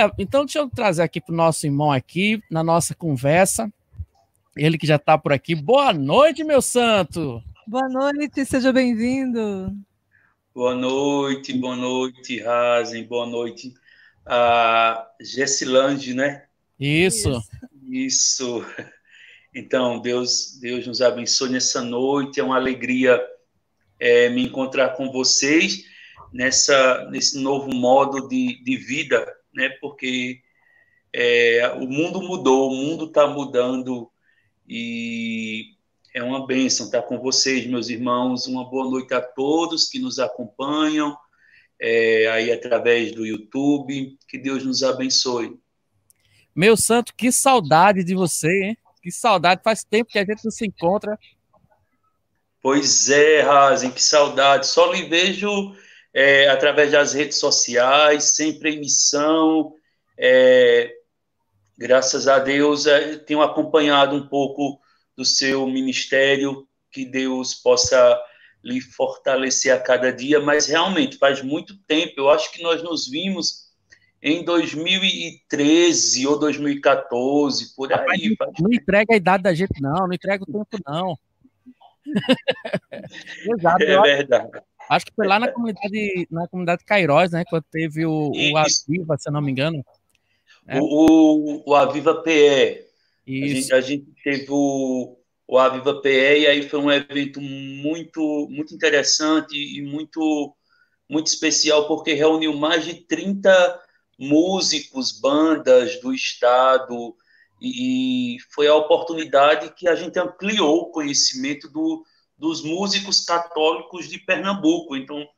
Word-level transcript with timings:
Olha, 0.00 0.14
então 0.18 0.46
deixa 0.46 0.60
eu 0.60 0.70
trazer 0.70 1.02
aqui 1.02 1.20
para 1.20 1.32
o 1.32 1.36
nosso 1.36 1.66
irmão 1.66 1.92
aqui, 1.92 2.42
na 2.50 2.64
nossa 2.64 2.94
conversa. 2.94 3.70
Ele 4.56 4.78
que 4.78 4.86
já 4.86 4.96
está 4.96 5.18
por 5.18 5.30
aqui. 5.30 5.54
Boa 5.54 5.92
noite, 5.92 6.42
meu 6.42 6.62
santo! 6.62 7.42
Boa 7.66 7.86
noite, 7.86 8.42
seja 8.46 8.72
bem-vindo. 8.72 9.76
Boa 10.54 10.74
noite, 10.74 11.52
boa 11.52 11.76
noite, 11.76 12.40
Razen, 12.40 13.04
boa 13.04 13.26
noite, 13.26 13.74
a 14.24 15.06
Gessilande, 15.20 16.14
né? 16.14 16.44
Isso. 16.78 17.30
Isso. 17.86 18.64
Então, 19.54 20.00
Deus, 20.00 20.58
Deus 20.60 20.86
nos 20.86 21.02
abençoe 21.02 21.50
nessa 21.50 21.82
noite. 21.82 22.40
É 22.40 22.42
uma 22.42 22.56
alegria 22.56 23.20
é, 23.98 24.30
me 24.30 24.46
encontrar 24.46 24.90
com 24.96 25.12
vocês 25.12 25.84
nessa 26.32 27.06
nesse 27.10 27.38
novo 27.38 27.74
modo 27.74 28.28
de, 28.28 28.62
de 28.62 28.76
vida, 28.76 29.26
né? 29.52 29.68
Porque 29.80 30.40
é, 31.12 31.72
o 31.76 31.86
mundo 31.86 32.20
mudou, 32.20 32.70
o 32.70 32.74
mundo 32.74 33.06
está 33.06 33.26
mudando 33.26 34.10
e 34.68 35.74
é 36.14 36.22
uma 36.22 36.46
bênção 36.46 36.86
estar 36.86 37.02
com 37.02 37.18
vocês, 37.18 37.66
meus 37.66 37.88
irmãos. 37.88 38.46
Uma 38.46 38.68
boa 38.68 38.88
noite 38.88 39.14
a 39.14 39.20
todos 39.20 39.88
que 39.88 39.98
nos 39.98 40.18
acompanham 40.18 41.16
é, 41.80 42.28
aí 42.30 42.52
através 42.52 43.12
do 43.12 43.26
YouTube. 43.26 44.16
Que 44.28 44.38
Deus 44.38 44.64
nos 44.64 44.82
abençoe. 44.82 45.58
Meu 46.54 46.76
santo, 46.76 47.14
que 47.14 47.30
saudade 47.30 48.04
de 48.04 48.14
você, 48.14 48.48
hein? 48.48 48.78
Que 49.02 49.10
saudade. 49.10 49.62
Faz 49.64 49.84
tempo 49.84 50.10
que 50.10 50.18
a 50.18 50.24
gente 50.24 50.44
não 50.44 50.50
se 50.50 50.66
encontra. 50.66 51.18
Pois 52.62 53.08
é, 53.08 53.40
Razen, 53.40 53.90
que 53.90 54.02
saudade. 54.02 54.66
Só 54.66 54.92
lhe 54.92 55.04
vejo 55.04 55.74
é, 56.12 56.48
através 56.48 56.92
das 56.92 57.12
redes 57.12 57.38
sociais, 57.38 58.34
sempre 58.34 58.70
em 58.70 58.80
missão. 58.80 59.74
É, 60.18 60.92
graças 61.78 62.28
a 62.28 62.38
Deus, 62.38 62.86
é, 62.86 63.16
tenho 63.16 63.42
acompanhado 63.42 64.16
um 64.16 64.26
pouco 64.26 64.80
do 65.16 65.24
seu 65.24 65.66
ministério, 65.66 66.66
que 66.90 67.04
Deus 67.04 67.54
possa 67.54 68.20
lhe 68.62 68.80
fortalecer 68.80 69.72
a 69.72 69.80
cada 69.80 70.12
dia, 70.12 70.40
mas 70.40 70.66
realmente 70.66 71.16
faz 71.16 71.40
muito 71.42 71.78
tempo, 71.86 72.14
eu 72.18 72.28
acho 72.28 72.52
que 72.52 72.62
nós 72.62 72.82
nos 72.82 73.08
vimos 73.08 73.70
em 74.22 74.44
2013 74.44 76.26
ou 76.26 76.38
2014, 76.38 77.74
por 77.74 77.90
aí. 77.90 78.36
Rapaz, 78.38 78.52
não 78.60 78.70
entrega 78.70 79.14
a 79.14 79.16
idade 79.16 79.42
da 79.42 79.54
gente, 79.54 79.80
não, 79.80 80.06
não 80.06 80.12
entrega 80.12 80.44
o 80.44 80.46
tempo, 80.46 80.82
não. 80.86 81.16
Exato. 83.56 83.82
É 83.82 84.02
verdade. 84.02 84.62
Acho 84.90 85.06
que 85.06 85.14
foi 85.14 85.28
lá 85.28 85.38
na 85.38 85.46
comunidade, 85.46 86.26
na 86.28 86.48
comunidade 86.48 86.84
Cairóis, 86.84 87.30
né? 87.30 87.44
Quando 87.48 87.62
teve 87.70 88.04
o, 88.04 88.32
o 88.32 88.56
Aviva, 88.56 89.16
se 89.16 89.30
não 89.30 89.40
me 89.40 89.52
engano. 89.52 89.84
É. 90.66 90.80
O, 90.80 91.62
o, 91.64 91.74
Aviva 91.76 92.22
PE. 92.22 92.86
A 93.24 93.46
gente, 93.46 93.72
a 93.72 93.80
gente 93.80 94.06
teve 94.24 94.46
o, 94.50 95.16
o 95.46 95.58
Aviva 95.58 96.00
PE 96.00 96.40
e 96.40 96.46
aí 96.48 96.68
foi 96.68 96.80
um 96.80 96.90
evento 96.90 97.40
muito, 97.40 98.48
muito 98.50 98.74
interessante 98.74 99.54
e 99.54 99.80
muito, 99.80 100.56
muito 101.08 101.28
especial, 101.28 101.86
porque 101.86 102.12
reuniu 102.14 102.52
mais 102.56 102.84
de 102.84 102.94
30 102.94 103.80
músicos, 104.18 105.12
bandas 105.20 106.00
do 106.00 106.12
estado, 106.12 107.14
e 107.62 108.38
foi 108.50 108.66
a 108.66 108.74
oportunidade 108.74 109.72
que 109.72 109.86
a 109.86 109.94
gente 109.94 110.18
ampliou 110.18 110.80
o 110.80 110.90
conhecimento 110.90 111.68
do, 111.68 112.04
dos 112.40 112.62
músicos 112.62 113.20
católicos 113.20 114.08
de 114.08 114.18
Pernambuco. 114.18 114.96
Então, 114.96 115.28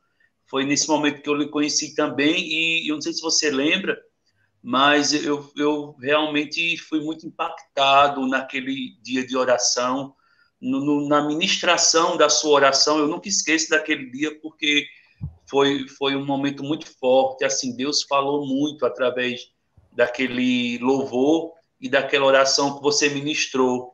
foi 0.45 0.63
nesse 0.63 0.87
momento 0.87 1.21
que 1.21 1.29
eu 1.29 1.35
lhe 1.35 1.49
conheci 1.49 1.93
também, 1.93 2.47
e 2.47 2.89
eu 2.89 2.95
não 2.95 3.01
sei 3.01 3.11
se 3.11 3.21
você 3.21 3.51
lembra, 3.51 3.99
mas 4.61 5.13
eu, 5.13 5.51
eu 5.57 5.93
realmente 5.99 6.77
fui 6.77 7.01
muito 7.01 7.27
impactado 7.27 8.25
naquele 8.25 8.97
dia 9.03 9.27
de 9.27 9.35
oração, 9.35 10.15
no, 10.61 10.79
no, 10.79 11.07
na 11.09 11.27
ministração 11.27 12.15
da 12.15 12.29
sua 12.29 12.51
oração. 12.51 12.97
Eu 12.97 13.09
nunca 13.09 13.27
esqueço 13.27 13.69
daquele 13.69 14.09
dia, 14.09 14.39
porque 14.39 14.87
foi, 15.49 15.85
foi 15.89 16.15
um 16.15 16.25
momento 16.25 16.63
muito 16.63 16.85
forte. 16.97 17.43
Assim, 17.43 17.75
Deus 17.75 18.03
falou 18.03 18.47
muito 18.47 18.85
através 18.85 19.51
daquele 19.91 20.77
louvor 20.77 21.51
e 21.81 21.89
daquela 21.89 22.25
oração 22.25 22.77
que 22.77 22.81
você 22.81 23.09
ministrou. 23.09 23.93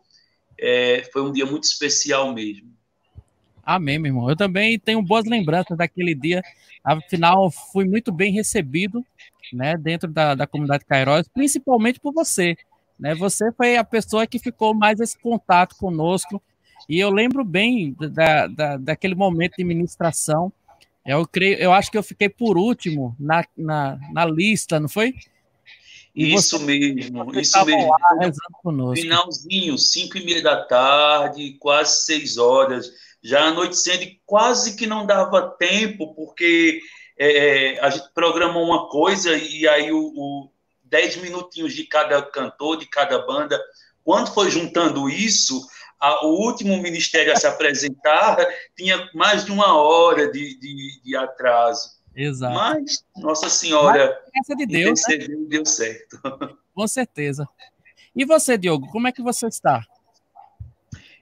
É, 0.60 1.10
foi 1.12 1.24
um 1.24 1.32
dia 1.32 1.48
muito 1.48 1.64
especial 1.64 2.32
mesmo. 2.32 2.79
Amém, 3.70 4.00
meu 4.00 4.10
irmão. 4.10 4.28
Eu 4.28 4.36
também 4.36 4.80
tenho 4.80 5.00
boas 5.00 5.26
lembranças 5.26 5.78
daquele 5.78 6.16
dia. 6.16 6.42
Afinal, 6.84 7.52
fui 7.52 7.86
muito 7.86 8.12
bem 8.12 8.34
recebido 8.34 9.06
né, 9.54 9.78
dentro 9.78 10.12
da, 10.12 10.34
da 10.34 10.48
comunidade 10.48 10.86
Cairóis, 10.86 11.28
principalmente 11.32 12.00
por 12.00 12.12
você. 12.12 12.58
Né? 13.00 13.14
Você 13.14 13.52
foi 13.52 13.78
a 13.78 13.84
pessoa 13.84 14.26
que 14.26 14.40
ficou 14.40 14.74
mais 14.74 15.00
esse 15.00 15.16
contato 15.20 15.76
conosco. 15.76 16.42
E 16.90 17.00
eu 17.00 17.12
lembro 17.12 17.46
bem 17.46 17.96
da, 18.00 18.48
da, 18.48 18.78
daquele 18.78 19.14
momento 19.14 19.58
de 19.60 19.64
ministração. 19.64 20.52
Eu, 21.06 21.28
creio, 21.28 21.60
eu 21.60 21.72
acho 21.72 21.92
que 21.92 21.98
eu 22.00 22.04
fiquei 22.04 22.28
por 22.28 22.58
último 22.58 23.16
na, 23.20 23.46
na, 23.56 24.00
na 24.12 24.26
lista, 24.26 24.80
não 24.80 24.90
foi? 24.90 25.14
E 26.16 26.34
isso 26.34 26.58
você, 26.58 26.66
mesmo, 26.66 27.24
você 27.26 27.42
isso 27.42 27.66
mesmo. 27.66 27.92
Lá, 27.92 28.96
Finalzinho, 28.96 29.78
cinco 29.78 30.18
e 30.18 30.26
meia 30.26 30.42
da 30.42 30.66
tarde, 30.66 31.56
quase 31.60 32.04
seis 32.06 32.36
horas 32.40 32.92
já 33.24 33.46
anoitecendo 33.46 34.04
e 34.04 34.22
quase 34.26 34.76
que 34.76 34.88
não 34.88 35.06
dava 35.06 35.56
tempo, 35.58 36.14
porque 36.16 36.82
é, 37.18 37.76
é, 37.76 37.80
a 37.82 37.90
gente 37.90 38.10
programou 38.14 38.64
uma 38.64 38.88
coisa 38.90 39.36
e 39.36 39.68
aí 39.68 39.92
o, 39.92 40.00
o 40.00 40.52
dez 40.84 41.18
minutinhos 41.18 41.74
de 41.74 41.84
cada 41.84 42.22
cantor, 42.22 42.78
de 42.78 42.86
cada 42.86 43.20
banda, 43.26 43.60
quando 44.04 44.34
foi 44.34 44.50
juntando 44.50 45.10
isso, 45.10 45.62
a, 46.00 46.26
o 46.26 46.30
último 46.30 46.82
ministério 46.82 47.34
a 47.34 47.36
se 47.36 47.46
apresentar 47.46 48.38
tinha 48.76 49.10
mais 49.14 49.46
de 49.46 49.52
uma 49.52 49.76
hora 49.76 50.32
de, 50.32 50.58
de, 50.60 51.02
de 51.04 51.16
atraso. 51.16 52.00
Exato. 52.16 52.54
Mas 52.54 53.06
Nossa 53.18 53.50
Senhora 53.50 54.20
Mas, 54.34 54.58
de 54.58 54.66
Deus, 54.66 55.02
né? 55.08 55.18
deu 55.48 55.66
certo. 55.66 56.20
Com 56.74 56.88
certeza. 56.88 57.48
E 58.16 58.26
você, 58.26 58.58
Diogo, 58.58 58.90
como 58.92 59.08
é 59.08 59.12
que 59.12 59.22
você 59.22 59.48
está? 59.48 59.82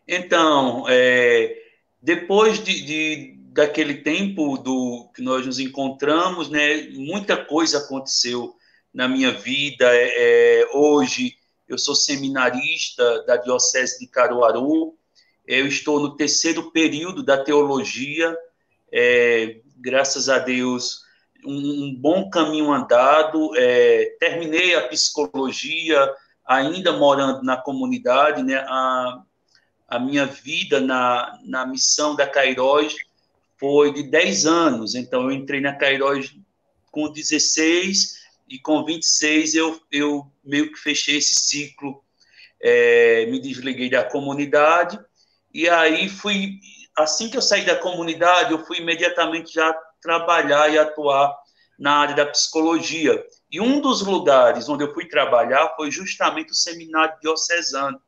Então, 0.07 0.86
é, 0.88 1.67
depois 2.07 2.63
de, 2.63 2.85
de, 2.85 3.35
daquele 3.51 3.95
tempo 3.95 4.57
do 4.57 5.12
que 5.13 5.22
nós 5.22 5.45
nos 5.45 5.59
encontramos, 5.59 6.50
né, 6.50 6.84
muita 6.94 7.35
coisa 7.35 7.79
aconteceu 7.79 8.56
na 8.94 9.09
minha 9.09 9.34
vida. 9.34 9.85
É, 9.94 10.62
é, 10.62 10.69
hoje 10.73 11.35
eu 11.68 11.78
sou 11.78 11.94
seminarista 11.94 13.25
da 13.25 13.35
Diocese 13.35 14.00
de 14.00 14.07
Caruaru, 14.07 14.95
eu 15.45 15.68
estou 15.68 16.00
no 16.00 16.16
terceiro 16.16 16.72
período 16.72 17.22
da 17.22 17.44
teologia, 17.44 18.34
é, 18.89 19.59
graças 19.75 20.29
a 20.29 20.39
Deus, 20.39 21.01
um, 21.45 21.88
um 21.88 21.94
bom 21.94 22.29
caminho 22.29 22.72
andado. 22.72 23.51
É, 23.57 24.16
terminei 24.18 24.75
a 24.75 24.88
psicologia, 24.88 26.09
ainda 26.45 26.94
morando 26.94 27.44
na 27.44 27.57
comunidade, 27.57 28.44
né? 28.44 28.56
A, 28.66 29.24
a 29.88 30.00
minha 30.00 30.25
vida 30.25 30.80
na, 30.80 31.40
na 31.44 31.66
missão 31.66 32.16
da 32.16 32.28
Cairóis 32.28 32.96
foi 33.58 33.94
de 33.94 34.03
10 34.03 34.46
anos. 34.46 34.96
Então, 34.96 35.24
eu 35.24 35.31
entrei 35.31 35.62
na 35.62 35.75
Cairóis 35.75 36.36
com 36.92 37.12
16 37.12 38.18
e 38.50 38.59
com 38.59 38.84
26 38.84 39.56
eu, 39.56 39.80
eu 39.92 40.31
meio 40.44 40.72
que 40.72 40.80
fechei 40.80 41.18
esse 41.18 41.36
ciclo, 41.36 42.03
é, 42.59 43.25
me 43.28 43.40
desliguei 43.40 43.90
da 43.90 44.03
comunidade 44.03 45.00
e 45.53 45.68
aí 45.70 46.08
fui, 46.09 46.59
assim 46.98 47.30
que 47.30 47.38
eu 47.38 47.42
saí 47.42 47.66
da 47.66 47.75
comunidade, 47.75 48.52
eu 48.52 48.66
fui 48.66 48.78
imediatamente 48.78 49.54
já 49.54 49.74
trabalhar 50.02 50.72
e 50.72 50.78
atuar 50.78 51.36
na 51.80 51.94
área 51.94 52.16
da 52.16 52.25
psicologia. 52.25 53.24
E 53.50 53.62
um 53.62 53.80
dos 53.80 54.02
lugares 54.02 54.68
onde 54.68 54.84
eu 54.84 54.94
fui 54.94 55.08
trabalhar 55.08 55.74
foi 55.75 55.89
justamente 55.89 56.51
o 56.51 56.56
seminário 56.56 57.18
diocesano. 57.22 58.00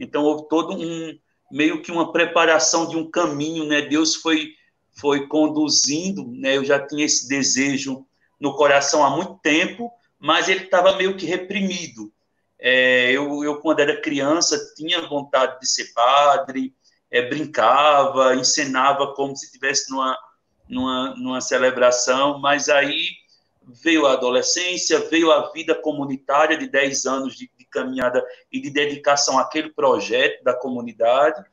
Então 0.00 0.24
houve 0.24 0.48
todo 0.48 0.74
um 0.74 1.18
meio 1.52 1.82
que 1.82 1.92
uma 1.92 2.10
preparação 2.10 2.88
de 2.88 2.96
um 2.96 3.10
caminho, 3.10 3.64
né? 3.66 3.82
Deus 3.82 4.16
foi 4.16 4.54
foi 4.98 5.28
conduzindo, 5.28 6.26
né? 6.32 6.56
Eu 6.56 6.64
já 6.64 6.84
tinha 6.84 7.04
esse 7.04 7.28
desejo 7.28 8.04
no 8.40 8.54
coração 8.54 9.04
há 9.04 9.10
muito 9.10 9.38
tempo, 9.42 9.92
mas 10.18 10.48
ele 10.48 10.64
estava 10.64 10.96
meio 10.96 11.16
que 11.16 11.26
reprimido. 11.26 12.12
É, 12.58 13.10
eu, 13.12 13.42
eu, 13.42 13.60
quando 13.60 13.80
era 13.80 14.00
criança, 14.00 14.58
tinha 14.76 15.06
vontade 15.08 15.58
de 15.60 15.68
ser 15.68 15.92
padre, 15.94 16.74
é, 17.10 17.22
brincava, 17.22 18.34
encenava 18.34 19.14
como 19.14 19.34
se 19.34 19.46
estivesse 19.46 19.90
numa, 19.90 20.18
numa, 20.68 21.14
numa 21.16 21.40
celebração, 21.40 22.38
mas 22.38 22.68
aí 22.68 23.08
veio 23.82 24.06
a 24.06 24.12
adolescência, 24.12 25.08
veio 25.08 25.32
a 25.32 25.50
vida 25.52 25.74
comunitária 25.74 26.56
de 26.56 26.66
10 26.68 27.06
anos 27.06 27.34
de, 27.34 27.50
caminhada 27.70 28.24
e 28.50 28.60
de 28.60 28.70
dedicação 28.70 29.38
àquele 29.38 29.70
projeto 29.70 30.42
da 30.42 30.54
comunidade, 30.54 31.44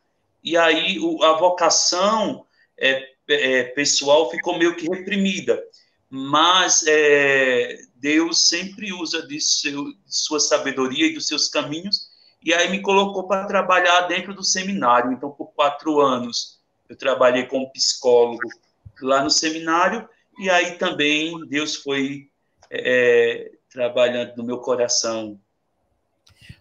e 0.44 0.56
aí 0.58 1.00
o, 1.00 1.24
a 1.24 1.38
vocação 1.38 2.46
é, 2.78 3.04
é, 3.28 3.64
pessoal 3.64 4.30
ficou 4.30 4.58
meio 4.58 4.76
que 4.76 4.90
reprimida. 4.90 5.62
Mas 6.10 6.86
é, 6.88 7.80
Deus 7.96 8.48
sempre 8.48 8.94
usa 8.94 9.28
de, 9.28 9.42
seu, 9.42 9.86
de 9.86 9.96
sua 10.06 10.40
sabedoria 10.40 11.08
e 11.08 11.14
dos 11.14 11.28
seus 11.28 11.50
caminhos, 11.50 12.10
e 12.42 12.54
aí 12.54 12.70
me 12.70 12.82
colocou 12.82 13.28
para 13.28 13.46
trabalhar 13.46 14.02
dentro 14.02 14.34
do 14.34 14.44
seminário. 14.44 15.12
Então, 15.12 15.32
por 15.32 15.48
quatro 15.48 16.00
anos, 16.00 16.62
eu 16.88 16.96
trabalhei 16.96 17.46
como 17.46 17.72
psicólogo 17.72 18.48
lá 19.02 19.22
no 19.22 19.30
seminário, 19.30 20.08
e 20.40 20.50
aí 20.50 20.78
também 20.78 21.38
Deus 21.48 21.76
foi 21.76 22.30
é, 22.70 23.52
trabalhando 23.70 24.38
no 24.38 24.44
meu 24.44 24.60
coração. 24.60 25.40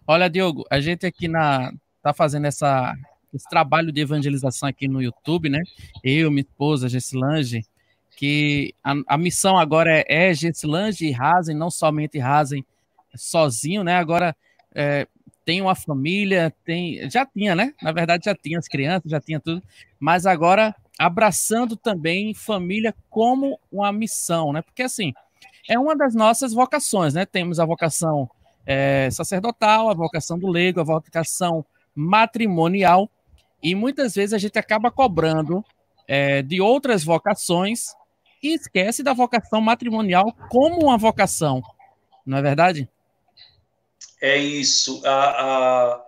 Olha, 0.09 0.29
Diogo, 0.29 0.63
a 0.71 0.79
gente 0.79 1.05
aqui 1.05 1.27
na 1.27 1.73
tá 2.01 2.13
fazendo 2.13 2.45
essa 2.45 2.95
esse 3.33 3.47
trabalho 3.49 3.91
de 3.91 3.99
evangelização 3.99 4.69
aqui 4.69 4.87
no 4.87 5.01
YouTube, 5.01 5.49
né? 5.49 5.61
Eu, 6.01 6.31
minha 6.31 6.43
esposa, 6.43 6.87
Gessilange, 6.87 7.65
que 8.15 8.73
a, 8.81 8.93
a 9.05 9.17
missão 9.17 9.57
agora 9.57 9.91
é, 9.91 10.29
é 10.29 10.31
e 11.01 11.11
Rasen, 11.11 11.57
não 11.57 11.69
somente 11.69 12.17
Rasen 12.17 12.63
sozinho, 13.17 13.83
né? 13.83 13.97
Agora 13.97 14.33
é, 14.73 15.05
tem 15.43 15.61
uma 15.61 15.75
família, 15.75 16.53
tem 16.63 17.09
já 17.11 17.25
tinha, 17.25 17.53
né? 17.53 17.73
Na 17.81 17.91
verdade 17.91 18.23
já 18.25 18.33
tinha 18.33 18.59
as 18.59 18.67
crianças, 18.69 19.11
já 19.11 19.19
tinha 19.19 19.41
tudo, 19.41 19.61
mas 19.99 20.25
agora 20.25 20.73
abraçando 20.97 21.75
também 21.75 22.33
família 22.33 22.95
como 23.09 23.59
uma 23.69 23.91
missão, 23.91 24.53
né? 24.53 24.61
Porque 24.61 24.83
assim 24.83 25.13
é 25.67 25.77
uma 25.77 25.97
das 25.97 26.15
nossas 26.15 26.53
vocações, 26.53 27.13
né? 27.13 27.25
Temos 27.25 27.59
a 27.59 27.65
vocação 27.65 28.29
é, 28.67 29.09
sacerdotal, 29.09 29.89
a 29.89 29.93
vocação 29.93 30.37
do 30.37 30.49
leigo, 30.49 30.81
a 30.81 30.83
vocação 30.83 31.65
matrimonial, 31.95 33.09
e 33.63 33.73
muitas 33.73 34.13
vezes 34.13 34.33
a 34.33 34.37
gente 34.37 34.59
acaba 34.59 34.91
cobrando 34.91 35.63
é, 36.05 36.41
de 36.41 36.59
outras 36.59 37.01
vocações 37.01 37.95
e 38.43 38.53
esquece 38.53 39.01
da 39.01 39.13
vocação 39.13 39.61
matrimonial 39.61 40.35
como 40.49 40.81
uma 40.81 40.97
vocação, 40.97 41.61
não 42.25 42.37
é 42.37 42.41
verdade? 42.41 42.89
É 44.21 44.37
isso. 44.37 45.01
A, 45.05 45.11
a, 45.11 46.05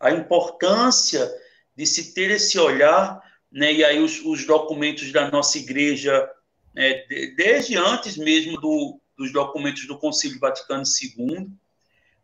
a 0.00 0.10
importância 0.10 1.30
de 1.76 1.86
se 1.86 2.14
ter 2.14 2.30
esse 2.30 2.58
olhar, 2.58 3.20
né, 3.52 3.72
e 3.72 3.84
aí 3.84 4.00
os, 4.00 4.24
os 4.24 4.46
documentos 4.46 5.12
da 5.12 5.30
nossa 5.30 5.58
igreja, 5.58 6.28
né, 6.74 7.04
desde 7.36 7.76
antes 7.76 8.16
mesmo 8.16 8.58
do, 8.60 8.98
dos 9.16 9.30
documentos 9.30 9.86
do 9.86 9.98
Concílio 9.98 10.40
Vaticano 10.40 10.82
II, 10.82 11.48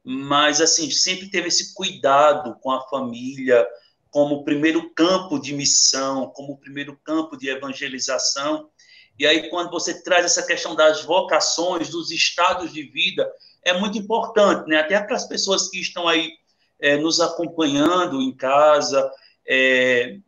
mas 0.05 0.61
assim 0.61 0.91
sempre 0.91 1.31
teve 1.31 1.49
esse 1.49 1.73
cuidado 1.73 2.57
com 2.61 2.71
a 2.71 2.87
família, 2.89 3.67
como 4.11 4.45
primeiro 4.45 4.91
campo 4.91 5.39
de 5.41 5.55
missão, 5.55 6.29
como 6.29 6.59
primeiro 6.59 6.97
campo 7.03 7.37
de 7.37 7.49
evangelização. 7.49 8.69
E 9.19 9.27
aí, 9.27 9.49
quando 9.49 9.71
você 9.71 10.03
traz 10.03 10.25
essa 10.25 10.47
questão 10.47 10.77
das 10.77 11.03
vocações, 11.03 11.89
dos 11.89 12.11
estados 12.11 12.73
de 12.73 12.83
vida, 12.83 13.29
é 13.65 13.73
muito 13.73 13.97
importante, 13.97 14.69
né? 14.69 14.79
Até 14.79 15.01
para 15.01 15.17
as 15.17 15.27
pessoas 15.27 15.69
que 15.69 15.81
estão 15.81 16.07
aí 16.07 16.31
é, 16.81 16.97
nos 16.97 17.19
acompanhando 17.19 18.21
em 18.21 18.37
casa, 18.37 19.11
é, 19.49 20.19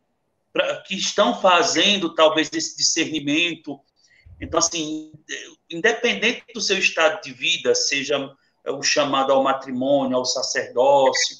pra, 0.51 0.81
que 0.81 0.95
estão 0.95 1.39
fazendo 1.39 2.15
talvez 2.15 2.49
esse 2.51 2.75
discernimento. 2.75 3.79
Então, 4.41 4.57
assim, 4.57 5.11
independente 5.69 6.43
do 6.53 6.61
seu 6.61 6.77
estado 6.77 7.21
de 7.21 7.31
vida, 7.31 7.75
seja 7.75 8.35
o 8.71 8.81
chamado 8.81 9.31
ao 9.31 9.43
matrimônio, 9.43 10.17
ao 10.17 10.25
sacerdócio, 10.25 11.37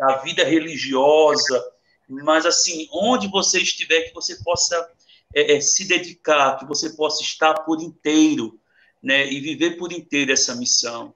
a 0.00 0.16
vida 0.18 0.44
religiosa, 0.44 1.62
mas 2.08 2.46
assim, 2.46 2.88
onde 2.92 3.28
você 3.28 3.60
estiver, 3.60 4.02
que 4.02 4.14
você 4.14 4.42
possa 4.42 4.90
é, 5.34 5.56
é, 5.56 5.60
se 5.60 5.86
dedicar, 5.86 6.58
que 6.58 6.64
você 6.64 6.90
possa 6.90 7.22
estar 7.22 7.54
por 7.62 7.80
inteiro, 7.80 8.58
né, 9.02 9.30
e 9.30 9.40
viver 9.40 9.76
por 9.76 9.92
inteiro 9.92 10.32
essa 10.32 10.54
missão. 10.54 11.14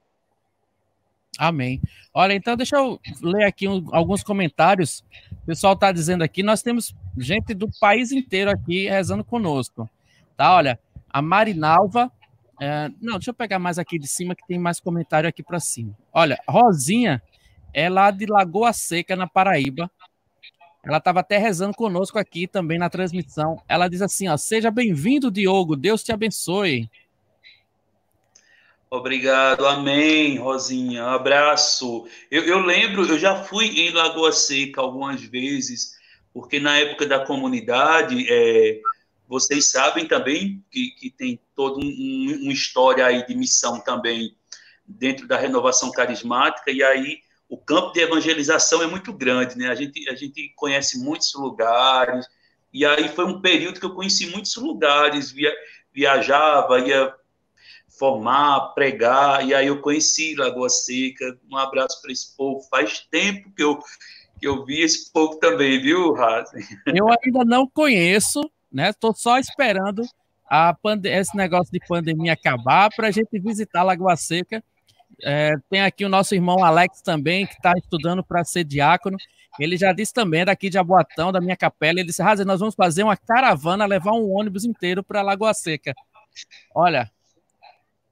Amém. 1.37 1.81
Olha, 2.13 2.33
então 2.33 2.57
deixa 2.57 2.77
eu 2.77 3.01
ler 3.21 3.45
aqui 3.45 3.67
um, 3.67 3.85
alguns 3.93 4.23
comentários. 4.23 5.05
O 5.43 5.47
pessoal 5.47 5.75
está 5.75 5.91
dizendo 5.91 6.23
aqui, 6.23 6.43
nós 6.43 6.63
temos 6.63 6.95
gente 7.19 7.53
do 7.53 7.69
país 7.81 8.13
inteiro 8.13 8.51
aqui 8.51 8.89
rezando 8.89 9.25
conosco. 9.25 9.91
Tá, 10.37 10.55
olha, 10.55 10.79
a 11.11 11.21
Marinalva. 11.21 12.11
É, 12.61 12.91
não, 13.01 13.15
deixa 13.15 13.31
eu 13.31 13.35
pegar 13.35 13.59
mais 13.59 13.79
aqui 13.79 13.99
de 13.99 14.07
cima, 14.07 14.35
que 14.35 14.47
tem 14.47 14.59
mais 14.59 14.81
comentário 14.81 15.29
aqui 15.29 15.43
para 15.43 15.61
cima. 15.61 15.97
Olha, 16.13 16.39
Rosinha 16.49 17.23
é 17.73 17.89
lá 17.89 18.11
de 18.11 18.27
Lagoa 18.27 18.73
Seca, 18.73 19.17
na 19.17 19.27
Paraíba. 19.27 19.91
Ela 20.85 20.99
estava 20.99 21.21
até 21.21 21.39
rezando 21.39 21.75
conosco 21.75 22.19
aqui 22.19 22.47
também 22.47 22.79
na 22.79 22.91
transmissão. 22.91 23.61
Ela 23.69 23.89
diz 23.89 24.03
assim: 24.03 24.29
ó, 24.29 24.37
seja 24.37 24.71
bem-vindo, 24.71 25.31
Diogo. 25.31 25.75
Deus 25.75 26.03
te 26.03 26.13
abençoe. 26.13 26.89
Obrigado, 28.91 29.67
amém, 29.67 30.39
Rosinha. 30.39 31.07
Abraço. 31.07 32.07
Eu, 32.31 32.45
eu, 32.45 32.61
lembro, 32.61 33.05
eu 33.07 33.19
já 33.19 33.43
fui 33.43 33.67
em 33.67 33.91
Lagoa 33.91 34.31
Seca 34.31 34.83
algumas 34.83 35.21
vezes, 35.21 35.95
porque 36.33 36.61
na 36.61 36.79
época 36.79 37.05
da 37.07 37.25
comunidade, 37.27 38.25
é, 38.31 38.81
vocês 39.29 39.71
sabem 39.71 40.07
também 40.07 40.65
que, 40.71 40.91
que 40.91 41.11
tem 41.11 41.41
toda 41.55 41.81
um, 41.81 42.39
uma 42.43 42.53
história 42.53 43.07
aí 43.07 43.27
de 43.27 43.35
missão 43.35 43.81
também 43.81 44.37
dentro 44.87 45.27
da 45.27 45.39
renovação 45.39 45.91
carismática, 45.91 46.71
e 46.71 46.83
aí 46.83 47.19
o 47.49 47.57
campo 47.57 47.93
de 47.93 48.01
evangelização 48.01 48.83
é 48.83 48.87
muito 48.87 49.13
grande, 49.13 49.57
né? 49.57 49.69
A 49.69 49.75
gente, 49.75 50.09
a 50.09 50.15
gente 50.15 50.53
conhece 50.57 50.99
muitos 50.99 51.33
lugares, 51.35 52.27
e 52.73 52.85
aí 52.85 53.09
foi 53.09 53.25
um 53.25 53.41
período 53.41 53.79
que 53.79 53.87
eu 53.87 53.95
conheci 53.95 54.27
muitos 54.31 54.57
lugares, 54.57 55.31
via, 55.31 55.53
viajava, 55.93 56.81
ia 56.81 57.15
formar, 57.99 58.73
pregar, 58.75 59.47
e 59.47 59.55
aí 59.55 59.69
eu 59.69 59.81
conheci 59.81 60.35
Lagoa 60.35 60.69
Seca, 60.69 61.39
um 61.51 61.57
abraço 61.57 62.03
para 62.03 62.13
esse 62.13 62.37
povo, 62.37 62.67
faz 62.69 63.07
tempo 63.11 63.51
que 63.55 63.63
eu, 63.63 63.79
que 64.41 64.47
eu 64.47 64.65
vi 64.65 64.81
esse 64.81 65.13
povo 65.13 65.37
também, 65.37 65.81
viu, 65.81 66.13
Razen? 66.13 66.63
Eu 66.87 67.07
ainda 67.09 67.45
não 67.45 67.69
conheço, 67.69 68.41
né? 68.75 68.91
Estou 68.91 69.15
só 69.15 69.39
esperando 69.39 70.03
esse 71.05 71.35
negócio 71.37 71.73
de 71.73 71.81
pandemia 71.87 72.35
acabar 72.35 72.91
para 72.95 73.09
a 73.09 73.11
gente 73.11 73.39
visitar 73.39 73.83
Lagoa 73.83 74.17
Seca, 74.17 74.63
é, 75.23 75.53
tem 75.71 75.81
aqui 75.81 76.05
o 76.05 76.09
nosso 76.09 76.35
irmão 76.35 76.63
Alex 76.65 77.01
também, 77.01 77.47
que 77.47 77.55
está 77.55 77.73
estudando 77.77 78.23
para 78.23 78.45
ser 78.45 78.65
diácono. 78.65 79.17
Ele 79.59 79.77
já 79.77 79.93
disse 79.93 80.13
também, 80.13 80.45
daqui 80.45 80.69
de 80.69 80.77
Aboatão, 80.77 81.31
da 81.31 81.41
minha 81.41 81.57
capela, 81.57 82.01
ele 82.01 82.09
disse, 82.09 82.23
Razer, 82.23 82.45
nós 82.45 82.61
vamos 82.61 82.75
fazer 82.75 83.05
uma 83.05 83.17
caravana, 83.17 83.87
levar 83.87 84.13
um 84.13 84.33
ônibus 84.33 84.65
inteiro 84.65 85.03
para 85.03 85.23
Lagoa 85.23 85.55
Seca. 85.55 85.95
Olha, 86.75 87.11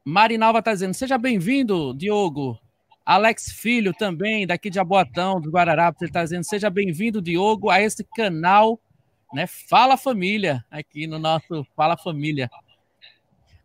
Marinalva 0.05 0.61
está 0.61 0.73
dizendo, 0.73 0.95
seja 0.95 1.19
bem-vindo, 1.19 1.93
Diogo. 1.95 2.59
Alex 3.05 3.51
Filho 3.51 3.93
também, 3.93 4.47
daqui 4.47 4.71
de 4.71 4.79
Aboatão, 4.79 5.41
do 5.41 5.51
Guararapes, 5.51 6.01
ele 6.01 6.11
está 6.11 6.23
dizendo, 6.23 6.45
seja 6.45 6.71
bem-vindo, 6.71 7.21
Diogo, 7.21 7.69
a 7.69 7.81
esse 7.81 8.05
canal, 8.15 8.79
né, 9.33 9.47
Fala 9.47 9.97
Família, 9.97 10.65
aqui 10.71 11.07
no 11.07 11.19
nosso 11.19 11.67
Fala 11.75 11.97
Família. 11.97 12.51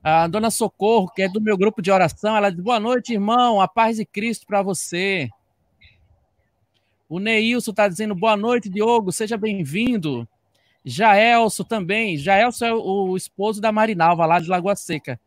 A 0.04 0.28
dona 0.28 0.50
Socorro, 0.50 1.12
que 1.14 1.22
é 1.22 1.28
do 1.28 1.42
meu 1.42 1.58
grupo 1.58 1.82
de 1.82 1.92
oração, 1.92 2.36
ela 2.36 2.50
diz: 2.50 2.62
Boa 2.62 2.80
noite, 2.80 3.14
irmão, 3.14 3.60
a 3.60 3.68
paz 3.68 3.98
de 3.98 4.06
Cristo 4.06 4.46
para 4.46 4.62
você. 4.62 5.30
O 7.10 7.20
Neilson 7.20 7.72
está 7.72 7.88
dizendo: 7.88 8.16
Boa 8.16 8.38
noite, 8.38 8.70
Diogo, 8.70 9.12
seja 9.12 9.38
bem-vindo. 9.38 10.28
Jaelso 10.86 11.66
também. 11.66 12.16
Jaelso 12.16 12.64
é 12.64 12.74
o 12.74 13.18
esposo 13.18 13.60
da 13.60 13.72
Marinalva, 13.72 14.26
lá 14.26 14.40
de 14.40 14.48
Lagoa 14.48 14.76
Seca. 14.76 15.20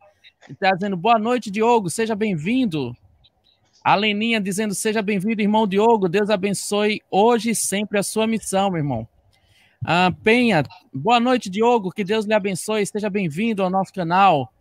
Está 0.49 0.71
dizendo: 0.71 0.97
Boa 0.97 1.19
noite, 1.19 1.51
Diogo, 1.51 1.89
seja 1.89 2.15
bem-vindo. 2.15 2.95
A 3.83 3.93
Leninha 3.93 4.41
dizendo: 4.41 4.73
Seja 4.73 5.01
bem-vindo, 5.03 5.41
irmão 5.41 5.67
Diogo. 5.67 6.09
Deus 6.09 6.31
abençoe 6.31 7.01
hoje 7.11 7.51
e 7.51 7.55
sempre 7.55 7.99
a 7.99 8.03
sua 8.03 8.25
missão, 8.25 8.71
meu 8.71 8.79
irmão. 8.79 9.07
A 9.83 10.11
Penha, 10.11 10.63
boa 10.93 11.19
noite, 11.19 11.49
Diogo. 11.49 11.91
Que 11.91 12.03
Deus 12.03 12.25
lhe 12.25 12.33
abençoe. 12.33 12.85
Seja 12.85 13.09
bem-vindo 13.09 13.63
ao 13.63 13.69
nosso 13.69 13.91
canal. 13.91 14.53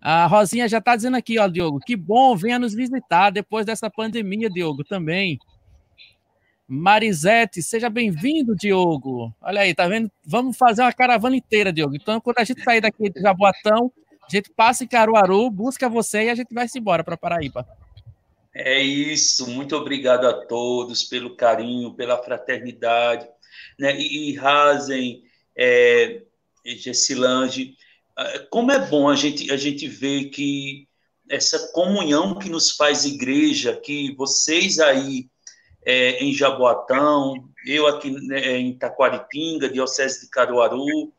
A 0.00 0.26
Rosinha 0.26 0.68
já 0.68 0.78
está 0.78 0.96
dizendo 0.96 1.16
aqui, 1.16 1.38
ó, 1.38 1.46
Diogo, 1.46 1.78
que 1.78 1.94
bom, 1.94 2.34
venha 2.34 2.58
nos 2.58 2.74
visitar 2.74 3.30
depois 3.30 3.64
dessa 3.64 3.88
pandemia, 3.88 4.50
Diogo, 4.50 4.82
também. 4.82 5.38
Marisete, 6.66 7.62
seja 7.62 7.88
bem-vindo, 7.88 8.56
Diogo. 8.56 9.32
Olha 9.40 9.60
aí, 9.60 9.72
tá 9.72 9.86
vendo? 9.86 10.10
Vamos 10.26 10.56
fazer 10.56 10.82
uma 10.82 10.92
caravana 10.92 11.36
inteira, 11.36 11.72
Diogo. 11.72 11.94
Então, 11.94 12.20
quando 12.20 12.38
a 12.38 12.44
gente 12.44 12.64
sair 12.64 12.80
daqui 12.80 13.10
de 13.10 13.20
Jaboatão, 13.20 13.92
a 14.24 14.28
gente 14.28 14.50
passa 14.50 14.82
em 14.82 14.88
Caruaru, 14.88 15.48
busca 15.50 15.88
você 15.88 16.24
e 16.24 16.30
a 16.30 16.34
gente 16.34 16.52
vai 16.52 16.66
se 16.66 16.80
embora 16.80 17.04
para 17.04 17.16
Paraíba. 17.16 17.64
É 18.52 18.80
isso, 18.80 19.48
muito 19.48 19.76
obrigado 19.76 20.26
a 20.26 20.32
todos 20.32 21.04
pelo 21.04 21.36
carinho, 21.36 21.94
pela 21.94 22.20
fraternidade. 22.20 23.28
Né? 23.78 23.98
E, 23.98 24.30
e 24.30 24.34
Razen, 24.34 25.22
é, 25.56 26.22
Gessilange, 26.64 27.76
ah, 28.16 28.46
como 28.50 28.72
é 28.72 28.78
bom 28.78 29.08
a 29.08 29.16
gente, 29.16 29.50
a 29.52 29.56
gente 29.56 29.88
ver 29.88 30.26
que 30.26 30.88
essa 31.28 31.72
comunhão 31.72 32.38
que 32.38 32.48
nos 32.48 32.72
faz 32.72 33.04
igreja, 33.04 33.76
que 33.76 34.14
vocês 34.16 34.78
aí 34.78 35.28
é, 35.84 36.22
em 36.22 36.32
Jaboatão, 36.32 37.48
eu 37.66 37.86
aqui 37.86 38.10
né, 38.10 38.58
em 38.58 38.76
Taquaritinga, 38.76 39.68
Diocese 39.68 40.22
de 40.22 40.30
Caruaru, 40.30 41.12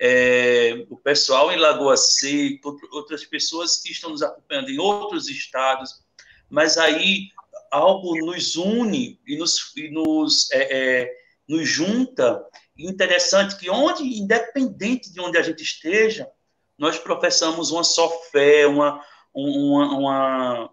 é, 0.00 0.86
o 0.88 0.96
pessoal 0.96 1.52
em 1.52 1.56
Lagoa 1.56 1.96
Seca, 1.96 2.70
outras 2.92 3.24
pessoas 3.24 3.82
que 3.82 3.92
estão 3.92 4.10
nos 4.10 4.22
acompanhando 4.22 4.70
em 4.70 4.78
outros 4.78 5.28
estados, 5.28 6.02
mas 6.48 6.78
aí 6.78 7.28
algo 7.70 8.16
nos 8.24 8.56
une 8.56 9.20
e 9.26 9.36
nos, 9.36 9.72
e 9.76 9.90
nos, 9.90 10.50
é, 10.52 11.02
é, 11.02 11.19
nos 11.50 11.68
junta. 11.68 12.46
Interessante 12.78 13.56
que 13.56 13.68
onde, 13.68 14.04
independente 14.04 15.12
de 15.12 15.20
onde 15.20 15.36
a 15.36 15.42
gente 15.42 15.64
esteja, 15.64 16.30
nós 16.78 16.96
professamos 16.96 17.72
uma 17.72 17.82
só 17.82 18.08
fé, 18.30 18.68
uma, 18.68 19.04
uma, 19.34 19.98
uma 19.98 20.70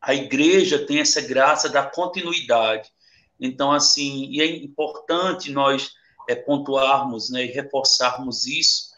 a 0.00 0.14
igreja 0.14 0.86
tem 0.86 1.00
essa 1.00 1.22
graça 1.22 1.70
da 1.70 1.82
continuidade. 1.82 2.90
Então, 3.40 3.72
assim, 3.72 4.28
e 4.30 4.42
é 4.42 4.46
importante 4.46 5.50
nós 5.50 5.92
é, 6.28 6.34
pontuarmos 6.34 7.30
né, 7.30 7.44
e 7.44 7.50
reforçarmos 7.50 8.46
isso, 8.46 8.94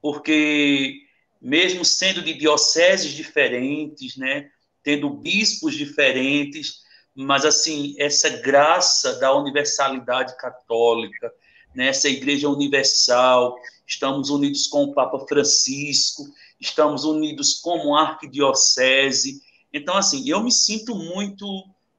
porque 0.00 1.02
mesmo 1.40 1.84
sendo 1.84 2.22
de 2.22 2.32
dioceses 2.32 3.12
diferentes, 3.12 4.16
né, 4.16 4.50
tendo 4.82 5.10
bispos 5.10 5.74
diferentes, 5.74 6.82
mas 7.20 7.44
assim 7.44 7.96
essa 7.98 8.28
graça 8.28 9.14
da 9.18 9.34
universalidade 9.34 10.36
católica, 10.36 11.32
né, 11.74 11.88
essa 11.88 12.08
igreja 12.08 12.48
universal, 12.48 13.56
estamos 13.84 14.30
unidos 14.30 14.68
com 14.68 14.84
o 14.84 14.94
Papa 14.94 15.18
Francisco, 15.26 16.22
estamos 16.60 17.04
unidos 17.04 17.54
como 17.54 17.96
arquidiocese. 17.96 19.40
Então 19.72 19.96
assim, 19.96 20.28
eu 20.30 20.40
me 20.44 20.52
sinto 20.52 20.94
muito 20.94 21.44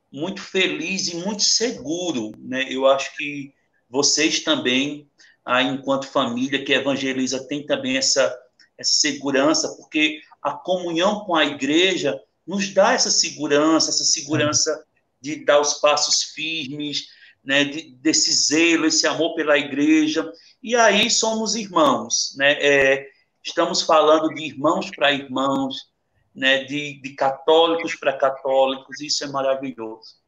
muito 0.10 0.42
feliz 0.42 1.10
e 1.10 1.18
muito 1.18 1.44
seguro, 1.44 2.32
né? 2.40 2.66
Eu 2.68 2.88
acho 2.88 3.16
que 3.16 3.54
vocês 3.88 4.40
também, 4.40 5.08
aí, 5.46 5.68
enquanto 5.68 6.08
família 6.08 6.64
que 6.64 6.74
evangeliza, 6.74 7.46
tem 7.48 7.64
também 7.64 7.96
essa, 7.96 8.36
essa 8.76 8.94
segurança, 8.94 9.68
porque 9.78 10.20
a 10.42 10.52
comunhão 10.52 11.26
com 11.26 11.36
a 11.36 11.46
igreja 11.46 12.20
nos 12.48 12.74
dá 12.74 12.94
essa 12.94 13.12
segurança, 13.12 13.92
essa 13.92 14.04
segurança 14.04 14.84
de 15.22 15.44
dar 15.44 15.60
os 15.60 15.76
passos 15.76 16.24
firmes, 16.24 17.08
né, 17.44 17.64
de, 17.64 17.92
desse 17.96 18.32
zelo, 18.32 18.86
esse 18.86 19.08
amor 19.08 19.36
pela 19.36 19.58
igreja. 19.58 20.32
E 20.62 20.76
aí 20.76 21.10
somos 21.10 21.56
irmãos, 21.56 22.36
né? 22.38 22.54
É, 22.60 23.08
estamos 23.44 23.82
falando 23.82 24.34
de 24.34 24.44
irmãos 24.44 24.92
para 24.92 25.12
irmãos, 25.12 25.90
né, 26.36 26.64
de, 26.64 27.02
de 27.02 27.10
católicos 27.16 27.96
para 27.96 28.14
católicos, 28.14 29.02
isso 29.02 29.24
é 29.24 29.28
maravilhoso. 29.28 30.20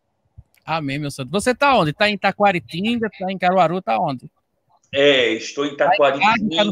Amém, 0.65 0.99
meu 0.99 1.11
santo. 1.11 1.31
Você 1.31 1.51
está 1.51 1.75
onde? 1.77 1.91
Está 1.91 2.09
em 2.09 2.17
Taquaritinga, 2.17 3.07
está 3.07 3.31
em 3.31 3.37
Caruaru, 3.37 3.79
está 3.79 3.99
onde? 3.99 4.31
É, 4.91 5.29
estou 5.33 5.65
em 5.65 5.75
Taquaritinga. 5.75 6.71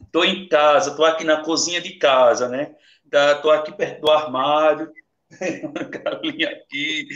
Estou 0.00 0.24
em 0.24 0.48
casa, 0.48 0.90
estou 0.90 1.04
aqui 1.04 1.24
na 1.24 1.42
cozinha 1.42 1.80
de 1.80 1.94
casa, 1.94 2.48
né? 2.48 2.74
Estou 3.04 3.50
tá, 3.50 3.58
aqui 3.58 3.72
perto 3.72 4.00
do 4.00 4.10
armário, 4.10 4.92
uma 5.62 5.82
galinha 5.84 6.50
aqui. 6.50 7.08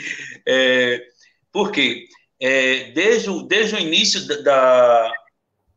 É, 0.47 1.07
por 1.53 1.73
quê? 1.73 2.07
É, 2.41 2.93
desde, 2.93 3.31
o, 3.31 3.43
desde 3.43 3.75
o 3.75 3.79
início 3.79 4.27
da, 4.43 5.13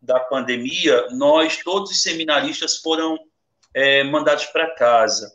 da 0.01 0.19
pandemia, 0.19 1.07
nós, 1.11 1.57
todos 1.63 1.91
os 1.91 2.03
seminaristas, 2.03 2.77
foram 2.77 3.17
é, 3.73 4.03
mandados 4.03 4.45
para 4.45 4.75
casa. 4.75 5.31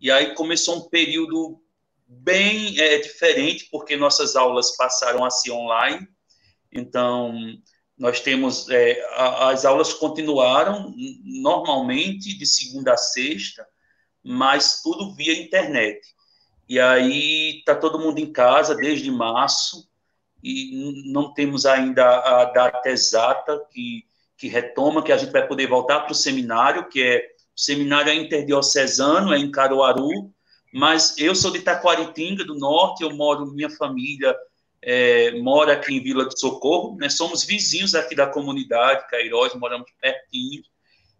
E 0.00 0.10
aí 0.10 0.34
começou 0.34 0.76
um 0.76 0.88
período 0.88 1.60
bem 2.06 2.78
é, 2.80 2.98
diferente, 2.98 3.68
porque 3.70 3.96
nossas 3.96 4.34
aulas 4.36 4.76
passaram 4.76 5.24
a 5.24 5.30
ser 5.30 5.52
online. 5.52 6.08
Então, 6.72 7.34
nós 7.98 8.20
temos. 8.20 8.68
É, 8.70 8.98
as 9.16 9.64
aulas 9.64 9.92
continuaram 9.92 10.94
normalmente, 11.22 12.36
de 12.36 12.46
segunda 12.46 12.94
a 12.94 12.96
sexta, 12.96 13.66
mas 14.22 14.80
tudo 14.82 15.14
via 15.14 15.38
internet. 15.38 16.00
E 16.70 16.78
aí 16.78 17.58
está 17.58 17.74
todo 17.74 17.98
mundo 17.98 18.20
em 18.20 18.32
casa 18.32 18.76
desde 18.76 19.10
março, 19.10 19.88
e 20.40 21.02
não 21.06 21.34
temos 21.34 21.66
ainda 21.66 22.04
a 22.20 22.44
data 22.44 22.88
exata 22.88 23.60
que, 23.72 24.04
que 24.38 24.46
retoma, 24.46 25.02
que 25.02 25.10
a 25.10 25.16
gente 25.16 25.32
vai 25.32 25.44
poder 25.44 25.66
voltar 25.66 26.02
para 26.02 26.12
o 26.12 26.14
seminário, 26.14 26.88
que 26.88 27.02
é 27.02 27.26
o 27.56 27.60
seminário 27.60 28.12
é 28.12 28.14
interdiocesano, 28.14 29.34
é 29.34 29.38
em 29.38 29.50
Caruaru, 29.50 30.32
mas 30.72 31.18
eu 31.18 31.34
sou 31.34 31.50
de 31.50 31.58
Taquaritinga, 31.58 32.44
do 32.44 32.54
norte, 32.54 33.02
eu 33.02 33.12
moro, 33.16 33.46
minha 33.46 33.68
família 33.68 34.32
é, 34.80 35.32
mora 35.40 35.72
aqui 35.72 35.96
em 35.96 36.00
Vila 36.00 36.28
de 36.28 36.38
Socorro, 36.38 36.96
né? 36.96 37.08
somos 37.08 37.42
vizinhos 37.42 37.96
aqui 37.96 38.14
da 38.14 38.28
comunidade, 38.28 39.10
Cairós, 39.10 39.56
moramos 39.56 39.90
pertinho, 40.00 40.62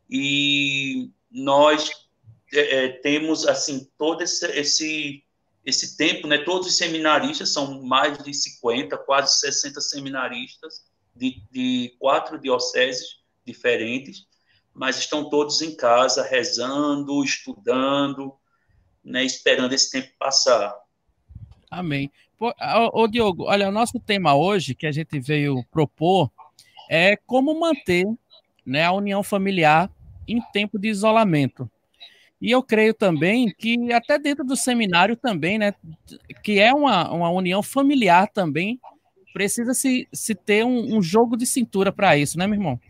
e 0.09 1.11
nós 1.29 1.91
é, 2.55 2.85
é, 2.85 2.89
temos, 3.01 3.49
assim, 3.49 3.91
todo 3.99 4.23
esse, 4.23 4.47
esse, 4.53 5.25
esse 5.65 5.97
tempo, 5.97 6.27
né? 6.27 6.39
todos 6.39 6.67
os 6.67 6.77
seminaristas, 6.77 7.53
são 7.53 7.83
mais 7.83 8.23
de 8.23 8.33
50, 8.33 8.97
quase 8.99 9.39
60 9.41 9.81
seminaristas, 9.81 10.85
de, 11.15 11.43
de 11.51 11.97
quatro 11.99 12.39
dioceses 12.39 13.21
diferentes, 13.45 14.27
mas 14.73 14.99
estão 14.99 15.29
todos 15.29 15.61
em 15.61 15.77
casa, 15.77 16.23
rezando, 16.23 17.23
estudando, 17.23 18.35
né, 19.05 19.25
esperando 19.25 19.73
esse 19.73 19.91
tempo 19.91 20.09
passar. 20.19 20.75
Amém. 21.71 22.11
ô, 22.93 23.07
Diogo, 23.07 23.45
olha, 23.45 23.69
o 23.69 23.73
nosso 23.73 23.99
tema 24.01 24.35
hoje, 24.35 24.75
que 24.75 24.87
a 24.87 24.93
gente 24.93 25.19
veio 25.21 25.65
propor, 25.71 26.31
é 26.89 27.17
como 27.17 27.59
manter 27.59 28.07
né, 28.65 28.85
a 28.85 28.93
união 28.93 29.23
familiar 29.23 29.91
em 30.27 30.41
tempo 30.53 30.79
de 30.79 30.89
isolamento. 30.89 31.71
E 32.41 32.51
eu 32.51 32.63
creio 32.63 32.95
também 32.95 33.53
que 33.57 33.93
até 33.93 34.19
dentro 34.19 34.45
do 34.45 34.57
seminário 34.57 35.17
também, 35.17 35.59
né, 35.59 35.75
que 36.43 36.59
é 36.59 36.73
uma, 36.73 37.11
uma 37.13 37.31
união 37.31 37.63
familiar 37.63 38.29
também, 38.29 38.81
precisa 39.33 39.75
se, 39.75 40.09
se 40.13 40.35
ter 40.35 40.65
um, 40.65 40.97
um 40.97 41.03
jogo 41.03 41.37
de 41.37 41.47
cintura 41.47 41.93
para 41.93 42.17
isso, 42.17 42.39
né, 42.39 42.47
meu 42.47 42.59
irmão? 42.59 42.81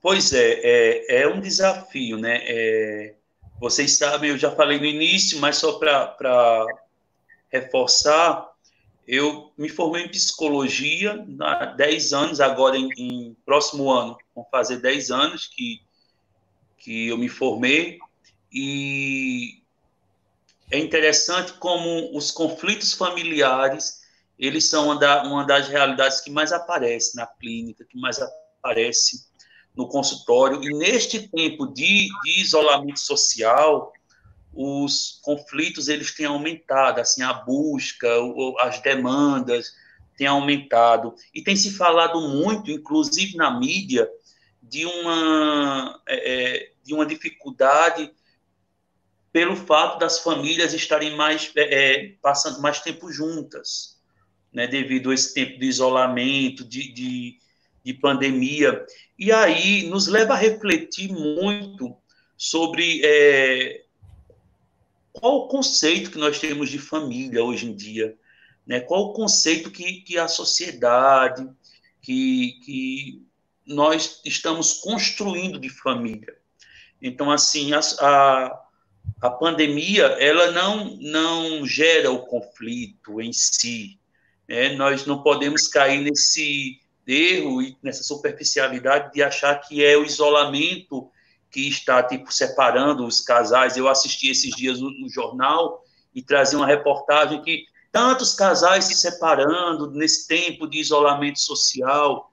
Pois 0.00 0.32
é, 0.32 0.60
é, 0.62 1.22
é 1.22 1.28
um 1.28 1.40
desafio, 1.40 2.18
né? 2.18 2.40
É, 2.42 3.14
vocês 3.58 3.96
sabem, 3.96 4.30
eu 4.30 4.38
já 4.38 4.50
falei 4.50 4.78
no 4.78 4.84
início, 4.84 5.40
mas 5.40 5.56
só 5.56 5.78
para 5.78 6.66
reforçar, 7.50 8.50
eu 9.06 9.52
me 9.56 9.68
formei 9.68 10.04
em 10.04 10.08
psicologia 10.08 11.24
há 11.40 11.66
10 11.66 12.12
anos, 12.12 12.40
agora 12.40 12.76
em, 12.76 12.88
em, 12.98 13.36
próximo 13.46 13.90
ano, 13.90 14.18
vão 14.34 14.44
fazer 14.50 14.78
10 14.80 15.10
anos 15.10 15.46
que, 15.46 15.80
que 16.84 17.08
eu 17.08 17.16
me 17.16 17.30
formei, 17.30 17.98
e 18.52 19.62
é 20.70 20.78
interessante 20.78 21.54
como 21.54 22.14
os 22.14 22.30
conflitos 22.30 22.92
familiares, 22.92 24.02
eles 24.38 24.68
são 24.68 24.86
uma, 24.86 24.98
da, 24.98 25.22
uma 25.22 25.46
das 25.46 25.66
realidades 25.66 26.20
que 26.20 26.30
mais 26.30 26.52
aparece 26.52 27.16
na 27.16 27.26
clínica, 27.26 27.86
que 27.88 27.98
mais 27.98 28.20
aparece 28.20 29.26
no 29.74 29.88
consultório. 29.88 30.62
E 30.62 30.76
neste 30.76 31.26
tempo 31.28 31.66
de, 31.68 32.08
de 32.22 32.40
isolamento 32.40 33.00
social, 33.00 33.90
os 34.52 35.20
conflitos 35.22 35.88
eles 35.88 36.14
têm 36.14 36.26
aumentado, 36.26 37.00
assim, 37.00 37.22
a 37.22 37.32
busca, 37.32 38.08
as 38.60 38.78
demandas 38.80 39.72
têm 40.18 40.26
aumentado. 40.26 41.14
E 41.34 41.42
tem 41.42 41.56
se 41.56 41.72
falado 41.72 42.20
muito, 42.20 42.70
inclusive 42.70 43.36
na 43.36 43.58
mídia, 43.58 44.06
de 44.62 44.84
uma, 44.86 46.00
é, 46.06 46.56
é 46.58 46.73
de 46.84 46.94
uma 46.94 47.06
dificuldade 47.06 48.12
pelo 49.32 49.56
fato 49.56 49.98
das 49.98 50.20
famílias 50.20 50.72
estarem 50.72 51.16
mais 51.16 51.50
é, 51.56 51.62
é, 51.62 52.08
passando 52.22 52.60
mais 52.60 52.80
tempo 52.80 53.10
juntas, 53.10 54.00
né, 54.52 54.68
devido 54.68 55.10
a 55.10 55.14
esse 55.14 55.34
tempo 55.34 55.58
de 55.58 55.66
isolamento, 55.66 56.64
de, 56.64 56.92
de, 56.92 57.38
de 57.82 57.94
pandemia. 57.94 58.86
E 59.18 59.32
aí 59.32 59.88
nos 59.88 60.06
leva 60.06 60.34
a 60.34 60.36
refletir 60.36 61.10
muito 61.10 61.96
sobre 62.36 63.00
é, 63.04 63.84
qual 65.12 65.38
o 65.38 65.48
conceito 65.48 66.10
que 66.10 66.18
nós 66.18 66.38
temos 66.38 66.70
de 66.70 66.78
família 66.78 67.42
hoje 67.42 67.66
em 67.66 67.74
dia, 67.74 68.16
né? 68.66 68.80
qual 68.80 69.06
o 69.06 69.12
conceito 69.14 69.70
que, 69.70 70.02
que 70.02 70.18
a 70.18 70.28
sociedade, 70.28 71.48
que, 72.00 72.60
que 72.64 73.22
nós 73.66 74.20
estamos 74.24 74.74
construindo 74.74 75.58
de 75.58 75.68
família. 75.68 76.36
Então, 77.06 77.30
assim, 77.30 77.74
a, 77.74 77.80
a, 78.00 78.60
a 79.20 79.30
pandemia, 79.30 80.06
ela 80.18 80.52
não, 80.52 80.96
não 80.98 81.66
gera 81.66 82.10
o 82.10 82.24
conflito 82.24 83.20
em 83.20 83.30
si, 83.30 84.00
né? 84.48 84.70
nós 84.70 85.04
não 85.04 85.22
podemos 85.22 85.68
cair 85.68 86.00
nesse 86.00 86.80
erro 87.06 87.60
e 87.60 87.76
nessa 87.82 88.02
superficialidade 88.02 89.12
de 89.12 89.22
achar 89.22 89.54
que 89.56 89.84
é 89.84 89.98
o 89.98 90.04
isolamento 90.06 91.10
que 91.50 91.68
está 91.68 92.02
tipo 92.02 92.32
separando 92.32 93.06
os 93.06 93.20
casais. 93.20 93.76
Eu 93.76 93.86
assisti 93.86 94.30
esses 94.30 94.56
dias 94.56 94.80
no, 94.80 94.90
no 94.90 95.10
jornal 95.10 95.84
e 96.14 96.22
trazia 96.22 96.58
uma 96.58 96.66
reportagem 96.66 97.42
que 97.42 97.66
tantos 97.92 98.34
casais 98.34 98.86
se 98.86 98.94
separando 98.94 99.90
nesse 99.90 100.26
tempo 100.26 100.66
de 100.66 100.78
isolamento 100.78 101.38
social. 101.38 102.32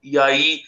E 0.00 0.16
aí 0.16 0.62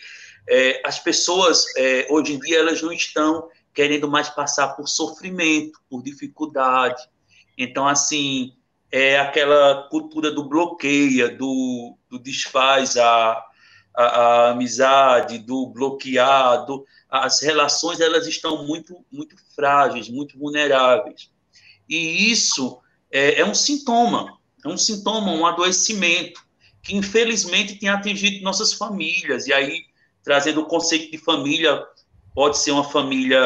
É, 0.50 0.83
as 0.85 0.99
pessoas, 0.99 1.64
é, 1.76 2.09
hoje 2.11 2.33
em 2.33 2.40
dia, 2.40 2.59
elas 2.59 2.83
não 2.83 2.92
estão 2.92 3.49
querendo 3.73 4.09
mais 4.09 4.28
passar 4.28 4.75
por 4.75 4.88
sofrimento, 4.88 5.78
por 5.88 6.02
dificuldade. 6.02 7.00
Então, 7.57 7.87
assim, 7.87 8.52
é 8.90 9.19
aquela 9.21 9.87
cultura 9.88 10.30
do 10.33 10.49
bloqueia, 10.49 11.28
do, 11.28 11.97
do 12.11 12.19
desfaz 12.19 12.97
a, 12.97 13.45
a, 13.95 14.04
a, 14.04 14.50
amizade, 14.50 15.38
do 15.38 15.69
bloqueado. 15.69 16.85
As 17.09 17.40
relações, 17.40 18.00
elas 18.00 18.26
estão 18.26 18.66
muito, 18.66 19.04
muito 19.12 19.37
frágeis, 19.54 20.09
muito 20.09 20.37
vulneráveis. 20.37 21.30
E 21.88 22.30
isso 22.33 22.80
é, 23.11 23.40
é 23.40 23.45
um 23.45 23.54
sintoma, 23.54 24.37
é 24.64 24.69
um 24.69 24.76
sintoma, 24.76 25.30
um 25.30 25.47
adoecimento 25.47 26.40
que 26.83 26.97
infelizmente 26.97 27.76
tem 27.76 27.88
atingido 27.88 28.42
nossas 28.42 28.73
famílias. 28.73 29.47
E 29.47 29.52
aí, 29.52 29.89
trazendo 30.23 30.61
o 30.61 30.67
conceito 30.67 31.11
de 31.11 31.19
família, 31.19 31.85
pode 32.35 32.59
ser 32.59 32.71
uma 32.73 32.85
família 32.85 33.41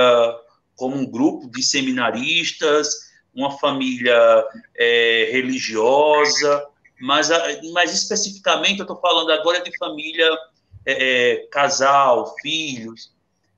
como 0.76 0.96
um 0.96 1.06
grupo 1.06 1.48
de 1.50 1.62
seminaristas, 1.62 2.88
uma 3.34 3.50
família 3.58 4.44
é, 4.76 5.28
religiosa, 5.32 6.66
mas, 7.00 7.28
mas 7.72 7.92
especificamente 7.92 8.78
eu 8.78 8.84
estou 8.84 9.00
falando 9.00 9.30
agora 9.32 9.62
de 9.62 9.76
família, 9.76 10.28
é, 10.86 10.92
é, 11.32 11.46
casal, 11.46 12.34
filhos. 12.40 13.12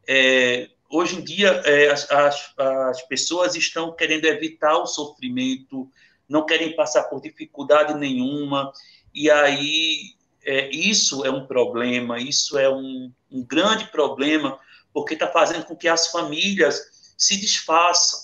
É, 0.08 0.68
hoje 0.90 1.16
em 1.16 1.24
dia, 1.24 1.62
é, 1.64 1.90
as, 1.90 2.10
as, 2.10 2.52
as 2.58 3.02
pessoas 3.02 3.54
estão 3.54 3.92
querendo 3.92 4.24
evitar 4.26 4.76
o 4.78 4.86
sofrimento, 4.86 5.90
não 6.28 6.44
querem 6.44 6.74
passar 6.74 7.04
por 7.04 7.20
dificuldade 7.20 7.94
nenhuma, 7.94 8.72
e 9.14 9.30
aí 9.30 10.16
é, 10.46 10.70
isso 10.70 11.24
é 11.24 11.30
um 11.30 11.46
problema, 11.46 12.20
isso 12.20 12.56
é 12.56 12.70
um, 12.72 13.12
um 13.30 13.44
grande 13.44 13.86
problema, 13.88 14.58
porque 14.92 15.14
está 15.14 15.26
fazendo 15.26 15.64
com 15.64 15.76
que 15.76 15.88
as 15.88 16.06
famílias 16.06 17.12
se 17.18 17.36
desfaçam, 17.36 18.20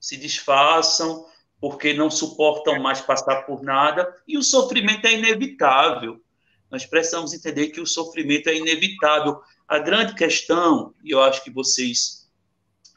se 0.00 0.16
desfaçam 0.16 1.26
porque 1.60 1.92
não 1.92 2.10
suportam 2.10 2.80
mais 2.80 3.00
passar 3.00 3.42
por 3.42 3.62
nada, 3.62 4.12
e 4.26 4.36
o 4.36 4.42
sofrimento 4.42 5.06
é 5.06 5.12
inevitável. 5.12 6.20
Nós 6.68 6.84
precisamos 6.84 7.32
entender 7.34 7.68
que 7.68 7.80
o 7.80 7.86
sofrimento 7.86 8.48
é 8.48 8.56
inevitável. 8.56 9.40
A 9.68 9.78
grande 9.78 10.14
questão, 10.14 10.92
e 11.04 11.12
eu 11.12 11.22
acho 11.22 11.44
que 11.44 11.50
vocês 11.50 12.28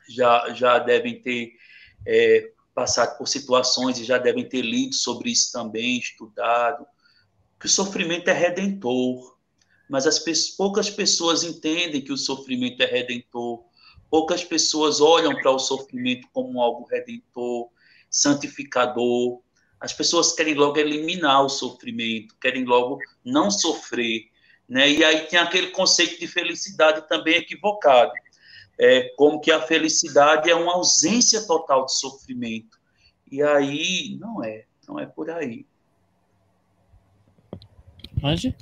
já, 0.10 0.52
já 0.54 0.80
devem 0.80 1.22
ter 1.22 1.52
é, 2.08 2.52
passado 2.74 3.18
por 3.18 3.28
situações 3.28 4.00
e 4.00 4.04
já 4.04 4.18
devem 4.18 4.48
ter 4.48 4.62
lido 4.62 4.96
sobre 4.96 5.30
isso 5.30 5.52
também, 5.52 6.00
estudado, 6.00 6.88
que 7.60 7.66
o 7.66 7.70
sofrimento 7.70 8.28
é 8.30 8.34
redentor, 8.34 9.36
mas 9.90 10.08
as 10.08 10.20
poucas 10.50 10.90
pessoas 10.90 11.44
entendem 11.44 12.02
que 12.02 12.12
o 12.12 12.18
sofrimento 12.18 12.82
é 12.82 12.86
redentor, 12.86 13.64
poucas 14.10 14.44
pessoas 14.44 15.00
olham 15.00 15.36
para 15.36 15.52
o 15.52 15.60
sofrimento 15.60 16.28
como 16.34 16.62
algo 16.62 16.88
redentor, 16.90 17.70
santificador. 18.10 19.42
As 19.80 19.94
pessoas 19.94 20.34
querem 20.34 20.54
logo 20.54 20.80
eliminar 20.80 21.44
o 21.44 21.50
sofrimento, 21.50 22.36
querem 22.40 22.64
logo 22.64 22.98
não 23.24 23.52
sofrer, 23.52 24.30
né? 24.68 24.90
E 24.90 25.04
aí 25.04 25.28
tem 25.28 25.38
aquele 25.38 25.68
conceito 25.68 26.20
de 26.20 26.28
felicidade 26.28 27.08
também 27.08 27.36
equivocado, 27.36 28.12
é 28.80 29.10
como 29.16 29.40
que 29.40 29.52
a 29.52 29.62
felicidade 29.62 30.50
é 30.50 30.56
uma 30.56 30.74
ausência 30.74 31.46
total 31.46 31.86
de 31.86 31.98
sofrimento. 31.98 32.78
E 33.32 33.42
aí 33.42 34.18
não 34.20 34.44
é, 34.44 34.66
não 34.88 35.00
é 35.00 35.06
por 35.06 35.30
aí. 35.30 35.66
Ange? 38.26 38.56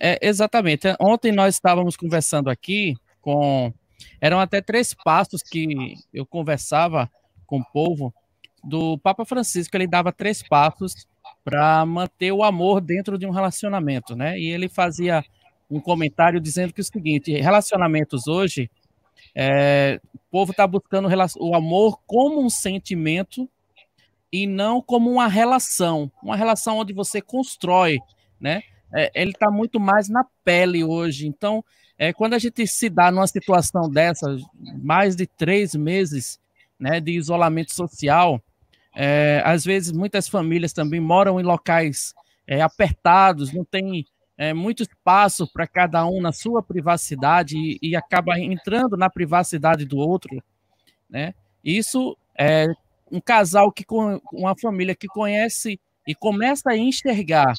É, 0.00 0.18
exatamente. 0.22 0.88
Ontem 0.98 1.30
nós 1.30 1.54
estávamos 1.54 1.96
conversando 1.96 2.48
aqui 2.48 2.96
com. 3.20 3.72
Eram 4.20 4.40
até 4.40 4.60
três 4.60 4.94
passos 4.94 5.42
que 5.42 5.94
eu 6.12 6.24
conversava 6.24 7.10
com 7.46 7.58
o 7.60 7.64
povo 7.64 8.14
do 8.62 8.98
Papa 8.98 9.24
Francisco. 9.24 9.76
Ele 9.76 9.86
dava 9.86 10.10
três 10.10 10.42
passos 10.42 11.06
para 11.44 11.84
manter 11.84 12.32
o 12.32 12.42
amor 12.42 12.80
dentro 12.80 13.18
de 13.18 13.26
um 13.26 13.30
relacionamento, 13.30 14.16
né? 14.16 14.38
E 14.38 14.46
ele 14.46 14.68
fazia 14.68 15.22
um 15.70 15.78
comentário 15.78 16.40
dizendo 16.40 16.72
que 16.72 16.80
o 16.80 16.84
seguinte: 16.84 17.32
relacionamentos 17.32 18.26
hoje, 18.26 18.70
é, 19.34 20.00
o 20.14 20.18
povo 20.30 20.52
está 20.52 20.66
buscando 20.66 21.08
o 21.38 21.54
amor 21.54 22.00
como 22.06 22.42
um 22.42 22.48
sentimento 22.48 23.48
e 24.34 24.48
não 24.48 24.82
como 24.82 25.12
uma 25.12 25.28
relação, 25.28 26.10
uma 26.20 26.34
relação 26.34 26.78
onde 26.78 26.92
você 26.92 27.20
constrói, 27.20 28.00
né? 28.40 28.62
É, 28.92 29.10
ele 29.14 29.32
está 29.32 29.50
muito 29.50 29.80
mais 29.80 30.08
na 30.08 30.24
pele 30.44 30.84
hoje. 30.84 31.26
Então, 31.26 31.64
é, 31.98 32.12
quando 32.12 32.34
a 32.34 32.38
gente 32.38 32.66
se 32.66 32.88
dá 32.88 33.10
numa 33.10 33.26
situação 33.26 33.88
dessa, 33.90 34.36
mais 34.82 35.16
de 35.16 35.26
três 35.26 35.74
meses 35.74 36.38
né, 36.78 37.00
de 37.00 37.12
isolamento 37.12 37.74
social, 37.74 38.40
é, 38.94 39.42
às 39.44 39.64
vezes 39.64 39.90
muitas 39.90 40.28
famílias 40.28 40.72
também 40.72 41.00
moram 41.00 41.40
em 41.40 41.42
locais 41.42 42.14
é, 42.46 42.60
apertados, 42.60 43.52
não 43.52 43.64
tem 43.64 44.06
é, 44.36 44.52
muito 44.52 44.82
espaço 44.82 45.50
para 45.52 45.66
cada 45.66 46.06
um 46.06 46.20
na 46.20 46.32
sua 46.32 46.62
privacidade 46.62 47.56
e, 47.56 47.78
e, 47.80 47.96
acaba 47.96 48.38
entrando 48.38 48.96
na 48.96 49.08
privacidade 49.08 49.84
do 49.84 49.96
outro, 49.96 50.42
né? 51.08 51.34
Isso 51.64 52.16
é 52.38 52.66
um 53.10 53.20
casal 53.20 53.70
que 53.72 53.84
uma 54.32 54.54
família 54.60 54.94
que 54.94 55.06
conhece 55.06 55.80
e 56.06 56.14
começa 56.14 56.70
a 56.70 56.76
enxergar 56.76 57.54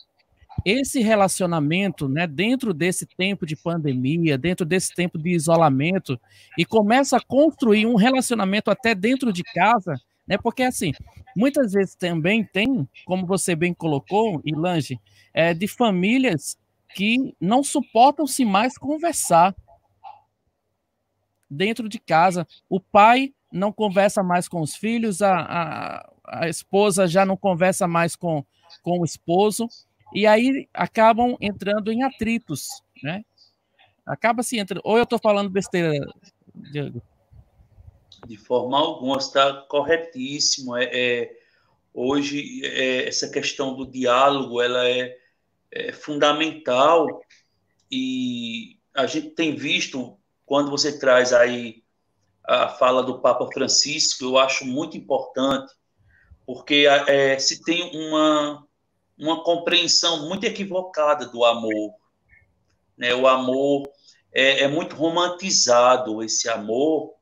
esse 0.64 1.02
relacionamento, 1.02 2.08
né, 2.08 2.26
dentro 2.28 2.74
desse 2.74 3.06
tempo 3.06 3.46
de 3.46 3.56
pandemia, 3.56 4.38
dentro 4.38 4.66
desse 4.66 4.94
tempo 4.94 5.18
de 5.18 5.30
isolamento, 5.30 6.20
e 6.58 6.66
começa 6.66 7.18
a 7.18 7.22
construir 7.22 7.86
um 7.86 7.96
relacionamento 7.96 8.72
até 8.72 8.96
dentro 8.96 9.34
de 9.34 9.44
casa, 9.44 10.00
né, 10.28 10.38
porque 10.38 10.64
assim, 10.64 10.92
muitas 11.36 11.74
vezes 11.74 11.96
também 11.96 12.44
tem, 12.44 12.88
como 13.06 13.26
você 13.26 13.56
bem 13.56 13.74
colocou, 13.74 14.42
Ilange, 14.46 15.00
é, 15.34 15.54
de 15.54 15.68
famílias 15.68 16.58
que 16.96 17.36
não 17.42 17.62
suportam-se 17.62 18.46
mais 18.46 18.78
conversar 18.78 19.54
dentro 21.50 21.90
de 21.90 22.00
casa. 22.00 22.48
O 22.70 22.80
pai 22.80 23.34
não 23.52 23.72
conversa 23.72 24.24
mais 24.24 24.48
com 24.48 24.62
os 24.62 24.76
filhos, 24.76 25.22
a, 25.22 25.36
a, 25.36 26.14
a 26.26 26.50
esposa 26.50 27.08
já 27.08 27.26
não 27.26 27.38
conversa 27.38 27.88
mais 27.88 28.16
com, 28.16 28.46
com 28.82 29.00
o 29.00 29.06
esposo, 29.06 29.68
e 30.16 30.26
aí 30.26 30.68
acabam 30.74 31.36
entrando 31.42 31.92
em 31.92 32.02
atritos, 32.04 32.70
né? 33.04 33.24
Acaba 34.06 34.42
se 34.44 34.58
entrando. 34.58 34.82
Ou 34.86 34.98
eu 34.98 35.04
estou 35.04 35.20
falando 35.20 35.50
besteira, 35.50 35.92
Diego? 36.72 37.02
De 38.26 38.38
forma 38.38 38.80
alguma, 38.80 39.18
está 39.18 39.66
corretíssimo. 39.68 40.78
É, 40.78 40.86
é 40.86 41.32
hoje, 41.94 42.62
é, 42.66 43.08
essa 43.10 43.30
questão 43.30 43.76
do 43.76 43.86
diálogo 43.86 44.62
ela 44.62 44.88
é, 44.88 45.18
é 45.72 45.92
fundamental 45.92 47.22
e 47.92 48.78
a 48.94 49.06
gente 49.06 49.32
tem 49.32 49.54
visto, 49.54 50.18
quando 50.46 50.72
você 50.72 50.98
traz 50.98 51.34
aí 51.34 51.84
a 52.44 52.70
fala 52.70 53.04
do 53.04 53.20
Papa 53.20 53.48
Francisco, 53.54 54.24
eu 54.24 54.38
acho 54.38 54.66
muito 54.66 54.96
importante, 54.96 55.74
porque 56.46 56.86
é, 57.08 57.38
se 57.38 57.64
tem 57.64 57.92
uma, 57.94 58.65
uma 59.18 59.44
compreensão 59.44 60.28
muito 60.28 60.46
equivocada 60.46 61.26
do 61.26 61.44
amor. 61.46 61.94
Né? 62.98 63.14
O 63.14 63.28
amor 63.28 63.90
é, 64.32 64.64
é 64.64 64.68
muito 64.68 64.96
romantizado, 64.96 66.24
esse 66.24 66.50
amor, 66.50 67.14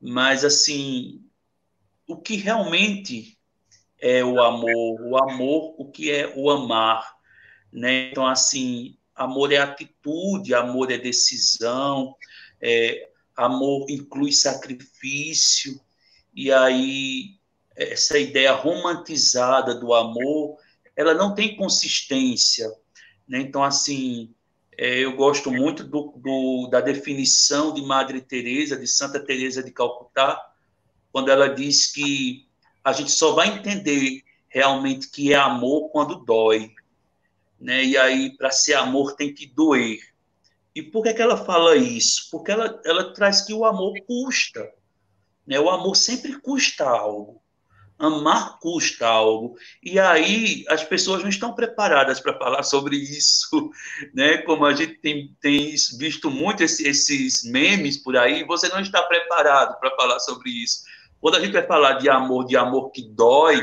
mas, 0.00 0.44
assim, 0.44 1.22
o 2.06 2.16
que 2.16 2.36
realmente 2.36 3.38
é 3.98 4.22
o 4.22 4.40
amor? 4.42 5.00
O 5.00 5.16
amor, 5.16 5.74
o 5.78 5.90
que 5.90 6.10
é 6.10 6.32
o 6.36 6.50
amar? 6.50 7.14
Né? 7.72 8.10
Então, 8.10 8.26
assim, 8.26 8.98
amor 9.14 9.52
é 9.52 9.56
atitude, 9.56 10.54
amor 10.54 10.90
é 10.90 10.98
decisão, 10.98 12.14
é, 12.60 13.08
amor 13.34 13.86
inclui 13.88 14.32
sacrifício, 14.32 15.80
e 16.34 16.52
aí 16.52 17.38
essa 17.76 18.18
ideia 18.18 18.52
romantizada 18.52 19.74
do 19.74 19.92
amor, 19.92 20.58
ela 20.96 21.14
não 21.14 21.34
tem 21.34 21.56
consistência. 21.56 22.70
Né? 23.28 23.40
Então, 23.40 23.62
assim, 23.62 24.34
é, 24.76 24.98
eu 24.98 25.16
gosto 25.16 25.50
muito 25.50 25.84
do, 25.84 26.14
do, 26.16 26.68
da 26.70 26.80
definição 26.80 27.72
de 27.72 27.82
Madre 27.82 28.20
Teresa, 28.20 28.76
de 28.76 28.86
Santa 28.86 29.20
Teresa 29.20 29.62
de 29.62 29.70
Calcutá, 29.70 30.40
quando 31.12 31.30
ela 31.30 31.48
diz 31.48 31.92
que 31.92 32.46
a 32.82 32.92
gente 32.92 33.10
só 33.10 33.32
vai 33.32 33.48
entender 33.48 34.22
realmente 34.48 35.08
que 35.08 35.32
é 35.32 35.36
amor 35.36 35.90
quando 35.90 36.24
dói. 36.24 36.72
Né? 37.60 37.84
E 37.84 37.96
aí, 37.96 38.36
para 38.36 38.50
ser 38.50 38.74
amor, 38.74 39.14
tem 39.16 39.32
que 39.32 39.46
doer. 39.46 40.00
E 40.74 40.82
por 40.82 41.04
que, 41.04 41.14
que 41.14 41.22
ela 41.22 41.44
fala 41.44 41.76
isso? 41.76 42.28
Porque 42.30 42.50
ela, 42.50 42.80
ela 42.84 43.14
traz 43.14 43.42
que 43.42 43.54
o 43.54 43.64
amor 43.64 43.94
custa. 44.06 44.72
Né? 45.46 45.58
O 45.58 45.70
amor 45.70 45.96
sempre 45.96 46.38
custa 46.40 46.84
algo. 46.84 47.40
Amar 47.98 48.58
custa 48.58 49.06
algo. 49.06 49.56
E 49.82 49.98
aí 49.98 50.64
as 50.68 50.82
pessoas 50.84 51.22
não 51.22 51.28
estão 51.28 51.54
preparadas 51.54 52.20
para 52.20 52.36
falar 52.38 52.62
sobre 52.62 52.96
isso, 52.96 53.70
né? 54.12 54.38
Como 54.38 54.64
a 54.64 54.74
gente 54.74 54.94
tem, 54.94 55.34
tem 55.40 55.74
visto 55.98 56.30
muito 56.30 56.62
esse, 56.62 56.86
esses 56.86 57.44
memes 57.44 57.96
por 57.96 58.16
aí, 58.16 58.44
você 58.44 58.68
não 58.68 58.80
está 58.80 59.02
preparado 59.02 59.78
para 59.78 59.94
falar 59.96 60.18
sobre 60.20 60.50
isso. 60.50 60.82
Quando 61.20 61.36
a 61.36 61.40
gente 61.40 61.52
vai 61.52 61.66
falar 61.66 61.94
de 61.94 62.08
amor, 62.08 62.46
de 62.46 62.56
amor 62.56 62.90
que 62.90 63.02
dói, 63.02 63.62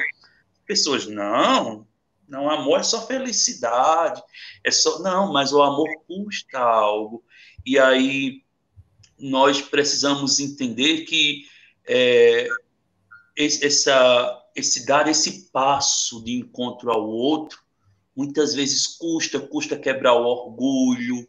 pessoas, 0.65 1.05
não, 1.05 1.85
não, 2.27 2.49
amor 2.49 2.79
é 2.79 2.83
só 2.83 3.05
felicidade, 3.05 4.23
é 4.63 4.71
só, 4.71 4.99
não, 4.99 5.33
mas 5.33 5.51
o 5.51 5.61
amor 5.61 5.89
custa 6.07 6.57
algo. 6.57 7.23
E 7.65 7.77
aí 7.77 8.41
nós 9.19 9.61
precisamos 9.61 10.39
entender 10.39 11.01
que 11.01 11.45
é, 11.85 12.47
essa, 13.37 14.43
esse 14.55 14.85
dar 14.85 15.07
esse 15.07 15.49
passo 15.51 16.23
de 16.23 16.33
encontro 16.33 16.91
ao 16.91 17.07
outro, 17.07 17.59
muitas 18.15 18.53
vezes 18.53 18.87
custa, 18.87 19.39
custa 19.39 19.77
quebrar 19.77 20.13
o 20.13 20.25
orgulho, 20.25 21.27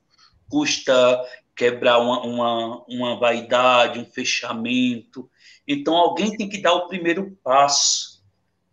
custa 0.48 1.20
quebrar 1.54 1.98
uma, 1.98 2.22
uma, 2.22 2.84
uma 2.88 3.16
vaidade, 3.18 3.98
um 3.98 4.04
fechamento. 4.04 5.30
Então, 5.66 5.94
alguém 5.94 6.36
tem 6.36 6.48
que 6.48 6.60
dar 6.60 6.72
o 6.72 6.88
primeiro 6.88 7.38
passo. 7.42 8.22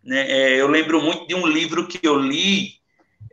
Né? 0.02 0.30
É, 0.30 0.60
eu 0.60 0.66
lembro 0.66 1.00
muito 1.02 1.26
de 1.26 1.34
um 1.34 1.46
livro 1.46 1.86
que 1.86 2.00
eu 2.02 2.18
li, 2.18 2.80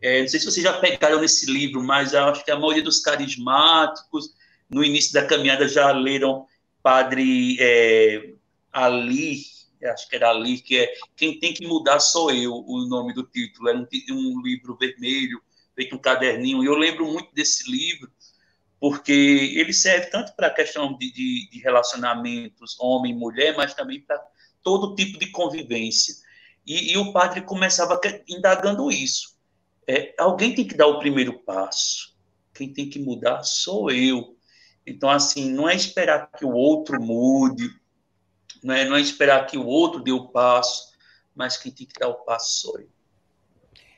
é, 0.02 0.22
não 0.22 0.28
sei 0.28 0.40
se 0.40 0.46
vocês 0.46 0.64
já 0.64 0.74
pegaram 0.74 1.20
nesse 1.20 1.52
livro, 1.52 1.82
mas 1.82 2.14
acho 2.14 2.46
que 2.46 2.52
a 2.52 2.60
maioria 2.60 2.84
dos 2.84 3.00
carismáticos, 3.00 4.30
no 4.70 4.84
início 4.84 5.14
da 5.14 5.26
caminhada, 5.26 5.68
já 5.68 5.92
leram 5.92 6.46
Padre 6.84 7.58
é, 7.60 8.34
Ali, 8.72 9.42
acho 9.86 10.08
que 10.10 10.16
era 10.16 10.30
ali, 10.30 10.60
que 10.60 10.78
é 10.78 10.94
Quem 11.16 11.40
Tem 11.40 11.54
Que 11.54 11.68
Mudar 11.68 12.00
Sou 12.00 12.32
Eu, 12.32 12.54
o 12.54 12.88
nome 12.88 13.14
do 13.14 13.24
título. 13.24 13.70
Era 13.70 13.78
um, 13.78 13.88
um 14.12 14.42
livro 14.42 14.76
vermelho, 14.78 15.42
feito 15.76 15.96
um 15.96 16.00
caderninho. 16.00 16.64
E 16.64 16.66
eu 16.66 16.76
lembro 16.76 17.06
muito 17.06 17.34
desse 17.34 17.70
livro, 17.70 18.12
porque 18.80 19.12
ele 19.12 19.74
serve 19.74 20.08
tanto 20.08 20.36
para 20.36 20.48
a 20.48 20.54
questão 20.54 20.98
de, 20.98 21.12
de, 21.12 21.50
de, 21.50 21.60
relacionamentos 21.60 22.78
homem 22.80 23.16
mulher, 23.16 23.56
mas 23.56 23.74
também 23.74 24.02
para 24.02 24.22
todo 24.64 24.96
tipo 24.96 25.18
de 25.18 25.32
convivência. 25.32 26.16
E, 26.66 26.94
e, 26.94 26.98
o 26.98 27.14
padre 27.14 27.42
começava 27.42 28.00
indagando 28.28 28.92
isso. 28.92 29.38
É, 29.88 30.14
alguém 30.18 30.54
tem 30.54 30.68
que 30.68 30.76
dar 30.76 30.88
o 30.88 31.00
primeiro 31.00 31.40
passo. 31.40 32.16
Quem 32.54 32.74
tem 32.74 32.90
que 32.90 33.00
mudar 33.00 33.44
sou 33.44 33.90
eu. 33.90 34.36
Então, 34.86 35.10
assim, 35.10 35.50
não 35.50 35.70
é 35.70 35.76
esperar 35.76 36.30
que 36.32 36.46
o 36.46 36.52
outro 36.52 37.02
mude, 37.02 37.70
não 38.64 38.74
é, 38.74 38.86
não 38.86 38.96
é 38.96 39.02
esperar 39.02 39.46
que 39.46 39.58
o 39.58 39.66
outro 39.66 40.02
dê 40.02 40.12
o 40.12 40.28
passo, 40.28 40.92
mas 41.36 41.58
quem 41.58 41.72
tem 41.72 41.86
que 41.86 42.00
dar 42.00 42.08
o 42.10 42.16
passo 42.16 42.62
sou 42.62 42.80
eu. 42.80 42.90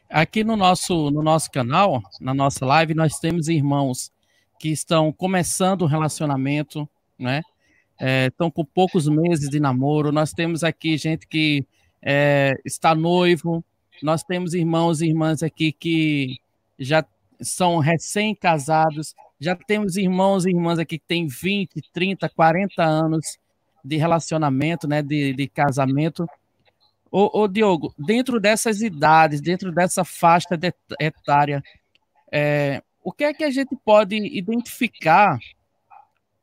Aqui 0.09 0.43
no 0.43 0.55
nosso, 0.55 1.11
no 1.11 1.21
nosso 1.21 1.51
canal, 1.51 2.01
na 2.19 2.33
nossa 2.33 2.65
live, 2.65 2.95
nós 2.95 3.19
temos 3.19 3.47
irmãos 3.47 4.11
que 4.59 4.69
estão 4.69 5.11
começando 5.11 5.83
o 5.83 5.87
relacionamento, 5.87 6.89
né? 7.17 7.41
É, 7.99 8.27
estão 8.27 8.49
com 8.49 8.65
poucos 8.65 9.07
meses 9.07 9.49
de 9.49 9.59
namoro. 9.59 10.11
Nós 10.11 10.31
temos 10.33 10.63
aqui 10.63 10.97
gente 10.97 11.27
que 11.27 11.65
é, 12.01 12.53
está 12.65 12.95
noivo. 12.95 13.63
Nós 14.01 14.23
temos 14.23 14.53
irmãos 14.53 15.01
e 15.01 15.07
irmãs 15.07 15.43
aqui 15.43 15.71
que 15.71 16.37
já 16.77 17.05
são 17.41 17.77
recém-casados. 17.77 19.13
Já 19.39 19.55
temos 19.55 19.95
irmãos 19.95 20.45
e 20.45 20.49
irmãs 20.49 20.79
aqui 20.79 20.97
que 20.97 21.05
têm 21.05 21.27
20, 21.27 21.81
30, 21.93 22.27
40 22.29 22.83
anos 22.83 23.37
de 23.83 23.97
relacionamento, 23.97 24.87
né, 24.87 25.01
de, 25.01 25.33
de 25.33 25.47
casamento. 25.47 26.27
Ô, 27.11 27.41
ô, 27.41 27.47
Diogo, 27.47 27.93
dentro 27.97 28.39
dessas 28.39 28.81
idades, 28.81 29.41
dentro 29.41 29.71
dessa 29.71 30.03
faixa 30.03 30.55
de, 30.55 30.73
etária, 30.99 31.63
é, 32.31 32.83
o 33.03 33.11
que 33.11 33.23
é 33.23 33.33
que 33.33 33.43
a 33.43 33.49
gente 33.49 33.75
pode 33.83 34.15
identificar 34.15 35.39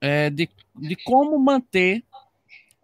é, 0.01 0.31
de, 0.31 0.49
de 0.75 0.97
como 1.05 1.39
manter 1.39 2.03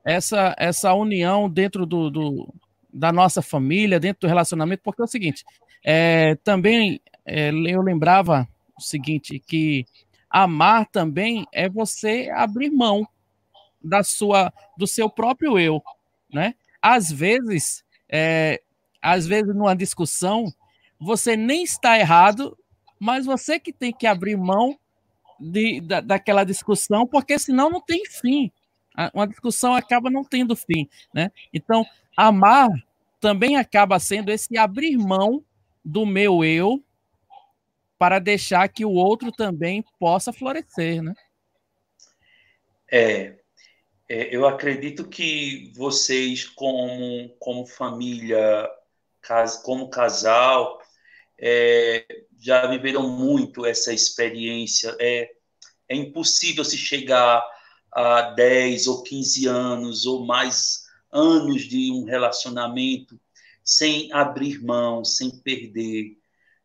essa, 0.04 0.54
essa 0.58 0.94
união 0.94 1.48
dentro 1.48 1.84
do, 1.84 2.10
do, 2.10 2.54
da 2.92 3.12
nossa 3.12 3.42
família, 3.42 3.98
dentro 3.98 4.22
do 4.22 4.28
relacionamento? 4.28 4.82
Porque 4.84 5.02
é 5.02 5.04
o 5.04 5.08
seguinte, 5.08 5.44
é, 5.84 6.36
também 6.36 7.00
é, 7.26 7.50
eu 7.50 7.82
lembrava 7.82 8.48
o 8.78 8.80
seguinte, 8.80 9.38
que 9.40 9.84
amar 10.30 10.86
também 10.86 11.46
é 11.52 11.68
você 11.68 12.30
abrir 12.34 12.70
mão 12.70 13.06
da 13.85 14.03
sua, 14.03 14.53
do 14.77 14.87
seu 14.87 15.09
próprio 15.11 15.59
eu, 15.59 15.83
né? 16.33 16.55
Às 16.81 17.11
vezes, 17.11 17.85
é, 18.09 18.61
às 19.01 19.27
vezes 19.27 19.55
numa 19.55 19.75
discussão, 19.75 20.53
você 20.99 21.37
nem 21.37 21.62
está 21.62 21.99
errado, 21.99 22.57
mas 22.99 23.27
você 23.27 23.59
que 23.59 23.73
tem 23.73 23.92
que 23.92 24.07
abrir 24.07 24.37
mão 24.37 24.79
de, 25.38 25.81
da, 25.81 26.01
daquela 26.01 26.45
discussão, 26.45 27.07
porque 27.07 27.38
senão 27.38 27.68
não 27.68 27.81
tem 27.81 28.05
fim. 28.07 28.51
Uma 29.14 29.27
discussão 29.27 29.75
acaba 29.75 30.11
não 30.11 30.23
tendo 30.23 30.55
fim, 30.55 30.88
né? 31.14 31.31
Então, 31.53 31.85
amar 32.16 32.68
também 33.18 33.57
acaba 33.57 33.99
sendo 33.99 34.31
esse 34.31 34.57
abrir 34.59 34.97
mão 34.97 35.42
do 35.85 36.05
meu 36.05 36.45
eu 36.45 36.83
para 37.99 38.18
deixar 38.18 38.68
que 38.68 38.85
o 38.85 38.90
outro 38.90 39.33
também 39.33 39.85
possa 39.99 40.33
florescer, 40.33 41.03
né? 41.03 41.14
É, 42.90 43.38
é, 44.08 44.34
eu 44.34 44.46
acredito 44.46 45.08
que 45.08 45.72
vocês, 45.74 46.44
como, 46.44 47.34
como 47.38 47.66
família, 47.66 48.68
como 49.62 49.90
casal, 49.90 50.80
é, 51.40 52.04
já 52.38 52.66
viveram 52.66 53.08
muito 53.08 53.64
essa 53.64 53.92
experiência. 53.92 54.96
É, 55.00 55.30
é 55.88 55.96
impossível 55.96 56.64
se 56.64 56.76
chegar 56.76 57.42
a 57.92 58.22
10 58.30 58.86
ou 58.86 59.02
15 59.02 59.46
anos 59.46 60.06
ou 60.06 60.24
mais 60.24 60.82
anos 61.10 61.62
de 61.62 61.92
um 61.92 62.04
relacionamento 62.04 63.20
sem 63.64 64.12
abrir 64.12 64.62
mão, 64.62 65.04
sem 65.04 65.30
perder. 65.40 66.16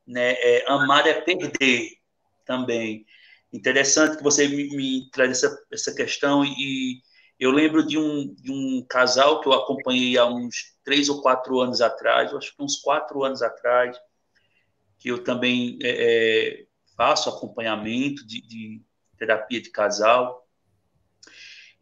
Né? 0.06 0.34
É, 0.34 0.72
amar 0.72 1.06
é 1.06 1.22
perder 1.22 1.98
também. 2.46 3.06
Interessante 3.52 4.18
que 4.18 4.24
você 4.24 4.48
me, 4.48 4.70
me 4.76 5.10
traz 5.12 5.44
essa, 5.44 5.66
essa 5.72 5.96
questão 5.96 6.44
e, 6.44 7.02
eu 7.40 7.52
lembro 7.52 7.86
de 7.86 7.98
um, 7.98 8.34
de 8.34 8.52
um 8.52 8.86
casal 8.88 9.42
que 9.42 9.48
eu 9.48 9.54
acompanhei 9.54 10.18
há 10.18 10.26
uns 10.26 10.76
três 10.84 11.08
ou 11.10 11.22
quatro 11.22 11.60
anos 11.60 11.82
atrás, 11.82 12.34
acho 12.34 12.56
que 12.56 12.64
uns 12.64 12.78
quatro 12.78 13.24
anos 13.24 13.42
atrás, 13.42 13.98
que 14.98 15.10
eu 15.10 15.24
também 15.24 15.78
é, 15.84 15.90
é, 15.90 16.66
faço 16.96 17.30
acompanhamento 17.30 18.26
de, 18.26 18.42
de 18.42 18.82
terapia 19.18 19.62
de 19.62 19.70
casal. 19.70 20.48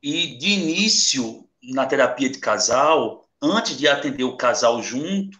E 0.03 0.37
de 0.37 0.49
início, 0.49 1.47
na 1.63 1.85
terapia 1.85 2.29
de 2.29 2.39
casal, 2.39 3.27
antes 3.41 3.77
de 3.77 3.87
atender 3.87 4.23
o 4.23 4.37
casal 4.37 4.81
junto, 4.83 5.39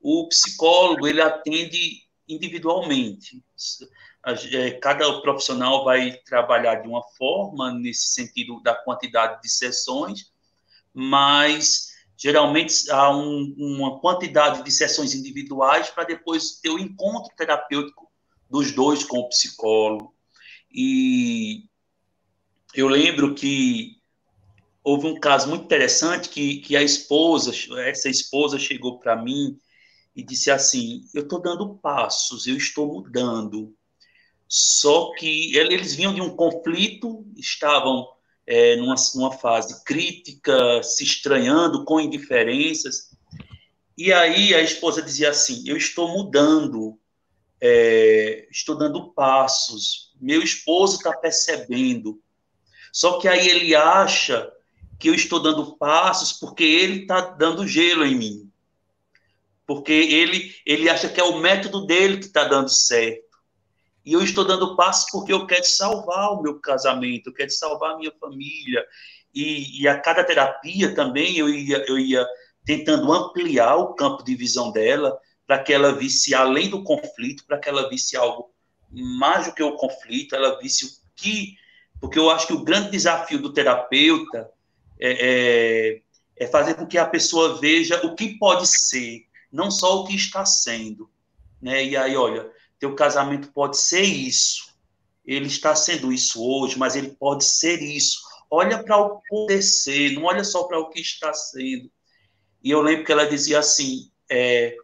o 0.00 0.28
psicólogo 0.28 1.06
ele 1.06 1.20
atende 1.20 2.02
individualmente. 2.28 3.42
É, 4.26 4.72
cada 4.72 5.20
profissional 5.20 5.84
vai 5.84 6.12
trabalhar 6.24 6.76
de 6.76 6.88
uma 6.88 7.02
forma, 7.16 7.72
nesse 7.72 8.08
sentido 8.08 8.60
da 8.62 8.74
quantidade 8.74 9.40
de 9.40 9.48
sessões, 9.48 10.32
mas 10.92 11.88
geralmente 12.16 12.90
há 12.90 13.10
um, 13.10 13.54
uma 13.56 14.00
quantidade 14.00 14.64
de 14.64 14.70
sessões 14.72 15.14
individuais 15.14 15.88
para 15.88 16.04
depois 16.04 16.58
ter 16.60 16.70
o 16.70 16.78
encontro 16.78 17.34
terapêutico 17.36 18.10
dos 18.50 18.72
dois 18.72 19.04
com 19.04 19.18
o 19.18 19.28
psicólogo. 19.28 20.14
E 20.70 21.64
eu 22.74 22.88
lembro 22.88 23.34
que 23.34 23.98
houve 24.82 25.06
um 25.06 25.18
caso 25.18 25.48
muito 25.48 25.64
interessante 25.64 26.28
que, 26.28 26.58
que 26.58 26.76
a 26.76 26.82
esposa, 26.82 27.52
essa 27.80 28.08
esposa 28.08 28.58
chegou 28.58 28.98
para 28.98 29.16
mim 29.16 29.58
e 30.14 30.22
disse 30.22 30.50
assim: 30.50 31.04
Eu 31.14 31.22
estou 31.22 31.40
dando 31.40 31.76
passos, 31.76 32.46
eu 32.46 32.56
estou 32.56 32.86
mudando, 32.86 33.76
só 34.48 35.12
que 35.12 35.54
eles 35.56 35.94
vinham 35.94 36.14
de 36.14 36.22
um 36.22 36.34
conflito, 36.34 37.26
estavam 37.36 38.08
é, 38.46 38.76
numa, 38.76 38.94
numa 39.14 39.32
fase 39.32 39.84
crítica, 39.84 40.82
se 40.82 41.04
estranhando, 41.04 41.84
com 41.84 42.00
indiferenças. 42.00 43.10
E 43.96 44.10
aí 44.10 44.54
a 44.54 44.62
esposa 44.62 45.02
dizia 45.02 45.28
assim: 45.28 45.64
Eu 45.66 45.76
estou 45.76 46.08
mudando, 46.08 46.98
é, 47.60 48.48
estou 48.50 48.74
dando 48.74 49.12
passos, 49.12 50.14
meu 50.18 50.42
esposo 50.42 50.96
está 50.96 51.12
percebendo. 51.12 52.18
Só 52.90 53.18
que 53.18 53.28
aí 53.28 53.46
ele 53.46 53.74
acha 53.74 54.50
que 54.98 55.10
eu 55.10 55.14
estou 55.14 55.40
dando 55.40 55.76
passos 55.76 56.32
porque 56.32 56.64
ele 56.64 57.02
está 57.02 57.20
dando 57.20 57.66
gelo 57.66 58.04
em 58.04 58.14
mim. 58.14 58.50
Porque 59.66 59.92
ele, 59.92 60.54
ele 60.64 60.88
acha 60.88 61.08
que 61.08 61.20
é 61.20 61.24
o 61.24 61.38
método 61.38 61.86
dele 61.86 62.16
que 62.16 62.24
está 62.24 62.44
dando 62.44 62.70
certo. 62.70 63.27
E 64.08 64.14
eu 64.14 64.22
estou 64.22 64.42
dando 64.42 64.74
passos 64.74 65.10
porque 65.10 65.30
eu 65.30 65.46
quero 65.46 65.66
salvar 65.66 66.32
o 66.32 66.40
meu 66.40 66.58
casamento, 66.58 67.28
eu 67.28 67.34
quero 67.34 67.50
salvar 67.50 67.92
a 67.92 67.98
minha 67.98 68.10
família. 68.18 68.82
E, 69.34 69.82
e 69.82 69.86
a 69.86 70.00
cada 70.00 70.24
terapia 70.24 70.94
também 70.94 71.36
eu 71.36 71.46
ia, 71.46 71.84
eu 71.86 71.98
ia 71.98 72.26
tentando 72.64 73.12
ampliar 73.12 73.76
o 73.76 73.92
campo 73.92 74.24
de 74.24 74.34
visão 74.34 74.72
dela 74.72 75.20
para 75.46 75.62
que 75.62 75.74
ela 75.74 75.92
visse 75.92 76.34
além 76.34 76.70
do 76.70 76.82
conflito, 76.82 77.44
para 77.46 77.58
que 77.58 77.68
ela 77.68 77.90
visse 77.90 78.16
algo 78.16 78.50
mais 78.90 79.46
do 79.46 79.52
que 79.52 79.62
o 79.62 79.76
conflito, 79.76 80.34
ela 80.34 80.58
visse 80.58 80.86
o 80.86 80.88
que. 81.14 81.56
Porque 82.00 82.18
eu 82.18 82.30
acho 82.30 82.46
que 82.46 82.54
o 82.54 82.64
grande 82.64 82.90
desafio 82.90 83.38
do 83.42 83.52
terapeuta 83.52 84.50
é, 84.98 85.98
é, 85.98 86.02
é 86.34 86.46
fazer 86.46 86.76
com 86.76 86.86
que 86.86 86.96
a 86.96 87.04
pessoa 87.04 87.60
veja 87.60 88.06
o 88.06 88.14
que 88.14 88.38
pode 88.38 88.66
ser, 88.66 89.26
não 89.52 89.70
só 89.70 90.00
o 90.00 90.06
que 90.06 90.16
está 90.16 90.46
sendo. 90.46 91.10
Né? 91.60 91.84
E 91.84 91.94
aí, 91.94 92.16
olha, 92.16 92.50
teu 92.78 92.94
casamento 92.94 93.52
pode 93.52 93.78
ser 93.78 94.02
isso. 94.02 94.68
Ele 95.24 95.46
está 95.46 95.74
sendo 95.74 96.12
isso 96.12 96.42
hoje, 96.42 96.78
mas 96.78 96.96
ele 96.96 97.10
pode 97.10 97.44
ser 97.44 97.82
isso. 97.82 98.20
Olha 98.50 98.82
para 98.82 98.96
o 98.96 99.20
poder 99.28 99.62
ser, 99.62 100.12
não 100.12 100.24
olha 100.24 100.42
só 100.42 100.64
para 100.64 100.78
o 100.78 100.88
que 100.88 101.00
está 101.00 101.32
sendo. 101.34 101.90
E 102.62 102.70
eu 102.70 102.80
lembro 102.80 103.04
que 103.04 103.12
ela 103.12 103.28
dizia 103.28 103.58
assim: 103.58 104.10
é, 104.30 104.74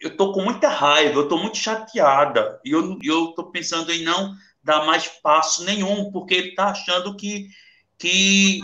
eu 0.00 0.16
tô 0.16 0.32
com 0.32 0.42
muita 0.42 0.68
raiva, 0.68 1.18
eu 1.18 1.28
tô 1.28 1.38
muito 1.38 1.56
chateada, 1.56 2.60
e 2.64 2.70
eu, 2.70 3.32
tô 3.32 3.50
pensando 3.50 3.92
em 3.92 4.02
não 4.02 4.34
dar 4.62 4.84
mais 4.84 5.08
passo 5.08 5.64
nenhum, 5.64 6.12
porque 6.12 6.34
ele 6.34 6.54
tá 6.54 6.68
achando 6.70 7.16
que, 7.16 7.48
que 7.96 8.60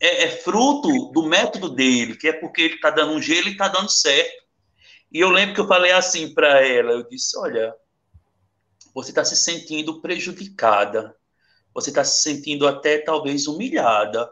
é, 0.00 0.24
é 0.24 0.30
fruto 0.30 1.12
do 1.12 1.22
método 1.22 1.68
dele, 1.68 2.16
que 2.16 2.28
é 2.28 2.32
porque 2.32 2.62
ele 2.62 2.78
tá 2.78 2.90
dando 2.90 3.12
um 3.12 3.22
gelo 3.22 3.48
e 3.48 3.56
tá 3.56 3.68
dando 3.68 3.88
certo. 3.88 4.44
E 5.12 5.20
eu 5.20 5.30
lembro 5.30 5.54
que 5.54 5.60
eu 5.60 5.68
falei 5.68 5.92
assim 5.92 6.34
para 6.34 6.66
ela, 6.66 6.92
eu 6.92 7.08
disse, 7.08 7.38
olha, 7.38 7.74
você 8.94 9.10
está 9.10 9.24
se 9.24 9.36
sentindo 9.36 10.00
prejudicada, 10.00 11.14
você 11.74 11.90
está 11.90 12.02
se 12.02 12.22
sentindo 12.22 12.66
até 12.66 12.98
talvez 12.98 13.46
humilhada, 13.46 14.30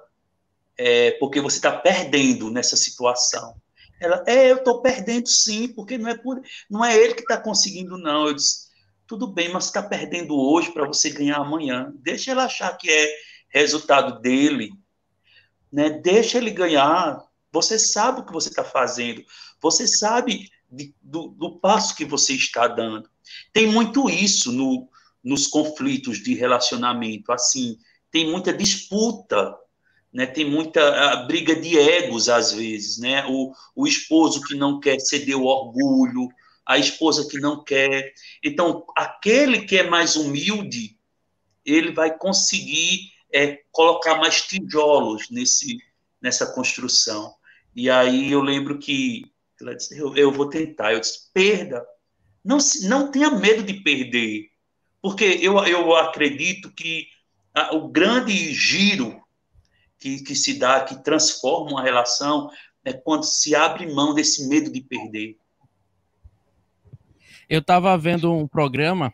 é, 0.77 1.13
porque 1.13 1.41
você 1.41 1.57
está 1.57 1.71
perdendo 1.71 2.51
nessa 2.51 2.77
situação. 2.77 3.55
Ela, 4.01 4.25
é, 4.27 4.51
eu 4.51 4.57
estou 4.57 4.83
perdendo 4.83 5.29
sim, 5.29 5.69
porque 5.69 5.97
não 5.97 6.11
é, 6.11 6.17
por, 6.17 6.41
não 6.69 6.85
é 6.85 6.97
ele 6.97 7.15
que 7.15 7.23
está 7.23 7.37
conseguindo, 7.37 7.97
não. 7.97 8.27
Eu 8.27 8.35
disse, 8.35 8.69
tudo 9.07 9.27
bem, 9.27 9.53
mas 9.53 9.67
está 9.67 9.83
perdendo 9.83 10.37
hoje 10.37 10.73
para 10.73 10.87
você 10.87 11.11
ganhar 11.11 11.37
amanhã. 11.37 11.93
Deixa 11.97 12.31
ele 12.31 12.41
achar 12.41 12.77
que 12.77 12.91
é 12.91 13.09
resultado 13.49 14.21
dele. 14.21 14.71
Né? 15.73 15.91
Deixa 15.91 16.39
ele 16.39 16.51
ganhar. 16.51 17.23
Você 17.53 17.79
sabe 17.79 18.21
o 18.21 18.25
que 18.25 18.33
você 18.33 18.49
está 18.49 18.65
fazendo. 18.65 19.25
Você 19.61 19.87
sabe 19.87 20.51
de, 20.75 20.95
do, 21.03 21.29
do, 21.29 21.59
passo 21.59 21.95
que 21.95 22.05
você 22.05 22.35
está 22.35 22.67
dando. 22.67 23.09
Tem 23.53 23.67
muito 23.67 24.09
isso 24.11 24.53
no, 24.53 24.89
nos 25.23 25.47
conflitos 25.47 26.19
de 26.23 26.35
relacionamento. 26.35 27.33
Assim, 27.33 27.79
tem 28.11 28.31
muita 28.31 28.53
disputa 28.53 29.55
né, 30.15 30.27
tem 30.27 30.49
muita 30.49 31.17
briga 31.27 31.57
de 31.57 31.77
egos 31.77 32.29
às 32.29 32.53
vezes, 32.53 32.99
né? 32.99 33.27
O, 33.27 33.53
o 33.75 33.85
esposo 33.85 34.41
que 34.43 34.55
não 34.55 34.79
quer 34.79 35.01
ceder 35.01 35.37
o 35.37 35.45
orgulho, 35.45 36.29
a 36.65 36.79
esposa 36.79 37.29
que 37.29 37.41
não 37.41 37.65
quer. 37.65 38.13
Então, 38.43 38.87
aquele 38.97 39.63
que 39.63 39.77
é 39.77 39.83
mais 39.83 40.15
humilde, 40.15 40.97
ele 41.65 41.91
vai 41.91 42.17
conseguir 42.17 43.11
é, 43.33 43.59
colocar 43.73 44.15
mais 44.15 44.43
tijolos 44.43 45.29
nesse, 45.31 45.79
nessa 46.23 46.47
construção. 46.47 47.35
E 47.75 47.91
aí 47.91 48.31
eu 48.31 48.41
lembro 48.41 48.79
que 48.79 49.25
ela 49.65 49.77
disse, 49.77 49.99
eu, 49.99 50.15
eu 50.17 50.31
vou 50.31 50.49
tentar. 50.49 50.93
Eu 50.93 51.01
disse, 51.01 51.31
perda. 51.33 51.85
Não, 52.45 52.59
não 52.83 53.11
tenha 53.11 53.31
medo 53.31 53.63
de 53.63 53.75
perder. 53.75 54.51
Porque 55.01 55.25
eu, 55.25 55.59
eu 55.65 55.95
acredito 55.97 56.73
que 56.73 57.07
a, 57.55 57.75
o 57.75 57.89
grande 57.89 58.53
giro 58.53 59.23
que, 59.99 60.23
que 60.23 60.35
se 60.35 60.59
dá, 60.59 60.85
que 60.85 61.03
transforma 61.03 61.71
uma 61.71 61.83
relação, 61.83 62.51
é 62.85 62.93
quando 62.93 63.25
se 63.25 63.55
abre 63.55 63.93
mão 63.93 64.15
desse 64.15 64.47
medo 64.49 64.71
de 64.71 64.83
perder. 64.83 65.37
Eu 67.49 67.61
estava 67.61 67.97
vendo 67.97 68.33
um 68.33 68.47
programa 68.47 69.13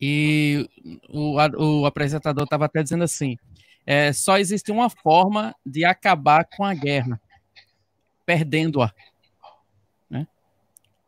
e 0.00 0.68
o, 1.08 1.36
o 1.80 1.86
apresentador 1.86 2.44
estava 2.44 2.66
até 2.66 2.82
dizendo 2.82 3.04
assim: 3.04 3.36
é, 3.84 4.12
só 4.12 4.38
existe 4.38 4.70
uma 4.70 4.88
forma 4.88 5.54
de 5.64 5.84
acabar 5.84 6.44
com 6.44 6.64
a 6.64 6.74
guerra, 6.74 7.20
perdendo-a. 8.24 8.92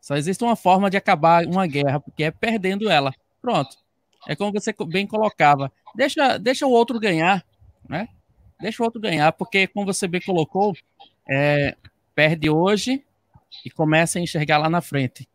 Só 0.00 0.16
existe 0.16 0.42
uma 0.42 0.56
forma 0.56 0.88
de 0.88 0.96
acabar 0.96 1.44
uma 1.46 1.66
guerra, 1.66 2.00
porque 2.00 2.24
é 2.24 2.30
perdendo 2.30 2.88
ela. 2.88 3.12
Pronto. 3.40 3.76
É 4.26 4.34
como 4.34 4.52
você 4.52 4.74
bem 4.86 5.06
colocava. 5.06 5.72
Deixa, 5.94 6.38
deixa 6.38 6.66
o 6.66 6.70
outro 6.70 6.98
ganhar, 6.98 7.44
né? 7.88 8.08
deixa 8.60 8.82
o 8.82 8.86
outro 8.86 9.00
ganhar, 9.00 9.32
porque, 9.32 9.66
como 9.66 9.86
você 9.86 10.06
bem 10.06 10.20
colocou, 10.20 10.76
é, 11.28 11.76
perde 12.14 12.50
hoje 12.50 13.02
e 13.64 13.70
começa 13.70 14.18
a 14.18 14.22
enxergar 14.22 14.58
lá 14.58 14.68
na 14.68 14.80
frente. 14.80 15.26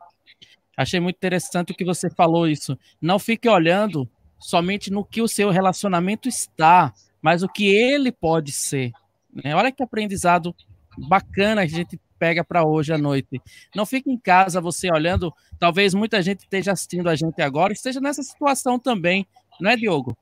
Achei 0.78 1.00
muito 1.00 1.16
interessante 1.16 1.72
o 1.72 1.76
que 1.76 1.84
você 1.84 2.10
falou 2.10 2.48
isso. 2.48 2.78
Não 3.02 3.18
fique 3.18 3.50
olhando 3.50 4.08
somente 4.38 4.92
no 4.92 5.04
que 5.04 5.22
o 5.22 5.28
seu 5.28 5.50
relacionamento 5.50 6.30
está, 6.30 6.94
mas 7.22 7.44
o 7.44 7.50
que 7.50 7.68
ele 7.68 8.12
pode 8.12 8.52
ser. 8.52 8.92
Né? 9.34 9.56
Olha 9.56 9.72
que 9.72 9.82
aprendizado 9.82 10.54
bacana 10.98 11.62
a 11.62 11.66
gente 11.66 12.00
pega 12.18 12.44
para 12.44 12.66
hoje 12.66 12.94
à 12.94 12.98
noite. 12.98 13.42
Não 13.76 13.86
fique 13.86 14.10
em 14.10 14.18
casa 14.18 14.62
você 14.62 14.90
olhando, 14.92 15.34
talvez 15.60 15.94
muita 15.94 16.22
gente 16.22 16.40
esteja 16.40 16.72
assistindo 16.72 17.10
a 17.10 17.16
gente 17.16 17.42
agora, 17.42 17.74
esteja 17.74 18.00
nessa 18.00 18.24
situação 18.24 18.80
também, 18.80 19.26
não 19.60 19.72
é, 19.72 19.76
Diogo? 19.76 20.18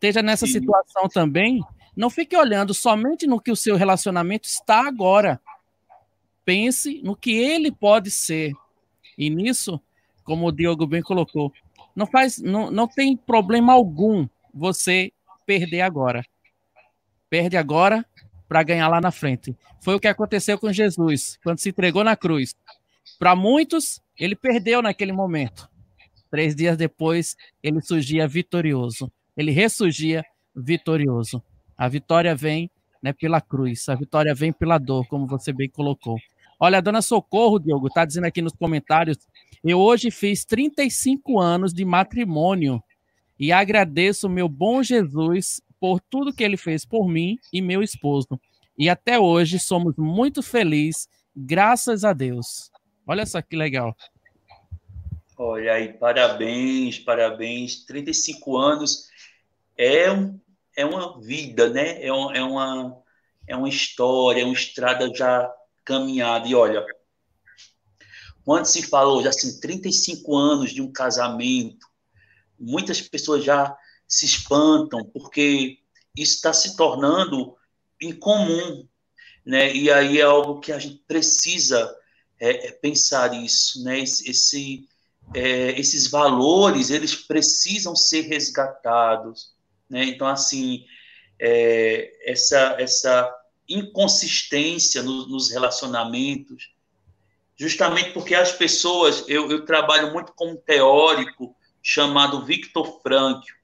esteja 0.00 0.22
nessa 0.22 0.46
Sim. 0.46 0.54
situação 0.54 1.08
também, 1.08 1.62
não 1.94 2.08
fique 2.08 2.34
olhando 2.34 2.72
somente 2.72 3.26
no 3.26 3.38
que 3.38 3.52
o 3.52 3.56
seu 3.56 3.76
relacionamento 3.76 4.48
está 4.48 4.88
agora. 4.88 5.38
Pense 6.42 7.02
no 7.04 7.14
que 7.14 7.32
ele 7.32 7.70
pode 7.70 8.10
ser. 8.10 8.54
E 9.18 9.28
nisso, 9.28 9.78
como 10.24 10.46
o 10.46 10.52
Diogo 10.52 10.86
bem 10.86 11.02
colocou, 11.02 11.52
não 11.94 12.06
faz, 12.06 12.38
não, 12.38 12.70
não 12.70 12.88
tem 12.88 13.14
problema 13.14 13.74
algum 13.74 14.26
você 14.54 15.12
perder 15.44 15.82
agora. 15.82 16.24
Perde 17.28 17.58
agora 17.58 18.04
para 18.50 18.62
ganhar 18.62 18.88
lá 18.88 19.00
na 19.00 19.10
frente. 19.10 19.56
Foi 19.80 19.94
o 19.94 20.00
que 20.00 20.08
aconteceu 20.08 20.58
com 20.58 20.70
Jesus 20.70 21.38
quando 21.42 21.60
se 21.60 21.70
entregou 21.70 22.04
na 22.04 22.16
cruz. 22.16 22.54
Para 23.18 23.34
muitos, 23.34 24.02
ele 24.18 24.36
perdeu 24.36 24.82
naquele 24.82 25.12
momento. 25.12 25.70
Três 26.30 26.54
dias 26.54 26.76
depois, 26.76 27.34
ele 27.62 27.80
surgia 27.80 28.28
vitorioso 28.28 29.10
ele 29.40 29.50
ressurgia 29.50 30.24
vitorioso. 30.54 31.42
A 31.76 31.88
vitória 31.88 32.34
vem 32.34 32.70
né, 33.02 33.12
pela 33.12 33.40
cruz, 33.40 33.88
a 33.88 33.94
vitória 33.94 34.34
vem 34.34 34.52
pela 34.52 34.76
dor, 34.76 35.06
como 35.08 35.26
você 35.26 35.52
bem 35.52 35.68
colocou. 35.68 36.18
Olha, 36.58 36.78
a 36.78 36.80
dona 36.80 37.00
Socorro, 37.00 37.58
Diogo, 37.58 37.86
está 37.86 38.04
dizendo 38.04 38.26
aqui 38.26 38.42
nos 38.42 38.52
comentários: 38.52 39.16
eu 39.64 39.78
hoje 39.78 40.10
fiz 40.10 40.44
35 40.44 41.40
anos 41.40 41.72
de 41.72 41.84
matrimônio 41.84 42.82
e 43.38 43.50
agradeço 43.50 44.28
meu 44.28 44.48
bom 44.48 44.82
Jesus 44.82 45.62
por 45.80 46.00
tudo 46.00 46.32
que 46.32 46.44
ele 46.44 46.58
fez 46.58 46.84
por 46.84 47.08
mim 47.08 47.38
e 47.50 47.62
meu 47.62 47.82
esposo. 47.82 48.38
E 48.78 48.88
até 48.88 49.18
hoje 49.18 49.58
somos 49.58 49.96
muito 49.96 50.42
felizes, 50.42 51.08
graças 51.34 52.04
a 52.04 52.12
Deus. 52.12 52.70
Olha 53.06 53.24
só 53.26 53.40
que 53.40 53.56
legal. 53.56 53.96
Olha 55.36 55.72
aí, 55.72 55.92
parabéns, 55.94 56.98
parabéns. 56.98 57.84
35 57.86 58.58
anos 58.58 59.08
é, 59.76 60.12
um, 60.12 60.38
é 60.76 60.84
uma 60.84 61.18
vida, 61.20 61.70
né? 61.70 62.04
É, 62.04 62.12
um, 62.12 62.30
é, 62.30 62.42
uma, 62.42 63.02
é 63.48 63.56
uma 63.56 63.68
história, 63.68 64.42
é 64.42 64.44
uma 64.44 64.52
estrada 64.52 65.10
já 65.14 65.50
caminhada. 65.84 66.46
E 66.46 66.54
olha, 66.54 66.84
quando 68.44 68.66
se 68.66 68.82
falou 68.82 69.22
já 69.22 69.30
assim, 69.30 69.58
35 69.60 70.36
anos 70.36 70.72
de 70.72 70.82
um 70.82 70.92
casamento, 70.92 71.86
muitas 72.58 73.00
pessoas 73.00 73.42
já 73.42 73.74
se 74.10 74.26
espantam, 74.26 75.04
porque 75.04 75.78
isso 76.16 76.34
está 76.34 76.52
se 76.52 76.76
tornando 76.76 77.56
incomum, 78.02 78.86
né? 79.46 79.72
E 79.72 79.90
aí 79.90 80.18
é 80.18 80.22
algo 80.22 80.58
que 80.58 80.72
a 80.72 80.78
gente 80.78 81.02
precisa 81.06 81.96
é, 82.40 82.66
é 82.66 82.72
pensar 82.72 83.32
isso, 83.32 83.84
né? 83.84 84.00
Esse, 84.00 84.28
esse 84.28 84.88
é, 85.32 85.78
esses 85.78 86.08
valores, 86.08 86.90
eles 86.90 87.14
precisam 87.14 87.94
ser 87.94 88.22
resgatados, 88.22 89.52
né? 89.88 90.04
Então, 90.04 90.26
assim, 90.26 90.84
é, 91.38 92.30
essa, 92.30 92.76
essa 92.80 93.32
inconsistência 93.68 95.02
no, 95.02 95.28
nos 95.28 95.50
relacionamentos, 95.50 96.74
justamente 97.56 98.10
porque 98.10 98.34
as 98.34 98.50
pessoas, 98.50 99.24
eu, 99.28 99.50
eu 99.50 99.64
trabalho 99.64 100.12
muito 100.12 100.32
com 100.32 100.52
um 100.52 100.56
teórico 100.56 101.54
chamado 101.80 102.44
Victor 102.44 103.00
Frankl, 103.00 103.59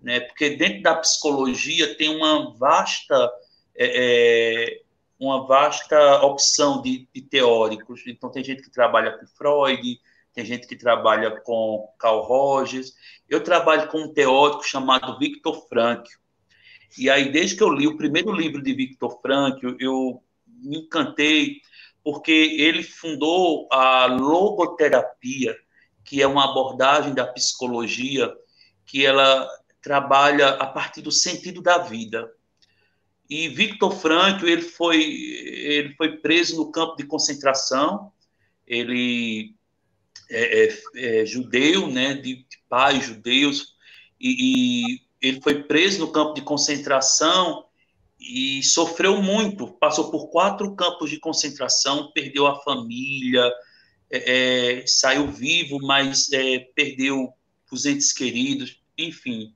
né? 0.00 0.20
porque 0.20 0.50
dentro 0.50 0.82
da 0.82 0.94
psicologia 0.96 1.94
tem 1.96 2.14
uma 2.14 2.54
vasta 2.56 3.30
é, 3.76 4.74
é, 4.74 4.82
uma 5.18 5.46
vasta 5.46 6.22
opção 6.22 6.80
de, 6.80 7.06
de, 7.14 7.20
teóricos. 7.20 8.02
Então, 8.06 8.30
tem 8.30 8.42
gente 8.42 8.62
que 8.62 8.70
trabalha 8.70 9.18
com 9.18 9.26
Freud, 9.26 10.00
tem 10.32 10.44
gente 10.44 10.66
que 10.66 10.76
trabalha 10.76 11.40
com 11.42 11.92
Carl 11.98 12.22
Rogers. 12.22 12.94
Eu 13.28 13.44
trabalho 13.44 13.88
com 13.88 13.98
um 13.98 14.12
teórico 14.12 14.64
chamado 14.64 15.18
Victor 15.18 15.66
Frankl. 15.68 16.10
E 16.98 17.10
aí, 17.10 17.30
desde 17.30 17.56
que 17.56 17.62
eu 17.62 17.72
li 17.72 17.86
o 17.86 17.96
primeiro 17.96 18.32
livro 18.32 18.62
de 18.62 18.72
Victor 18.72 19.20
Frankl, 19.20 19.76
eu 19.78 20.22
me 20.46 20.78
encantei 20.78 21.60
porque 22.02 22.32
ele 22.32 22.82
fundou 22.82 23.68
a 23.70 24.06
logoterapia, 24.06 25.54
que 26.04 26.22
é 26.22 26.26
uma 26.26 26.50
abordagem 26.50 27.14
da 27.14 27.26
psicologia 27.26 28.32
que 28.86 29.04
ela 29.04 29.48
trabalha 29.82 30.48
a 30.50 30.66
partir 30.66 31.02
do 31.02 31.12
sentido 31.12 31.62
da 31.62 31.78
vida. 31.78 32.30
E 33.28 33.48
Victor 33.48 33.92
Frankl, 33.92 34.46
ele 34.46 34.62
foi, 34.62 35.02
ele 35.02 35.94
foi 35.94 36.16
preso 36.16 36.56
no 36.56 36.72
campo 36.72 36.96
de 36.96 37.04
concentração, 37.04 38.12
ele 38.66 39.54
é, 40.28 40.64
é, 40.64 41.20
é 41.22 41.26
judeu, 41.26 41.86
né, 41.86 42.14
de 42.14 42.44
pais 42.68 43.04
judeus, 43.04 43.74
e, 44.20 44.90
e 44.90 45.00
ele 45.20 45.40
foi 45.40 45.62
preso 45.62 46.00
no 46.00 46.12
campo 46.12 46.34
de 46.34 46.42
concentração 46.42 47.66
e 48.18 48.62
sofreu 48.62 49.22
muito, 49.22 49.68
passou 49.78 50.10
por 50.10 50.28
quatro 50.28 50.74
campos 50.74 51.08
de 51.08 51.18
concentração, 51.18 52.10
perdeu 52.12 52.46
a 52.46 52.60
família, 52.62 53.50
é, 54.10 54.80
é, 54.80 54.86
saiu 54.86 55.30
vivo, 55.30 55.78
mas 55.80 56.30
é, 56.32 56.58
perdeu 56.74 57.32
os 57.70 57.86
entes 57.86 58.12
queridos, 58.12 58.82
enfim. 58.98 59.54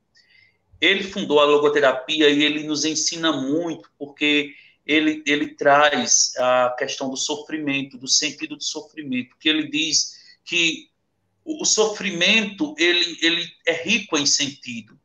Ele 0.85 1.05
fundou 1.05 1.41
a 1.41 1.45
logoterapia 1.45 2.29
e 2.29 2.43
ele 2.43 2.65
nos 2.65 2.85
ensina 2.85 3.33
muito, 3.33 3.91
porque 3.99 4.55
ele, 4.87 5.23
ele 5.27 5.55
traz 5.55 6.33
a 6.37 6.75
questão 6.79 7.09
do 7.09 7.17
sofrimento, 7.17 7.97
do 7.97 8.09
sentido 8.09 8.57
do 8.57 8.63
sofrimento, 8.63 9.37
que 9.39 9.49
ele 9.49 9.69
diz 9.69 10.15
que 10.45 10.91
o 11.45 11.65
sofrimento 11.65 12.75
ele, 12.79 13.19
ele 13.23 13.47
é 13.67 13.73
rico 13.83 14.17
em 14.19 14.27
sentido. 14.27 14.99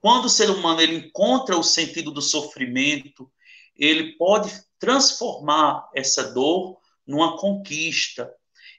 Quando 0.00 0.26
o 0.26 0.30
ser 0.30 0.50
humano 0.50 0.80
ele 0.80 0.96
encontra 0.96 1.56
o 1.56 1.62
sentido 1.62 2.10
do 2.10 2.22
sofrimento, 2.22 3.30
ele 3.76 4.12
pode 4.12 4.50
transformar 4.78 5.88
essa 5.94 6.32
dor 6.32 6.78
numa 7.06 7.36
conquista. 7.36 8.32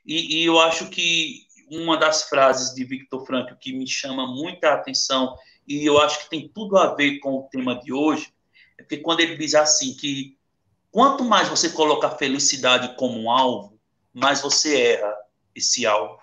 E, 0.05 0.41
e 0.41 0.45
eu 0.45 0.59
acho 0.59 0.89
que 0.89 1.47
uma 1.69 1.97
das 1.97 2.23
frases 2.23 2.73
de 2.73 2.83
Victor 2.83 3.25
Frankl 3.25 3.55
que 3.59 3.73
me 3.73 3.87
chama 3.87 4.27
muita 4.27 4.73
atenção 4.73 5.35
e 5.69 5.85
eu 5.85 6.01
acho 6.01 6.23
que 6.23 6.29
tem 6.31 6.49
tudo 6.49 6.75
a 6.77 6.95
ver 6.95 7.19
com 7.19 7.35
o 7.35 7.43
tema 7.43 7.79
de 7.79 7.93
hoje, 7.93 8.33
é 8.75 8.83
que 8.83 8.97
quando 8.97 9.19
ele 9.19 9.37
diz 9.37 9.53
assim 9.53 9.93
que 9.93 10.35
quanto 10.91 11.23
mais 11.23 11.47
você 11.47 11.69
coloca 11.69 12.07
a 12.07 12.17
felicidade 12.17 12.95
como 12.97 13.19
um 13.19 13.29
alvo, 13.29 13.79
mais 14.11 14.41
você 14.41 14.81
erra 14.93 15.15
esse 15.53 15.85
alvo. 15.85 16.19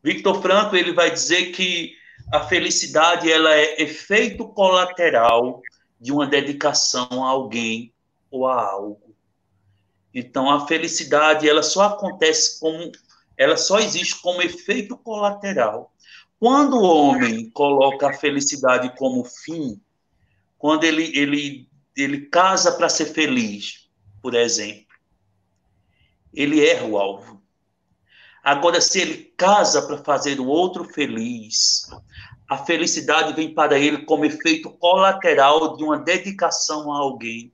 Victor 0.00 0.40
Frankl 0.40 0.76
ele 0.76 0.92
vai 0.92 1.10
dizer 1.10 1.50
que 1.50 1.92
a 2.32 2.40
felicidade 2.46 3.30
ela 3.30 3.52
é 3.52 3.82
efeito 3.82 4.46
colateral 4.48 5.60
de 6.00 6.12
uma 6.12 6.26
dedicação 6.26 7.24
a 7.24 7.30
alguém 7.30 7.92
ou 8.30 8.46
a 8.46 8.62
algo. 8.62 9.12
Então 10.14 10.48
a 10.48 10.68
felicidade 10.68 11.48
ela 11.48 11.64
só 11.64 11.82
acontece 11.86 12.60
como 12.60 12.92
ela 13.36 13.56
só 13.56 13.78
existe 13.78 14.20
como 14.20 14.42
efeito 14.42 14.96
colateral. 14.96 15.92
Quando 16.38 16.76
o 16.76 16.82
homem 16.82 17.50
coloca 17.50 18.08
a 18.08 18.12
felicidade 18.12 18.94
como 18.96 19.24
fim, 19.24 19.80
quando 20.56 20.84
ele 20.84 21.16
ele 21.18 21.68
ele 21.96 22.26
casa 22.26 22.72
para 22.72 22.88
ser 22.88 23.06
feliz, 23.06 23.88
por 24.22 24.34
exemplo, 24.34 24.86
ele 26.32 26.64
erra 26.64 26.86
o 26.86 26.96
alvo. 26.96 27.42
Agora, 28.42 28.80
se 28.80 29.00
ele 29.00 29.32
casa 29.36 29.82
para 29.82 29.98
fazer 29.98 30.38
o 30.38 30.46
outro 30.46 30.84
feliz, 30.84 31.88
a 32.48 32.56
felicidade 32.56 33.34
vem 33.34 33.52
para 33.52 33.78
ele 33.78 34.04
como 34.04 34.24
efeito 34.24 34.70
colateral 34.70 35.76
de 35.76 35.82
uma 35.82 35.98
dedicação 35.98 36.92
a 36.92 36.98
alguém. 36.98 37.52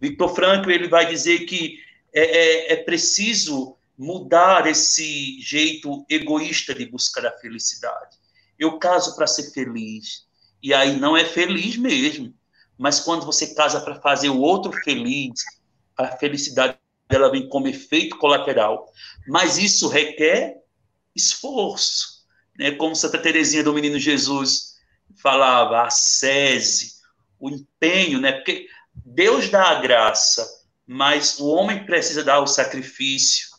Victor 0.00 0.34
Frankl 0.34 0.70
ele 0.70 0.88
vai 0.88 1.06
dizer 1.06 1.40
que 1.40 1.78
é, 2.12 2.22
é, 2.22 2.72
é 2.72 2.76
preciso 2.76 3.75
mudar 3.98 4.66
esse 4.66 5.40
jeito 5.40 6.04
egoísta 6.08 6.74
de 6.74 6.86
buscar 6.86 7.26
a 7.26 7.38
felicidade. 7.38 8.16
Eu 8.58 8.78
caso 8.78 9.14
para 9.16 9.26
ser 9.26 9.52
feliz, 9.52 10.26
e 10.62 10.74
aí 10.74 10.98
não 10.98 11.16
é 11.16 11.24
feliz 11.24 11.76
mesmo. 11.76 12.34
Mas 12.78 13.00
quando 13.00 13.24
você 13.24 13.54
casa 13.54 13.80
para 13.80 14.00
fazer 14.00 14.28
o 14.28 14.40
outro 14.40 14.72
feliz, 14.84 15.42
a 15.96 16.08
felicidade 16.08 16.78
ela 17.08 17.30
vem 17.30 17.48
como 17.48 17.68
efeito 17.68 18.18
colateral. 18.18 18.90
Mas 19.26 19.58
isso 19.58 19.88
requer 19.88 20.56
esforço. 21.14 22.26
Né? 22.58 22.72
Como 22.72 22.96
Santa 22.96 23.18
Teresinha 23.18 23.62
do 23.62 23.72
Menino 23.72 23.98
Jesus 23.98 24.76
falava, 25.22 25.82
a 25.82 25.90
sese, 25.90 26.96
o 27.38 27.48
empenho, 27.48 28.20
né? 28.20 28.32
porque 28.32 28.66
Deus 28.94 29.48
dá 29.48 29.70
a 29.70 29.80
graça, 29.80 30.46
mas 30.86 31.38
o 31.38 31.46
homem 31.46 31.84
precisa 31.84 32.22
dar 32.22 32.40
o 32.40 32.46
sacrifício. 32.46 33.55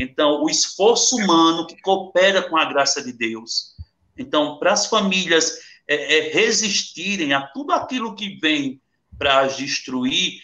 Então, 0.00 0.44
o 0.44 0.48
esforço 0.48 1.16
humano 1.16 1.66
que 1.66 1.80
coopera 1.80 2.48
com 2.48 2.56
a 2.56 2.64
graça 2.64 3.02
de 3.02 3.12
Deus. 3.12 3.74
Então, 4.16 4.58
para 4.58 4.72
as 4.72 4.86
famílias 4.86 5.58
é, 5.88 6.18
é, 6.18 6.32
resistirem 6.32 7.32
a 7.32 7.48
tudo 7.48 7.72
aquilo 7.72 8.14
que 8.14 8.38
vem 8.38 8.80
para 9.18 9.40
as 9.40 9.56
destruir, 9.56 10.40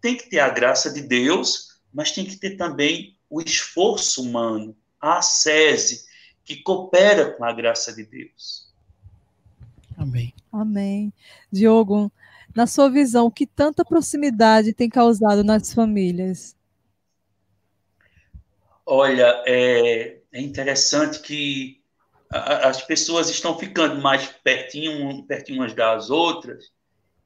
tem 0.00 0.16
que 0.16 0.30
ter 0.30 0.38
a 0.38 0.48
graça 0.48 0.90
de 0.90 1.02
Deus, 1.02 1.80
mas 1.92 2.12
tem 2.12 2.24
que 2.24 2.36
ter 2.36 2.56
também 2.56 3.14
o 3.28 3.42
esforço 3.42 4.22
humano, 4.22 4.74
a 4.98 5.20
sese, 5.20 6.06
que 6.42 6.56
coopera 6.62 7.32
com 7.32 7.44
a 7.44 7.52
graça 7.52 7.92
de 7.92 8.04
Deus. 8.04 8.72
Amém. 9.98 10.32
Amém. 10.50 11.12
Diogo, 11.52 12.10
na 12.54 12.66
sua 12.66 12.88
visão, 12.88 13.30
que 13.30 13.46
tanta 13.46 13.84
proximidade 13.84 14.72
tem 14.72 14.88
causado 14.88 15.44
nas 15.44 15.74
famílias? 15.74 16.56
Olha, 18.86 19.42
é, 19.46 20.20
é 20.32 20.40
interessante 20.40 21.20
que 21.20 21.82
as 22.30 22.82
pessoas 22.82 23.30
estão 23.30 23.58
ficando 23.58 24.00
mais 24.00 24.26
pertinho, 24.26 25.24
pertinho 25.26 25.60
umas 25.60 25.72
das 25.72 26.10
outras, 26.10 26.72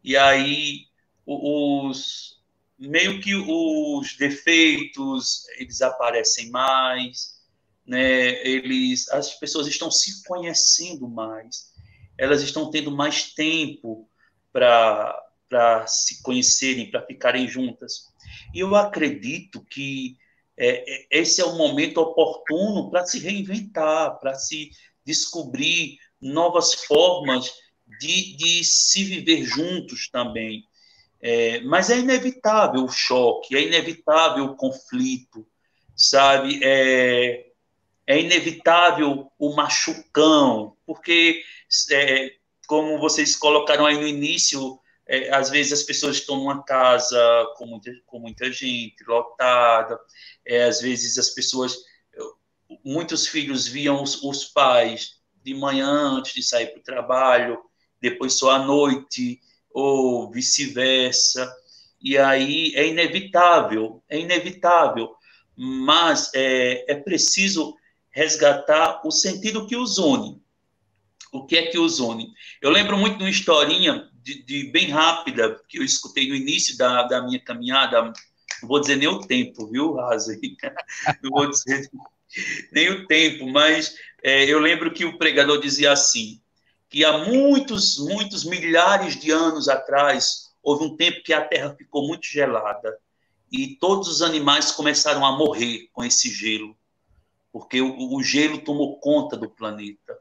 e 0.04 0.16
aí 0.16 0.86
os, 1.26 2.40
meio 2.78 3.20
que 3.20 3.34
os 3.34 4.16
defeitos 4.16 5.46
eles 5.58 5.80
aparecem 5.80 6.50
mais, 6.50 7.38
né? 7.86 8.46
Eles, 8.46 9.08
as 9.10 9.34
pessoas 9.34 9.66
estão 9.66 9.90
se 9.90 10.22
conhecendo 10.24 11.08
mais, 11.08 11.72
elas 12.18 12.42
estão 12.42 12.70
tendo 12.70 12.90
mais 12.90 13.32
tempo 13.32 14.08
para 14.52 15.24
para 15.48 15.86
se 15.86 16.22
conhecerem, 16.22 16.90
para 16.90 17.06
ficarem 17.06 17.48
juntas. 17.48 18.12
E 18.52 18.60
eu 18.60 18.76
acredito 18.76 19.64
que 19.64 20.18
é, 20.58 21.16
é 21.16 21.20
esse 21.20 21.40
é 21.40 21.44
o 21.44 21.56
momento 21.56 21.98
oportuno 21.98 22.90
para 22.90 23.06
se 23.06 23.18
reinventar, 23.18 24.18
para 24.18 24.34
se 24.34 24.70
descobrir 25.04 25.98
novas 26.20 26.74
formas 26.74 27.52
de, 28.00 28.36
de 28.36 28.64
se 28.64 29.04
viver 29.04 29.44
juntos 29.44 30.08
também. 30.10 30.64
É, 31.20 31.60
mas 31.62 31.90
é 31.90 31.98
inevitável 31.98 32.84
o 32.84 32.90
choque, 32.90 33.56
é 33.56 33.62
inevitável 33.62 34.44
o 34.44 34.56
conflito, 34.56 35.46
sabe? 35.96 36.60
É, 36.62 37.46
é 38.06 38.20
inevitável 38.20 39.30
o 39.38 39.54
machucão, 39.54 40.76
porque, 40.86 41.42
é, 41.90 42.30
como 42.66 42.98
vocês 42.98 43.36
colocaram 43.36 43.84
aí 43.84 43.96
no 43.96 44.06
início, 44.06 44.78
é, 45.08 45.34
às 45.34 45.48
vezes 45.48 45.72
as 45.72 45.82
pessoas 45.82 46.16
estão 46.16 46.36
numa 46.36 46.62
casa 46.62 47.18
com 47.56 47.66
muita, 47.66 47.90
com 48.06 48.18
muita 48.18 48.52
gente, 48.52 49.02
lotada, 49.06 49.98
é, 50.46 50.64
às 50.64 50.82
vezes 50.82 51.16
as 51.16 51.30
pessoas, 51.30 51.76
muitos 52.84 53.26
filhos 53.26 53.66
viam 53.66 54.02
os, 54.02 54.22
os 54.22 54.44
pais 54.44 55.18
de 55.42 55.54
manhã 55.54 55.88
antes 55.88 56.34
de 56.34 56.42
sair 56.42 56.66
para 56.68 56.80
o 56.80 56.84
trabalho, 56.84 57.58
depois 58.00 58.34
só 58.34 58.50
à 58.50 58.58
noite, 58.58 59.40
ou 59.70 60.30
vice-versa. 60.30 61.50
E 62.00 62.18
aí 62.18 62.72
é 62.74 62.86
inevitável, 62.86 64.02
é 64.08 64.18
inevitável, 64.18 65.14
mas 65.56 66.30
é, 66.34 66.92
é 66.92 66.94
preciso 66.94 67.76
resgatar 68.10 69.00
o 69.04 69.10
sentido 69.10 69.66
que 69.66 69.76
os 69.76 69.98
une. 69.98 70.40
O 71.32 71.44
que 71.44 71.56
é 71.56 71.66
que 71.66 71.78
os 71.78 71.98
une? 71.98 72.32
Eu 72.60 72.70
lembro 72.70 72.96
muito 72.96 73.18
de 73.18 73.24
uma 73.24 73.30
historinha 73.30 74.07
de, 74.28 74.42
de 74.42 74.64
bem 74.70 74.90
rápida 74.90 75.58
que 75.66 75.78
eu 75.78 75.82
escutei 75.82 76.28
no 76.28 76.34
início 76.34 76.76
da, 76.76 77.04
da 77.04 77.22
minha 77.22 77.40
caminhada. 77.40 78.02
Não 78.02 78.68
vou 78.68 78.80
dizer 78.80 78.96
nem 78.96 79.08
o 79.08 79.20
tempo, 79.20 79.66
viu, 79.68 79.94
Raza? 79.94 80.38
Não 81.22 81.30
vou 81.30 81.48
dizer 81.48 81.88
nem 82.70 82.90
o 82.90 83.06
tempo, 83.06 83.48
mas 83.48 83.96
é, 84.22 84.44
eu 84.44 84.58
lembro 84.58 84.92
que 84.92 85.04
o 85.04 85.16
pregador 85.16 85.60
dizia 85.60 85.92
assim: 85.92 86.40
que 86.90 87.04
há 87.04 87.16
muitos, 87.18 87.98
muitos 87.98 88.44
milhares 88.44 89.18
de 89.18 89.30
anos 89.30 89.68
atrás 89.68 90.52
houve 90.62 90.84
um 90.84 90.96
tempo 90.96 91.22
que 91.22 91.32
a 91.32 91.40
Terra 91.40 91.74
ficou 91.74 92.06
muito 92.06 92.26
gelada 92.26 92.98
e 93.50 93.76
todos 93.76 94.08
os 94.08 94.20
animais 94.20 94.72
começaram 94.72 95.24
a 95.24 95.32
morrer 95.32 95.88
com 95.92 96.04
esse 96.04 96.30
gelo, 96.30 96.76
porque 97.50 97.80
o, 97.80 98.14
o 98.14 98.22
gelo 98.22 98.58
tomou 98.58 99.00
conta 99.00 99.38
do 99.38 99.48
planeta. 99.48 100.18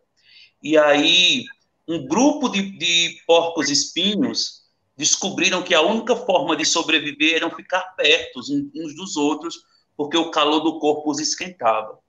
E 0.64 0.78
aí 0.78 1.46
um 1.88 2.06
grupo 2.06 2.50
de, 2.50 2.78
de 2.78 3.22
porcos 3.26 3.70
espinhos 3.70 4.64
descobriram 4.98 5.64
que 5.64 5.74
a 5.74 5.82
única 5.82 6.16
forma 6.16 6.56
de 6.56 6.66
sobreviver 6.66 7.36
era 7.36 7.56
ficar 7.56 7.82
perto 7.96 8.40
uns 8.76 8.96
dos 8.96 9.16
outros, 9.16 9.64
porque 9.96 10.18
o 10.18 10.32
calor 10.32 10.60
do 10.60 10.80
corpo 10.80 11.12
os 11.12 11.20
esquentava. 11.20 12.00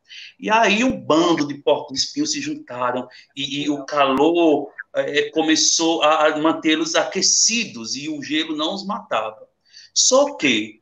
E 0.40 0.50
aí 0.50 0.82
um 0.82 0.98
bando 0.98 1.46
de 1.46 1.54
porcos 1.54 2.02
espinhos 2.02 2.32
se 2.32 2.40
juntaram 2.40 3.06
e, 3.36 3.62
e 3.62 3.70
o 3.70 3.84
calor 3.84 4.72
é, 4.94 5.30
começou 5.30 6.02
a 6.02 6.36
mantê-los 6.38 6.94
aquecidos 6.94 7.94
e 7.94 8.08
o 8.08 8.22
gelo 8.22 8.56
não 8.56 8.74
os 8.74 8.86
matava. 8.86 9.46
Só 9.92 10.34
que, 10.36 10.80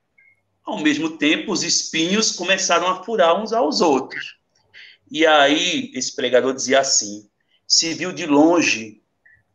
ao 0.64 0.78
mesmo 0.78 1.16
tempo, 1.16 1.52
os 1.52 1.62
espinhos 1.64 2.32
começaram 2.32 2.86
a 2.86 3.02
furar 3.02 3.40
uns 3.40 3.52
aos 3.52 3.80
outros. 3.80 4.36
E 5.10 5.26
aí 5.26 5.90
esse 5.94 6.14
pregador 6.14 6.54
dizia 6.54 6.80
assim: 6.80 7.28
se 7.66 7.94
viu 7.94 8.12
de 8.12 8.26
longe 8.26 9.02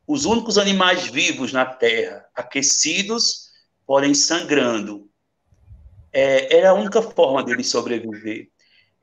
os 0.07 0.25
únicos 0.25 0.57
animais 0.57 1.07
vivos 1.07 1.53
na 1.53 1.65
Terra, 1.65 2.25
aquecidos, 2.35 3.51
porém 3.85 4.13
sangrando. 4.13 5.09
É, 6.11 6.57
era 6.57 6.71
a 6.71 6.73
única 6.73 7.01
forma 7.01 7.43
deles 7.43 7.69
sobreviver. 7.69 8.49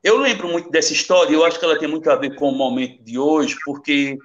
Eu 0.03 0.19
lembro 0.19 0.49
muito 0.49 0.71
dessa 0.71 0.93
história, 0.93 1.33
eu 1.33 1.45
acho 1.45 1.59
que 1.59 1.65
ela 1.65 1.79
tem 1.79 1.89
muito 1.89 2.11
a 2.11 2.17
ver 2.17 2.37
com 2.37 2.51
o 2.51 2.55
momento 2.55 3.03
de 3.03 3.19
hoje, 3.19 3.57
porque 3.65 4.19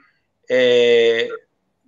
é, 0.49 1.29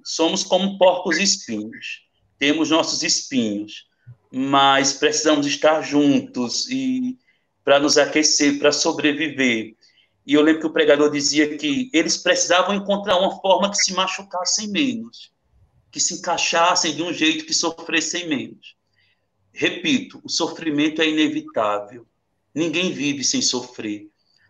somos 0.04 0.44
como 0.44 0.78
porcos 0.78 1.18
espinhos. 1.18 2.06
Temos 2.40 2.70
nossos 2.70 3.04
espinhos, 3.04 3.88
mas 4.32 4.94
precisamos 4.94 5.46
estar 5.46 5.82
juntos 5.82 6.70
e 6.70 7.18
para 7.64 7.80
nos 7.80 7.98
aquecer, 7.98 8.60
para 8.60 8.72
sobreviver. 8.72 9.76
E 10.26 10.34
eu 10.34 10.42
lembro 10.42 10.62
que 10.62 10.68
o 10.68 10.74
pregador 10.74 11.12
dizia 11.12 11.58
que 11.58 11.90
eles 11.94 12.18
precisavam 12.18 12.74
encontrar 12.74 13.18
uma 13.18 13.40
forma 13.40 13.70
que 13.70 13.78
se 13.78 13.94
machucassem 13.94 14.70
menos, 14.70 15.32
que 15.92 16.00
se 16.00 16.16
encaixassem 16.16 16.96
de 16.96 17.04
um 17.04 17.14
jeito 17.14 17.46
que 17.46 17.54
sofressem 17.54 18.28
menos. 18.28 18.76
Repito, 19.54 20.20
o 20.24 20.30
sofrimento 20.30 21.02
é 21.02 21.08
inevitável. 21.08 22.08
Ninguém 22.54 22.92
vive 22.92 23.24
sem 23.24 23.42
sofrer. 23.42 24.10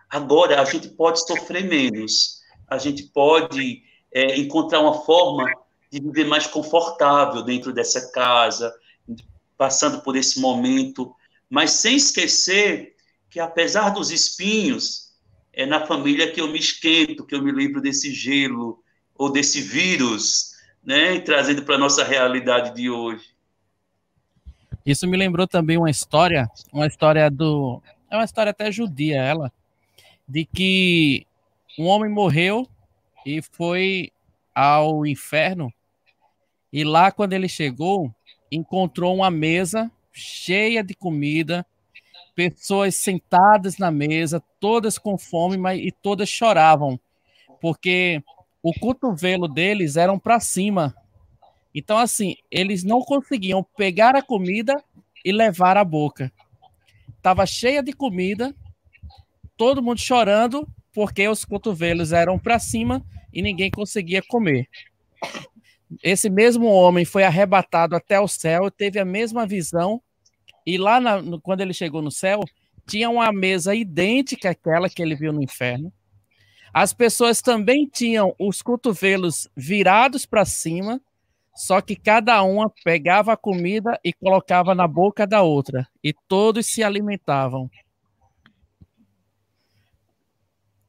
Agora, 0.09 0.61
a 0.61 0.65
gente 0.65 0.87
pode 0.87 1.19
sofrer 1.25 1.65
menos. 1.65 2.39
A 2.67 2.77
gente 2.77 3.03
pode 3.03 3.83
é, 4.11 4.37
encontrar 4.37 4.79
uma 4.79 5.01
forma 5.03 5.45
de 5.91 5.99
viver 5.99 6.25
mais 6.25 6.47
confortável 6.47 7.43
dentro 7.43 7.73
dessa 7.73 8.11
casa, 8.11 8.73
passando 9.57 10.01
por 10.01 10.15
esse 10.15 10.39
momento, 10.39 11.13
mas 11.49 11.71
sem 11.71 11.97
esquecer 11.97 12.95
que, 13.29 13.39
apesar 13.39 13.89
dos 13.89 14.09
espinhos, 14.09 15.04
é 15.55 15.65
na 15.65 15.85
família 15.85 16.29
que 16.29 16.41
eu 16.41 16.49
me 16.49 16.59
esquento, 16.59 17.25
que 17.25 17.33
eu 17.33 17.41
me 17.41 17.51
livro 17.51 17.81
desse 17.81 18.13
gelo 18.13 18.83
ou 19.15 19.31
desse 19.31 19.61
vírus, 19.61 20.51
né, 20.83 21.19
trazendo 21.19 21.63
para 21.63 21.75
a 21.75 21.79
nossa 21.79 22.03
realidade 22.03 22.75
de 22.75 22.89
hoje. 22.89 23.33
Isso 24.85 25.07
me 25.07 25.17
lembrou 25.17 25.47
também 25.47 25.77
uma 25.77 25.89
história, 25.89 26.47
uma 26.71 26.85
história 26.85 27.31
do, 27.31 27.81
é 28.11 28.15
uma 28.15 28.25
história 28.25 28.51
até 28.51 28.71
judia 28.71 29.17
ela, 29.17 29.51
de 30.27 30.45
que 30.45 31.25
um 31.79 31.85
homem 31.85 32.11
morreu 32.11 32.67
e 33.25 33.41
foi 33.41 34.11
ao 34.53 35.05
inferno 35.05 35.73
e 36.71 36.83
lá 36.83 37.11
quando 37.11 37.33
ele 37.33 37.47
chegou 37.47 38.13
encontrou 38.51 39.15
uma 39.15 39.31
mesa 39.31 39.91
cheia 40.11 40.83
de 40.83 40.93
comida 40.93 41.65
pessoas 42.35 42.95
sentadas 42.95 43.77
na 43.77 43.89
mesa, 43.89 44.43
todas 44.59 44.97
com 44.97 45.17
fome, 45.17 45.57
mas 45.57 45.79
e 45.79 45.91
todas 45.91 46.27
choravam, 46.27 46.99
porque 47.61 48.21
o 48.61 48.73
cotovelo 48.73 49.47
deles 49.47 49.95
eram 49.95 50.19
para 50.19 50.39
cima. 50.39 50.93
Então, 51.73 51.97
assim, 51.97 52.35
eles 52.51 52.83
não 52.83 53.01
conseguiam 53.01 53.63
pegar 53.63 54.15
a 54.15 54.21
comida 54.21 54.75
e 55.23 55.31
levar 55.31 55.77
à 55.77 55.83
boca. 55.83 56.31
Tava 57.21 57.45
cheia 57.45 57.81
de 57.81 57.93
comida, 57.93 58.55
todo 59.57 59.81
mundo 59.81 59.99
chorando, 59.99 60.67
porque 60.93 61.27
os 61.27 61.43
cotovelos 61.43 62.13
eram 62.13 62.37
para 62.37 62.59
cima 62.59 63.03
e 63.33 63.41
ninguém 63.41 63.71
conseguia 63.71 64.21
comer. 64.21 64.69
Esse 66.03 66.29
mesmo 66.29 66.67
homem 66.67 67.05
foi 67.05 67.23
arrebatado 67.23 67.95
até 67.95 68.19
o 68.19 68.27
céu, 68.27 68.69
teve 68.71 68.99
a 68.99 69.05
mesma 69.05 69.45
visão 69.45 70.01
e 70.65 70.77
lá, 70.77 70.99
na, 70.99 71.21
no, 71.21 71.39
quando 71.39 71.61
ele 71.61 71.73
chegou 71.73 72.01
no 72.01 72.11
céu, 72.11 72.41
tinha 72.87 73.09
uma 73.09 73.31
mesa 73.31 73.75
idêntica 73.75 74.51
àquela 74.51 74.89
que 74.89 75.01
ele 75.01 75.15
viu 75.15 75.31
no 75.31 75.43
inferno. 75.43 75.91
As 76.73 76.93
pessoas 76.93 77.41
também 77.41 77.87
tinham 77.87 78.35
os 78.37 78.61
cotovelos 78.61 79.47
virados 79.55 80.25
para 80.25 80.43
cima, 80.43 81.01
só 81.55 81.79
que 81.79 81.95
cada 81.95 82.41
uma 82.43 82.69
pegava 82.83 83.31
a 83.33 83.37
comida 83.37 83.97
e 84.03 84.11
colocava 84.11 84.75
na 84.75 84.87
boca 84.87 85.25
da 85.25 85.41
outra, 85.41 85.87
e 86.03 86.13
todos 86.27 86.65
se 86.65 86.83
alimentavam. 86.83 87.69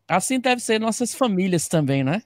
Assim 0.08 0.40
deve 0.40 0.60
ser 0.60 0.80
nossas 0.80 1.14
famílias 1.14 1.68
também, 1.68 2.02
né? 2.02 2.22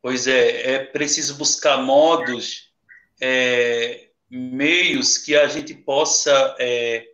Pois 0.00 0.26
é, 0.26 0.74
é 0.74 0.78
preciso 0.84 1.36
buscar 1.36 1.78
modos 1.78 2.72
é, 3.20 4.07
meios 4.30 5.18
que 5.18 5.34
a 5.36 5.46
gente 5.48 5.74
possa 5.74 6.56
é, 6.58 7.06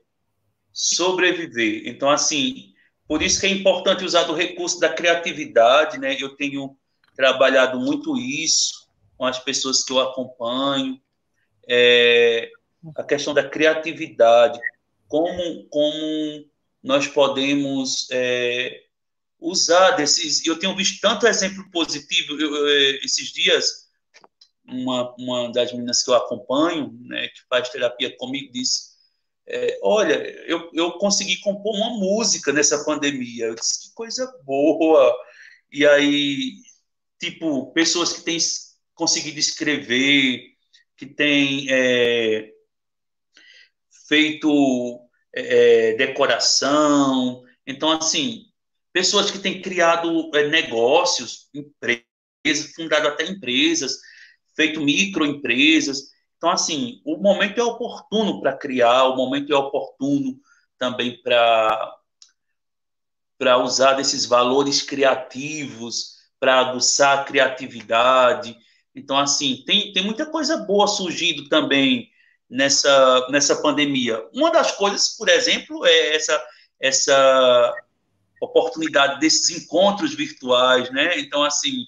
sobreviver. 0.73 1.83
Então, 1.87 2.11
assim, 2.11 2.73
por 3.07 3.23
isso 3.23 3.41
que 3.41 3.47
é 3.47 3.51
importante 3.51 4.05
usar 4.05 4.29
o 4.29 4.35
recurso 4.35 4.81
da 4.81 4.89
criatividade, 4.93 5.99
né? 5.99 6.17
Eu 6.19 6.37
tenho 6.37 6.77
trabalhado 7.15 7.79
muito 7.79 8.17
isso 8.19 8.89
com 9.17 9.25
as 9.25 9.39
pessoas 9.39 9.85
que 9.85 9.93
eu 9.93 10.01
acompanho, 10.01 11.01
é, 11.69 12.51
a 12.97 13.05
questão 13.05 13.33
da 13.33 13.49
criatividade, 13.49 14.59
como, 15.07 15.65
como 15.69 16.45
nós 16.83 17.07
podemos 17.07 18.09
é, 18.11 18.83
usar 19.39 19.93
desses. 19.93 20.45
Eu 20.45 20.59
tenho 20.59 20.75
visto 20.75 21.01
tanto 21.01 21.27
exemplo 21.27 21.71
positivo 21.71 22.33
eu, 22.33 22.55
eu, 22.55 22.69
é, 22.69 22.91
esses 23.05 23.33
dias 23.33 23.84
uma, 24.67 25.15
uma 25.19 25.53
das 25.53 25.73
meninas 25.73 26.03
que 26.03 26.11
eu 26.11 26.15
acompanho, 26.15 26.93
né, 27.03 27.29
que 27.29 27.41
faz 27.49 27.69
terapia 27.69 28.17
comigo, 28.17 28.53
disse: 28.53 28.95
é, 29.47 29.79
Olha, 29.83 30.15
eu, 30.47 30.71
eu 30.73 30.93
consegui 30.93 31.37
compor 31.41 31.77
uma 31.77 31.91
música 31.91 32.53
nessa 32.53 32.85
pandemia. 32.85 33.47
Eu 33.47 33.55
disse: 33.55 33.89
Que 33.89 33.95
coisa 33.95 34.27
boa! 34.45 35.15
E 35.71 35.87
aí, 35.87 36.55
tipo, 37.19 37.73
pessoas 37.73 38.12
que 38.12 38.23
têm 38.23 38.39
conseguido 38.95 39.39
escrever, 39.39 40.55
que 40.97 41.07
têm 41.07 41.67
é, 41.71 42.51
feito 44.09 45.01
é, 45.35 45.91
é 45.91 45.95
decoração. 45.97 47.43
Então, 47.67 47.93
assim, 47.93 48.47
pessoas 48.93 49.31
que 49.31 49.39
têm 49.39 49.61
criado 49.61 50.31
é, 50.35 50.49
negócios, 50.49 51.49
empresas, 51.53 52.75
fundado 52.75 53.09
até 53.09 53.25
empresas 53.25 53.99
feito 54.55 54.81
microempresas. 54.81 56.11
Então, 56.37 56.51
assim, 56.51 57.01
o 57.05 57.17
momento 57.17 57.59
é 57.59 57.65
oportuno 57.65 58.41
para 58.41 58.57
criar, 58.57 59.05
o 59.05 59.17
momento 59.17 59.53
é 59.53 59.57
oportuno 59.57 60.39
também 60.79 61.21
para 61.23 61.97
para 63.37 63.59
usar 63.59 63.95
desses 63.95 64.25
valores 64.25 64.81
criativos, 64.81 66.15
para 66.39 66.61
aguçar 66.61 67.19
a 67.19 67.25
criatividade. 67.25 68.57
Então, 68.95 69.19
assim, 69.19 69.63
tem, 69.67 69.93
tem 69.93 70.05
muita 70.05 70.25
coisa 70.25 70.59
boa 70.59 70.87
surgindo 70.87 71.49
também 71.49 72.11
nessa, 72.49 73.27
nessa 73.31 73.61
pandemia. 73.61 74.25
Uma 74.33 74.51
das 74.51 74.73
coisas, 74.73 75.17
por 75.17 75.29
exemplo, 75.29 75.85
é 75.85 76.15
essa, 76.15 76.43
essa 76.81 77.75
oportunidade 78.41 79.19
desses 79.19 79.51
encontros 79.51 80.15
virtuais, 80.15 80.91
né? 80.91 81.19
Então, 81.19 81.43
assim, 81.43 81.87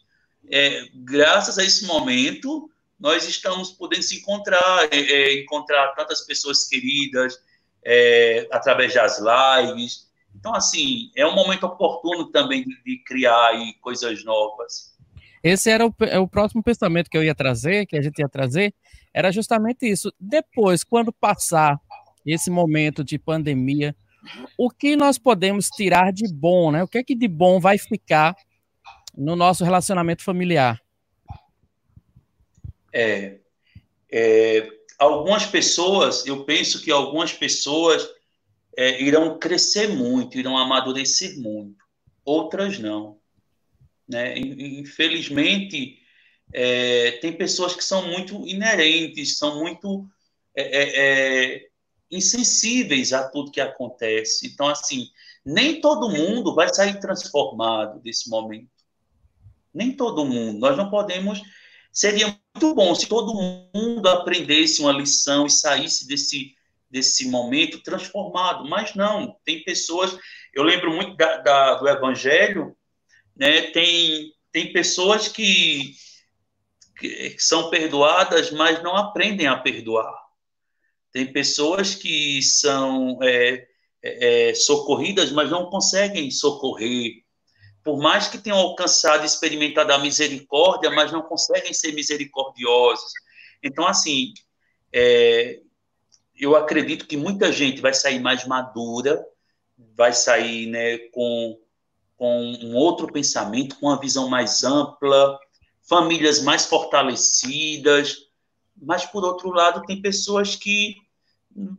é, 0.50 0.88
graças 0.94 1.58
a 1.58 1.64
esse 1.64 1.86
momento, 1.86 2.70
nós 2.98 3.28
estamos 3.28 3.72
podendo 3.72 4.02
se 4.02 4.16
encontrar, 4.18 4.88
é, 4.90 4.96
é, 4.96 5.42
encontrar 5.42 5.94
tantas 5.94 6.22
pessoas 6.22 6.66
queridas 6.66 7.38
é, 7.84 8.48
através 8.50 8.94
das 8.94 9.18
lives. 9.18 10.06
Então, 10.34 10.54
assim, 10.54 11.10
é 11.16 11.26
um 11.26 11.34
momento 11.34 11.64
oportuno 11.64 12.30
também 12.30 12.64
de, 12.64 12.82
de 12.84 13.02
criar 13.04 13.52
coisas 13.80 14.24
novas. 14.24 14.94
Esse 15.42 15.70
era 15.70 15.86
o, 15.86 15.94
é 16.00 16.18
o 16.18 16.28
próximo 16.28 16.62
pensamento 16.62 17.08
que 17.08 17.16
eu 17.16 17.22
ia 17.22 17.34
trazer, 17.34 17.86
que 17.86 17.96
a 17.96 18.02
gente 18.02 18.18
ia 18.18 18.28
trazer, 18.28 18.74
era 19.14 19.30
justamente 19.30 19.86
isso. 19.86 20.12
Depois, 20.18 20.82
quando 20.82 21.12
passar 21.12 21.78
esse 22.24 22.50
momento 22.50 23.04
de 23.04 23.18
pandemia, 23.18 23.94
o 24.58 24.68
que 24.68 24.96
nós 24.96 25.18
podemos 25.18 25.68
tirar 25.68 26.12
de 26.12 26.26
bom, 26.32 26.72
né? 26.72 26.82
O 26.82 26.88
que 26.88 26.98
é 26.98 27.04
que 27.04 27.14
de 27.14 27.28
bom 27.28 27.60
vai 27.60 27.78
ficar 27.78 28.34
no 29.16 29.34
nosso 29.34 29.64
relacionamento 29.64 30.22
familiar? 30.22 30.80
É, 32.92 33.38
é, 34.10 34.68
algumas 34.98 35.46
pessoas, 35.46 36.26
eu 36.26 36.44
penso 36.44 36.82
que 36.82 36.90
algumas 36.90 37.32
pessoas 37.32 38.08
é, 38.76 39.02
irão 39.02 39.38
crescer 39.38 39.88
muito, 39.88 40.38
irão 40.38 40.56
amadurecer 40.56 41.38
muito, 41.38 41.84
outras 42.24 42.78
não. 42.78 43.18
Né? 44.08 44.38
Infelizmente, 44.38 45.98
é, 46.52 47.12
tem 47.12 47.32
pessoas 47.32 47.74
que 47.74 47.82
são 47.82 48.06
muito 48.08 48.46
inerentes, 48.46 49.38
são 49.38 49.58
muito 49.58 50.06
é, 50.54 50.62
é, 50.62 51.54
é, 51.54 51.68
insensíveis 52.10 53.12
a 53.12 53.28
tudo 53.28 53.50
que 53.50 53.60
acontece. 53.60 54.46
Então, 54.46 54.68
assim, 54.68 55.08
nem 55.44 55.80
todo 55.80 56.10
mundo 56.10 56.54
vai 56.54 56.72
sair 56.72 57.00
transformado 57.00 58.00
desse 58.00 58.30
momento. 58.30 58.75
Nem 59.76 59.92
todo 59.92 60.24
mundo. 60.24 60.58
Nós 60.58 60.76
não 60.76 60.88
podemos. 60.88 61.42
Seria 61.92 62.26
muito 62.26 62.74
bom 62.74 62.94
se 62.94 63.06
todo 63.06 63.34
mundo 63.74 64.08
aprendesse 64.08 64.80
uma 64.80 64.92
lição 64.92 65.46
e 65.46 65.50
saísse 65.50 66.06
desse, 66.08 66.54
desse 66.90 67.28
momento 67.28 67.82
transformado, 67.82 68.66
mas 68.68 68.94
não. 68.94 69.36
Tem 69.44 69.62
pessoas. 69.62 70.16
Eu 70.54 70.62
lembro 70.62 70.90
muito 70.90 71.14
da, 71.16 71.36
da, 71.38 71.74
do 71.74 71.88
Evangelho, 71.88 72.74
né? 73.36 73.70
Tem, 73.72 74.32
tem 74.50 74.72
pessoas 74.72 75.28
que, 75.28 75.92
que 76.98 77.36
são 77.38 77.68
perdoadas, 77.68 78.50
mas 78.50 78.82
não 78.82 78.96
aprendem 78.96 79.46
a 79.46 79.56
perdoar. 79.56 80.14
Tem 81.12 81.30
pessoas 81.30 81.94
que 81.94 82.40
são 82.40 83.18
é, 83.22 83.66
é, 84.02 84.48
é, 84.50 84.54
socorridas, 84.54 85.30
mas 85.32 85.50
não 85.50 85.68
conseguem 85.68 86.30
socorrer. 86.30 87.25
Por 87.86 87.98
mais 87.98 88.26
que 88.26 88.36
tenham 88.36 88.58
alcançado 88.58 89.22
e 89.22 89.26
experimentado 89.26 89.92
a 89.92 89.98
misericórdia, 89.98 90.90
mas 90.90 91.12
não 91.12 91.22
conseguem 91.22 91.72
ser 91.72 91.92
misericordiosos. 91.92 93.12
Então, 93.62 93.86
assim, 93.86 94.34
é, 94.92 95.60
eu 96.36 96.56
acredito 96.56 97.06
que 97.06 97.16
muita 97.16 97.52
gente 97.52 97.80
vai 97.80 97.94
sair 97.94 98.18
mais 98.18 98.44
madura, 98.44 99.24
vai 99.94 100.12
sair 100.12 100.66
né, 100.66 100.98
com, 101.12 101.60
com 102.16 102.42
um 102.60 102.74
outro 102.74 103.06
pensamento, 103.06 103.78
com 103.78 103.86
uma 103.86 104.00
visão 104.00 104.28
mais 104.28 104.64
ampla, 104.64 105.38
famílias 105.88 106.42
mais 106.42 106.66
fortalecidas, 106.66 108.16
mas, 108.76 109.06
por 109.06 109.24
outro 109.24 109.50
lado, 109.50 109.86
tem 109.86 110.02
pessoas 110.02 110.56
que 110.56 110.96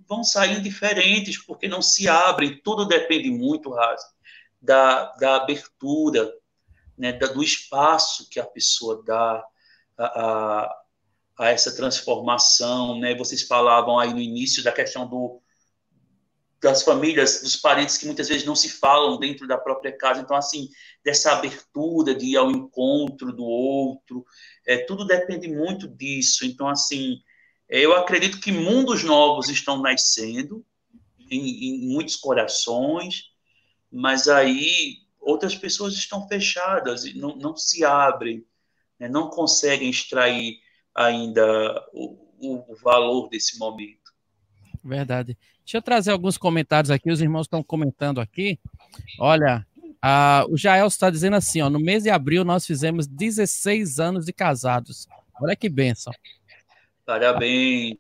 vão 0.08 0.24
sair 0.24 0.62
diferentes, 0.62 1.38
porque 1.38 1.68
não 1.68 1.82
se 1.82 2.08
abrem. 2.08 2.62
Tudo 2.64 2.86
depende 2.86 3.30
muito, 3.30 3.70
Razi, 3.72 4.06
da, 4.62 5.14
da 5.14 5.36
abertura, 5.38 6.32
né, 6.98 7.14
da, 7.14 7.28
do 7.28 7.44
espaço 7.44 8.28
que 8.30 8.40
a 8.40 8.46
pessoa 8.46 9.04
dá 9.06 9.44
a, 9.98 10.06
a, 10.06 10.82
a, 11.40 11.50
essa 11.50 11.76
transformação. 11.76 13.00
Né? 13.00 13.16
Vocês 13.16 13.44
falavam 13.44 14.00
aí 14.00 14.14
no 14.14 14.20
início 14.20 14.64
da 14.64 14.72
questão 14.72 15.08
do, 15.08 15.42
das 16.62 16.84
famílias, 16.84 17.42
dos 17.42 17.56
parentes 17.56 17.98
que 17.98 18.06
muitas 18.06 18.28
vezes 18.28 18.46
não 18.46 18.56
se 18.56 18.70
falam 18.70 19.20
dentro 19.20 19.48
da 19.48 19.58
própria 19.58 19.96
casa. 19.96 20.22
Então, 20.22 20.36
assim, 20.36 20.70
dessa 21.04 21.32
abertura 21.34 22.16
de 22.16 22.28
ir 22.28 22.38
ao 22.38 22.52
encontro 22.52 23.32
do 23.32 23.44
outro, 23.44 24.26
é, 24.66 24.78
tudo 24.78 25.06
depende 25.06 25.48
muito 25.48 25.88
disso. 25.88 26.46
Então, 26.46 26.68
assim, 26.68 27.22
eu 27.70 27.96
acredito 27.96 28.40
que 28.40 28.52
mundos 28.52 29.04
novos 29.04 29.50
estão 29.50 29.82
nascendo 29.82 30.66
em, 31.30 31.86
em 31.86 31.88
muitos 31.90 32.16
corações, 32.16 33.26
mas 33.92 34.28
aí 34.28 35.00
outras 35.20 35.56
pessoas 35.56 35.94
estão 35.94 36.28
fechadas 36.28 37.06
e 37.06 37.18
não, 37.18 37.36
não 37.36 37.56
se 37.56 37.84
abrem, 37.84 38.46
né, 39.00 39.08
não 39.08 39.30
conseguem 39.30 39.90
extrair 39.90 40.60
ainda 40.96 41.46
o, 41.94 42.18
o, 42.40 42.76
valor 42.82 43.30
desse 43.30 43.60
momento. 43.60 44.12
Verdade. 44.84 45.38
Deixa 45.60 45.78
eu 45.78 45.82
trazer 45.82 46.12
alguns 46.12 46.38
comentários 46.38 46.90
aqui. 46.90 47.12
Os 47.12 47.22
irmãos 47.22 47.42
estão 47.42 47.62
comentando 47.62 48.22
aqui. 48.22 48.58
Olha, 49.20 49.68
a, 50.02 50.46
o 50.50 50.58
Jael 50.58 50.88
está 50.88 51.10
dizendo 51.10 51.36
assim: 51.36 51.62
ó, 51.62 51.70
no 51.70 51.80
mês 51.80 52.04
de 52.04 52.10
abril 52.10 52.46
nós 52.46 52.66
fizemos 52.66 53.06
16 53.06 54.00
anos 54.00 54.26
de 54.26 54.34
casados. 54.34 55.08
Olha 55.42 55.56
que 55.56 55.70
bênção. 55.70 56.14
Parabéns. 57.06 57.98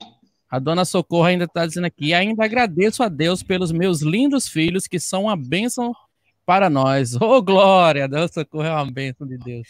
A 0.49 0.59
dona 0.59 0.85
Socorro 0.85 1.25
ainda 1.25 1.43
está 1.43 1.65
dizendo 1.65 1.85
aqui: 1.85 2.13
ainda 2.13 2.43
agradeço 2.43 3.03
a 3.03 3.09
Deus 3.09 3.43
pelos 3.43 3.71
meus 3.71 4.01
lindos 4.01 4.47
filhos, 4.47 4.87
que 4.87 4.99
são 4.99 5.23
uma 5.23 5.35
bênção 5.35 5.93
para 6.45 6.69
nós. 6.69 7.15
Ô, 7.19 7.37
oh, 7.37 7.41
glória! 7.41 8.05
A 8.05 8.07
dona 8.07 8.27
Socorro 8.27 8.65
é 8.65 8.71
uma 8.73 8.91
bênção 8.91 9.27
de 9.27 9.37
Deus. 9.37 9.67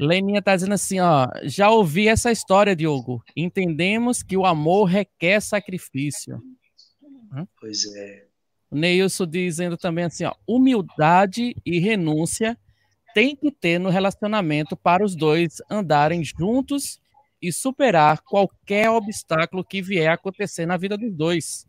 Leninha 0.00 0.38
está 0.38 0.54
dizendo 0.54 0.72
assim: 0.72 0.98
ó, 1.00 1.28
já 1.44 1.70
ouvi 1.70 2.08
essa 2.08 2.32
história, 2.32 2.74
Diogo. 2.74 3.22
Entendemos 3.36 4.22
que 4.22 4.36
o 4.36 4.46
amor 4.46 4.84
requer 4.84 5.40
sacrifício. 5.40 6.42
Pois 7.60 7.84
é. 7.94 8.26
O 8.70 8.76
Neilson 8.76 9.26
dizendo 9.26 9.76
também 9.76 10.04
assim: 10.04 10.24
ó, 10.24 10.34
humildade 10.46 11.54
e 11.66 11.78
renúncia 11.78 12.58
tem 13.12 13.36
que 13.36 13.50
ter 13.50 13.78
no 13.78 13.90
relacionamento 13.90 14.74
para 14.76 15.04
os 15.04 15.14
dois 15.14 15.56
andarem 15.70 16.24
juntos 16.24 16.98
e 17.40 17.52
superar 17.52 18.20
qualquer 18.22 18.90
obstáculo 18.90 19.64
que 19.64 19.80
vier 19.80 20.10
a 20.10 20.14
acontecer 20.14 20.66
na 20.66 20.76
vida 20.76 20.96
dos 20.96 21.12
dois. 21.12 21.66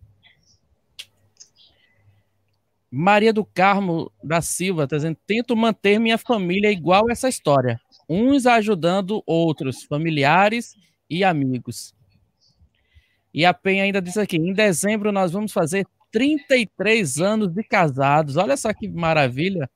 Maria 2.89 3.31
do 3.31 3.45
Carmo 3.45 4.11
da 4.21 4.41
Silva 4.41 4.83
está 4.83 4.97
dizendo: 4.97 5.17
tento 5.25 5.55
manter 5.55 5.97
minha 5.97 6.17
família 6.17 6.69
igual 6.69 7.09
essa 7.09 7.29
história, 7.29 7.79
uns 8.09 8.45
ajudando 8.45 9.23
outros, 9.25 9.83
familiares 9.83 10.75
e 11.09 11.23
amigos. 11.23 11.93
E 13.33 13.45
a 13.45 13.53
Penha 13.53 13.83
ainda 13.83 14.01
diz 14.01 14.17
aqui: 14.17 14.35
em 14.35 14.53
dezembro 14.53 15.11
nós 15.11 15.31
vamos 15.31 15.53
fazer 15.53 15.87
33 16.11 17.19
anos 17.19 17.53
de 17.53 17.63
casados. 17.63 18.35
Olha 18.35 18.57
só 18.57 18.73
que 18.73 18.89
maravilha. 18.89 19.69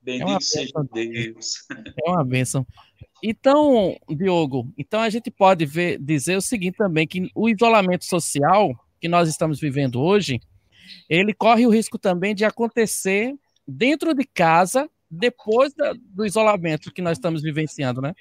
Bendito 0.00 0.30
é 0.30 0.40
seja 0.40 0.72
Deus. 0.90 1.66
É 2.06 2.10
uma 2.10 2.24
bênção. 2.24 2.66
Então, 3.22 3.96
Diogo, 4.08 4.72
então 4.78 5.00
a 5.00 5.10
gente 5.10 5.30
pode 5.30 5.66
ver, 5.66 5.98
dizer 5.98 6.36
o 6.36 6.40
seguinte 6.40 6.76
também, 6.76 7.06
que 7.06 7.30
o 7.34 7.48
isolamento 7.48 8.04
social 8.04 8.74
que 9.00 9.08
nós 9.08 9.28
estamos 9.28 9.60
vivendo 9.60 10.00
hoje, 10.00 10.40
ele 11.08 11.32
corre 11.32 11.66
o 11.66 11.70
risco 11.70 11.98
também 11.98 12.34
de 12.34 12.44
acontecer 12.44 13.34
dentro 13.66 14.14
de 14.14 14.24
casa, 14.24 14.88
depois 15.10 15.72
da, 15.74 15.92
do 15.92 16.24
isolamento 16.24 16.92
que 16.92 17.02
nós 17.02 17.18
estamos 17.18 17.42
vivenciando, 17.42 18.00
né? 18.00 18.14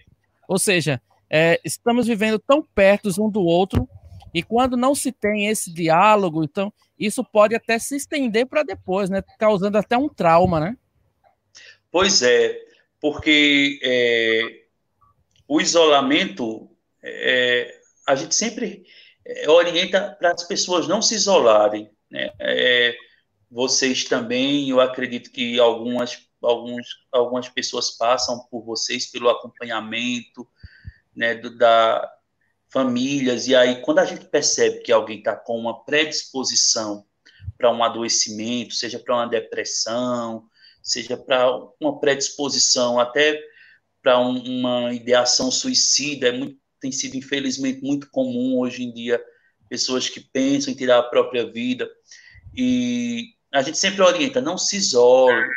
Ou 0.47 0.57
seja, 0.57 1.01
é, 1.29 1.59
estamos 1.63 2.07
vivendo 2.07 2.39
tão 2.39 2.61
perto 2.61 3.09
um 3.21 3.29
do 3.29 3.41
outro, 3.41 3.87
e 4.33 4.43
quando 4.43 4.77
não 4.77 4.93
se 4.93 5.11
tem 5.11 5.47
esse 5.47 5.73
diálogo, 5.73 6.43
então 6.43 6.71
isso 6.97 7.23
pode 7.23 7.55
até 7.55 7.79
se 7.79 7.95
estender 7.95 8.45
para 8.45 8.63
depois, 8.63 9.09
né? 9.09 9.23
Causando 9.37 9.77
até 9.77 9.97
um 9.97 10.09
trauma, 10.09 10.59
né? 10.59 10.77
Pois 11.91 12.21
é, 12.21 12.55
porque 13.01 13.79
é, 13.83 14.58
o 15.49 15.59
isolamento, 15.59 16.69
é, 17.01 17.81
a 18.07 18.13
gente 18.13 18.35
sempre 18.35 18.83
é, 19.25 19.49
orienta 19.49 20.15
para 20.19 20.31
as 20.31 20.43
pessoas 20.43 20.87
não 20.87 21.01
se 21.01 21.15
isolarem. 21.15 21.89
Né? 22.09 22.31
É, 22.39 22.95
vocês 23.49 24.03
também, 24.03 24.69
eu 24.69 24.79
acredito 24.79 25.31
que 25.31 25.59
algumas, 25.59 26.19
alguns, 26.39 26.85
algumas 27.11 27.49
pessoas 27.49 27.89
passam 27.89 28.45
por 28.51 28.63
vocês 28.63 29.07
pelo 29.09 29.27
acompanhamento 29.27 30.47
né, 31.15 31.33
do, 31.33 31.57
da 31.57 32.07
famílias, 32.71 33.47
e 33.47 33.55
aí 33.55 33.81
quando 33.81 33.97
a 33.97 34.05
gente 34.05 34.25
percebe 34.25 34.81
que 34.81 34.91
alguém 34.91 35.17
está 35.17 35.35
com 35.35 35.57
uma 35.57 35.83
predisposição 35.83 37.03
para 37.57 37.73
um 37.73 37.83
adoecimento, 37.83 38.75
seja 38.75 38.99
para 38.99 39.15
uma 39.15 39.25
depressão, 39.25 40.47
seja 40.83 41.17
para 41.17 41.51
uma 41.81 41.99
predisposição 41.99 42.99
até 42.99 43.43
para 44.01 44.19
um, 44.19 44.37
uma 44.59 44.93
ideação 44.93 45.51
suicida. 45.51 46.27
É 46.27 46.31
muito, 46.31 46.57
tem 46.79 46.91
sido, 46.91 47.15
infelizmente, 47.15 47.81
muito 47.81 48.09
comum 48.09 48.59
hoje 48.59 48.83
em 48.83 48.93
dia 48.93 49.23
pessoas 49.69 50.09
que 50.09 50.19
pensam 50.19 50.73
em 50.73 50.75
tirar 50.75 50.99
a 50.99 51.03
própria 51.03 51.49
vida. 51.49 51.89
E 52.55 53.33
a 53.51 53.61
gente 53.61 53.77
sempre 53.77 54.01
orienta: 54.01 54.41
não 54.41 54.57
se 54.57 54.77
isole, 54.77 55.47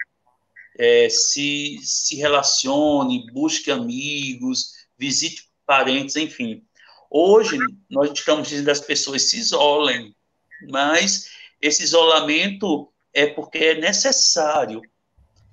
é, 0.78 1.08
se, 1.08 1.78
se 1.82 2.16
relacione, 2.16 3.26
busque 3.32 3.70
amigos, 3.70 4.72
visite 4.98 5.48
parentes, 5.66 6.16
enfim. 6.16 6.62
Hoje, 7.10 7.58
nós 7.90 8.10
estamos 8.10 8.48
dizendo 8.48 8.70
as 8.70 8.80
pessoas 8.80 9.22
se 9.22 9.38
isolem, 9.38 10.14
mas 10.70 11.28
esse 11.60 11.82
isolamento 11.82 12.90
é 13.12 13.26
porque 13.26 13.58
é 13.58 13.74
necessário 13.74 14.80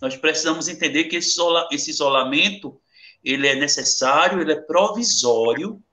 nós 0.02 0.16
precisamos 0.16 0.68
entender 0.68 1.06
que 1.06 1.18
esse, 1.18 1.32
isola, 1.32 1.68
esse 1.72 1.90
isolamento 1.90 2.80
ele 3.24 3.48
é 3.48 3.56
necessário, 3.56 4.42
ele 4.42 4.54
é 4.54 4.62
provisório, 4.62 5.84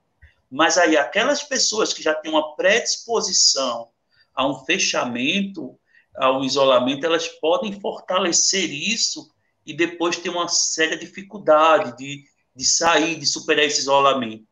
mas 0.49 0.77
aí 0.77 0.95
aquelas 0.95 1.43
pessoas 1.43 1.93
que 1.93 2.01
já 2.01 2.13
têm 2.13 2.31
uma 2.31 2.55
predisposição 2.55 3.89
a 4.33 4.47
um 4.47 4.63
fechamento, 4.63 5.77
ao 6.15 6.43
isolamento, 6.43 7.05
elas 7.05 7.27
podem 7.27 7.79
fortalecer 7.79 8.71
isso 8.71 9.29
e 9.65 9.73
depois 9.73 10.17
ter 10.17 10.29
uma 10.29 10.47
séria 10.47 10.97
dificuldade 10.97 11.97
de, 11.97 12.23
de 12.55 12.65
sair, 12.65 13.15
de 13.15 13.25
superar 13.25 13.65
esse 13.65 13.81
isolamento. 13.81 14.47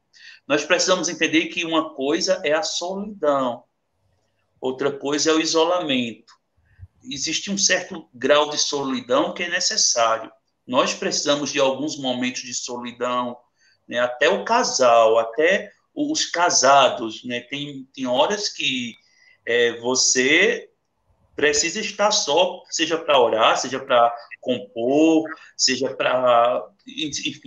Nós 0.45 0.65
precisamos 0.65 1.07
entender 1.07 1.45
que 1.45 1.65
uma 1.65 1.93
coisa 1.95 2.41
é 2.43 2.51
a 2.51 2.61
solidão, 2.61 3.63
outra 4.59 4.91
coisa 4.91 5.31
é 5.31 5.33
o 5.33 5.39
isolamento 5.39 6.34
existe 7.09 7.51
um 7.51 7.57
certo 7.57 8.09
grau 8.13 8.49
de 8.49 8.57
solidão 8.57 9.33
que 9.33 9.43
é 9.43 9.49
necessário. 9.49 10.31
Nós 10.65 10.93
precisamos 10.93 11.51
de 11.51 11.59
alguns 11.59 11.97
momentos 11.97 12.41
de 12.41 12.53
solidão, 12.53 13.37
né? 13.87 13.99
até 13.99 14.29
o 14.29 14.43
casal, 14.43 15.19
até 15.19 15.71
os 15.93 16.25
casados, 16.25 17.23
né? 17.23 17.39
Tem, 17.41 17.87
tem 17.93 18.05
horas 18.05 18.49
que 18.49 18.95
é, 19.45 19.79
você 19.79 20.69
precisa 21.35 21.79
estar 21.79 22.11
só, 22.11 22.63
seja 22.69 22.97
para 22.97 23.19
orar, 23.19 23.57
seja 23.57 23.79
para 23.79 24.13
compor, 24.39 25.29
seja 25.55 25.93
para, 25.93 26.65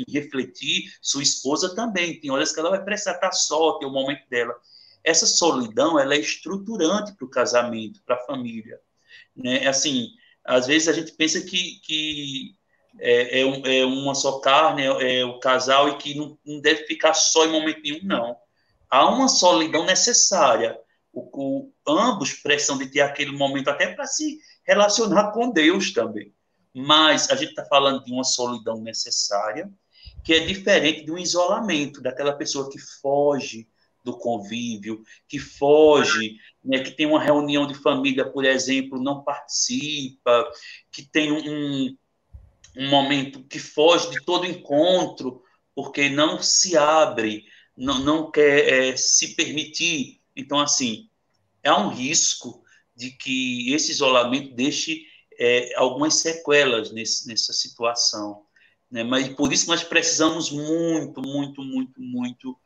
refletir. 0.09 0.93
Sua 1.01 1.23
esposa 1.23 1.75
também, 1.75 2.21
tem 2.21 2.31
horas 2.31 2.53
que 2.53 2.61
ela 2.61 2.71
vai 2.71 2.85
precisar 2.85 3.15
estar 3.15 3.33
só, 3.33 3.79
ter 3.79 3.87
o 3.87 3.91
momento 3.91 4.29
dela. 4.29 4.55
Essa 5.03 5.27
solidão, 5.27 5.99
ela 5.99 6.15
é 6.15 6.19
estruturante 6.19 7.15
para 7.15 7.27
o 7.27 7.31
casamento, 7.31 8.03
para 8.05 8.17
a 8.17 8.27
família. 8.27 8.79
Né? 9.39 9.67
Assim, 9.69 10.09
às 10.45 10.67
vezes 10.67 10.89
a 10.89 10.93
gente 10.93 11.13
pensa 11.13 11.41
que, 11.41 11.81
que 11.85 12.55
é, 13.01 13.41
é, 13.41 13.81
é 13.81 13.87
uma 13.87 14.15
só 14.15 14.41
carne, 14.41 14.83
é, 14.83 15.21
é, 15.21 15.25
o 15.25 15.39
casal, 15.39 15.89
e 15.89 15.99
que 15.99 16.15
não, 16.15 16.37
não 16.45 16.61
deve 16.61 16.85
ficar 16.87 17.15
só 17.15 17.47
em 17.47 17.53
momento 17.53 17.81
nenhum, 17.83 18.01
não. 18.03 18.37
Há 18.91 19.07
uma 19.07 19.29
solidão 19.29 19.85
necessária, 19.85 20.79
o, 21.13 21.29
o, 21.33 21.73
ambos 21.87 22.33
precisam 22.35 22.79
de 22.79 22.87
ter 22.87 23.01
aquele 23.01 23.33
momento 23.33 23.69
até 23.69 23.95
para 23.95 24.07
se 24.07 24.39
relacionar 24.67 25.31
com 25.33 25.51
Deus 25.51 25.93
também. 25.93 26.35
Mas 26.75 27.31
a 27.31 27.37
gente 27.37 27.51
está 27.51 27.65
falando 27.65 28.05
de 28.05 28.13
uma 28.13 28.25
solidão 28.25 28.81
necessária, 28.81 29.71
que 30.25 30.35
é 30.35 30.41
diferente 30.41 31.05
de 31.05 31.13
um 31.13 31.19
isolamento, 31.19 32.01
daquela 32.01 32.33
pessoa 32.33 32.71
que 32.71 32.79
foge 32.79 33.69
do 34.05 34.17
convívio, 34.17 35.03
que 35.29 35.39
foge, 35.39 36.37
né, 36.65 36.81
que 36.81 36.93
tem 36.93 37.07
uma 37.07 37.23
reunião 37.23 37.67
de 37.67 37.75
família, 37.75 38.25
por 38.25 38.45
exemplo, 38.45 39.03
não 39.03 39.23
participa, 39.23 40.51
que 40.91 41.03
tem 41.03 41.33
um, 41.33 41.97
um 42.77 42.89
momento 42.89 43.43
que 43.45 43.59
foge 43.59 44.11
de 44.11 44.25
todo 44.25 44.47
encontro, 44.47 45.43
porque 45.75 46.09
não 46.09 46.43
se 46.43 46.77
abre, 46.77 47.45
não, 47.77 47.99
não 47.99 48.31
quer 48.31 48.73
é, 48.73 48.97
se 48.97 49.35
permitir. 49.35 50.21
Então, 50.35 50.59
assim, 50.59 51.09
há 51.65 51.79
um 51.81 51.89
risco 51.89 52.63
de 52.97 53.11
que 53.11 53.73
esse 53.73 53.93
isolamento 53.93 54.55
deixe 54.55 55.07
é, 55.39 55.73
algumas 55.77 56.15
sequelas 56.15 56.91
nesse, 56.91 57.29
nessa 57.29 57.53
situação. 57.53 58.45
Né? 58.91 59.05
Mas 59.05 59.29
por 59.29 59.53
isso 59.53 59.69
nós 59.69 59.85
precisamos 59.85 60.51
muito, 60.51 61.23
muito, 61.23 61.63
muito, 61.63 62.01
muito 62.01 62.59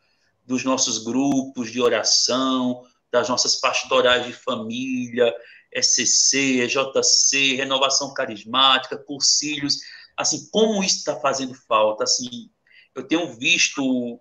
dos 0.44 0.64
nossos 0.64 0.98
grupos 1.04 1.70
de 1.70 1.80
oração, 1.80 2.82
das 3.10 3.28
nossas 3.28 3.56
pastorais 3.56 4.26
de 4.26 4.32
família, 4.32 5.32
SCC, 5.74 6.66
JC, 6.66 7.56
renovação 7.56 8.12
carismática, 8.12 8.96
cursilhos, 8.96 9.78
assim, 10.16 10.48
como 10.50 10.82
isso 10.82 10.98
está 10.98 11.18
fazendo 11.20 11.54
falta, 11.54 12.04
assim, 12.04 12.50
eu 12.94 13.06
tenho 13.06 13.34
visto 13.34 14.20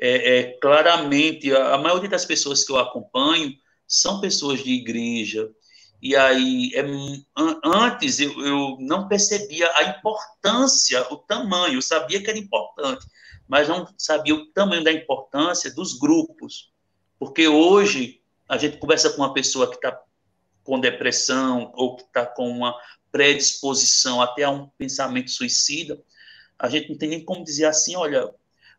é, 0.00 0.38
é, 0.38 0.58
claramente, 0.60 1.54
a, 1.54 1.74
a 1.74 1.78
maioria 1.78 2.08
das 2.08 2.24
pessoas 2.24 2.64
que 2.64 2.72
eu 2.72 2.78
acompanho, 2.78 3.54
são 3.86 4.20
pessoas 4.20 4.62
de 4.62 4.70
igreja. 4.70 5.50
E 6.00 6.16
aí, 6.16 6.70
é, 6.74 6.84
antes 7.64 8.20
eu, 8.20 8.32
eu 8.40 8.76
não 8.80 9.08
percebia 9.08 9.70
a 9.74 9.84
importância, 9.84 11.06
o 11.10 11.16
tamanho, 11.16 11.74
eu 11.74 11.82
sabia 11.82 12.22
que 12.22 12.30
era 12.30 12.38
importante, 12.38 13.04
mas 13.50 13.68
não 13.68 13.84
sabia 13.98 14.32
o 14.32 14.46
tamanho 14.46 14.84
da 14.84 14.92
importância 14.92 15.74
dos 15.74 15.98
grupos. 15.98 16.72
Porque 17.18 17.48
hoje 17.48 18.22
a 18.48 18.56
gente 18.56 18.78
conversa 18.78 19.10
com 19.10 19.16
uma 19.16 19.34
pessoa 19.34 19.68
que 19.68 19.74
está 19.74 20.00
com 20.62 20.78
depressão 20.78 21.72
ou 21.74 21.96
que 21.96 22.04
está 22.04 22.24
com 22.24 22.48
uma 22.48 22.78
predisposição 23.10 24.22
até 24.22 24.44
a 24.44 24.50
um 24.50 24.68
pensamento 24.78 25.32
suicida, 25.32 26.00
a 26.56 26.68
gente 26.68 26.90
não 26.90 26.96
tem 26.96 27.08
nem 27.08 27.24
como 27.24 27.42
dizer 27.42 27.64
assim, 27.64 27.96
olha, 27.96 28.32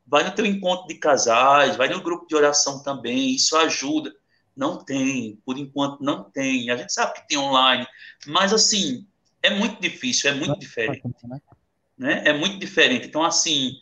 vai 0.07 0.23
no 0.23 0.33
teu 0.33 0.45
encontro 0.45 0.87
de 0.87 0.95
casais, 0.95 1.75
vai 1.75 1.89
no 1.89 2.01
grupo 2.01 2.25
de 2.25 2.33
oração 2.33 2.81
também, 2.81 3.35
isso 3.35 3.57
ajuda. 3.57 4.15
Não 4.55 4.77
tem, 4.77 5.37
por 5.45 5.57
enquanto 5.57 6.01
não 6.01 6.23
tem. 6.23 6.69
A 6.69 6.77
gente 6.77 6.93
sabe 6.93 7.15
que 7.15 7.27
tem 7.27 7.37
online, 7.37 7.85
mas 8.25 8.53
assim, 8.53 9.05
é 9.43 9.49
muito 9.49 9.81
difícil, 9.81 10.29
é 10.29 10.33
muito 10.33 10.57
diferente. 10.57 11.03
Né? 11.97 12.23
É 12.25 12.31
muito 12.31 12.57
diferente. 12.57 13.07
Então, 13.07 13.21
assim, 13.21 13.73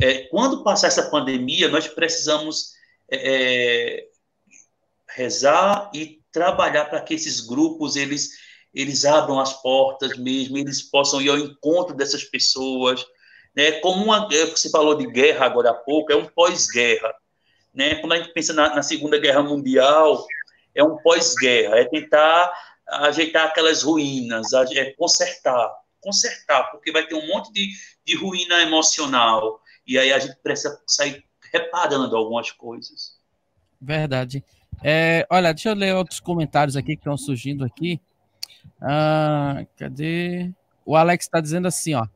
é, 0.00 0.22
quando 0.28 0.62
passar 0.62 0.88
essa 0.88 1.10
pandemia, 1.10 1.68
nós 1.68 1.88
precisamos 1.88 2.72
é, 3.10 3.98
é 3.98 4.04
rezar 5.08 5.90
e 5.94 6.20
trabalhar 6.30 6.86
para 6.86 7.00
que 7.00 7.14
esses 7.14 7.40
grupos 7.40 7.96
eles 7.96 8.44
eles 8.74 9.06
abram 9.06 9.40
as 9.40 9.54
portas 9.62 10.18
mesmo, 10.18 10.58
eles 10.58 10.82
possam 10.82 11.22
ir 11.22 11.30
ao 11.30 11.38
encontro 11.38 11.96
dessas 11.96 12.24
pessoas, 12.24 13.06
né? 13.56 13.72
Como 13.80 14.04
uma, 14.04 14.28
é, 14.30 14.44
você 14.44 14.68
falou 14.68 14.94
de 14.94 15.06
guerra 15.06 15.46
agora 15.46 15.70
há 15.70 15.74
pouco, 15.74 16.12
é 16.12 16.16
um 16.16 16.26
pós-guerra. 16.26 17.14
Né? 17.72 17.94
Quando 17.96 18.12
a 18.12 18.16
gente 18.16 18.32
pensa 18.34 18.52
na, 18.52 18.74
na 18.74 18.82
Segunda 18.82 19.18
Guerra 19.18 19.42
Mundial, 19.42 20.26
é 20.74 20.84
um 20.84 20.98
pós-guerra, 20.98 21.78
é 21.78 21.84
tentar 21.86 22.52
ajeitar 22.86 23.46
aquelas 23.46 23.82
ruínas, 23.82 24.52
é 24.52 24.92
consertar, 24.92 25.74
consertar, 26.00 26.70
porque 26.70 26.92
vai 26.92 27.06
ter 27.06 27.14
um 27.14 27.26
monte 27.26 27.50
de, 27.52 27.68
de 28.04 28.14
ruína 28.14 28.62
emocional, 28.62 29.60
e 29.86 29.98
aí 29.98 30.12
a 30.12 30.18
gente 30.18 30.36
precisa 30.42 30.80
sair 30.86 31.24
reparando 31.52 32.16
algumas 32.16 32.50
coisas. 32.50 33.16
Verdade. 33.80 34.44
É, 34.82 35.26
olha, 35.30 35.52
deixa 35.52 35.70
eu 35.70 35.74
ler 35.74 35.94
outros 35.94 36.20
comentários 36.20 36.76
aqui 36.76 36.96
que 36.96 37.00
estão 37.00 37.16
surgindo 37.16 37.64
aqui. 37.64 38.00
Ah, 38.80 39.64
cadê? 39.76 40.50
O 40.84 40.96
Alex 40.96 41.24
está 41.24 41.40
dizendo 41.40 41.68
assim, 41.68 41.94
ó. 41.94 42.06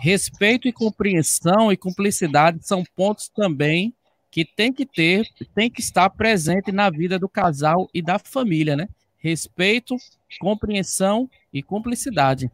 Respeito 0.00 0.66
e 0.66 0.72
compreensão 0.72 1.72
e 1.72 1.76
cumplicidade 1.76 2.66
são 2.66 2.84
pontos 2.96 3.28
também 3.28 3.94
que 4.30 4.44
tem 4.44 4.72
que 4.72 4.84
ter, 4.84 5.28
tem 5.54 5.70
que 5.70 5.80
estar 5.80 6.10
presente 6.10 6.72
na 6.72 6.90
vida 6.90 7.18
do 7.18 7.28
casal 7.28 7.88
e 7.94 8.02
da 8.02 8.18
família, 8.18 8.74
né? 8.74 8.88
Respeito, 9.18 9.96
compreensão 10.40 11.30
e 11.52 11.62
cumplicidade. 11.62 12.50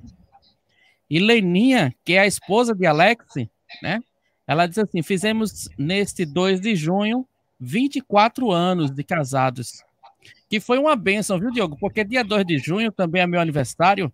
E 1.09 1.19
Leninha, 1.19 1.95
que 2.05 2.13
é 2.13 2.21
a 2.21 2.27
esposa 2.27 2.75
de 2.75 2.85
Alex, 2.85 3.25
né? 3.83 4.01
Ela 4.51 4.67
diz 4.67 4.79
assim: 4.79 5.01
fizemos 5.01 5.69
neste 5.79 6.27
2 6.27 6.61
de 6.61 6.75
junho 6.75 7.25
24 7.61 8.51
anos 8.51 8.91
de 8.91 9.05
casados. 9.05 9.85
Que 10.49 10.59
foi 10.59 10.77
uma 10.77 10.97
benção, 10.97 11.39
viu, 11.39 11.53
Diogo? 11.53 11.77
Porque 11.79 12.03
dia 12.03 12.25
2 12.25 12.45
de 12.45 12.59
junho 12.59 12.91
também 12.91 13.23
é 13.23 13.29
meu 13.29 13.41
aniversário. 13.41 14.13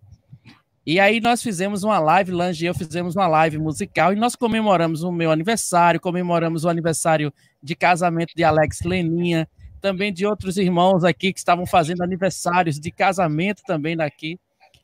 E 0.85 0.99
aí 0.99 1.19
nós 1.19 1.41
fizemos 1.41 1.83
uma 1.83 1.97
live, 1.97 2.31
Lange 2.31 2.63
e 2.63 2.67
eu 2.67 2.75
fizemos 2.75 3.15
uma 3.15 3.25
live 3.25 3.57
musical 3.57 4.13
e 4.13 4.15
nós 4.15 4.35
comemoramos 4.35 5.01
o 5.01 5.11
meu 5.11 5.31
aniversário, 5.31 5.99
comemoramos 5.99 6.65
o 6.65 6.69
aniversário 6.69 7.33
de 7.61 7.75
casamento 7.75 8.35
de 8.35 8.43
Alex 8.43 8.81
Leninha, 8.81 9.49
também 9.81 10.13
de 10.13 10.23
outros 10.23 10.55
irmãos 10.55 11.03
aqui 11.03 11.33
que 11.33 11.39
estavam 11.39 11.65
fazendo 11.65 12.03
aniversários 12.03 12.79
de 12.79 12.91
casamento 12.91 13.63
também 13.65 13.97
daqui. 13.97 14.39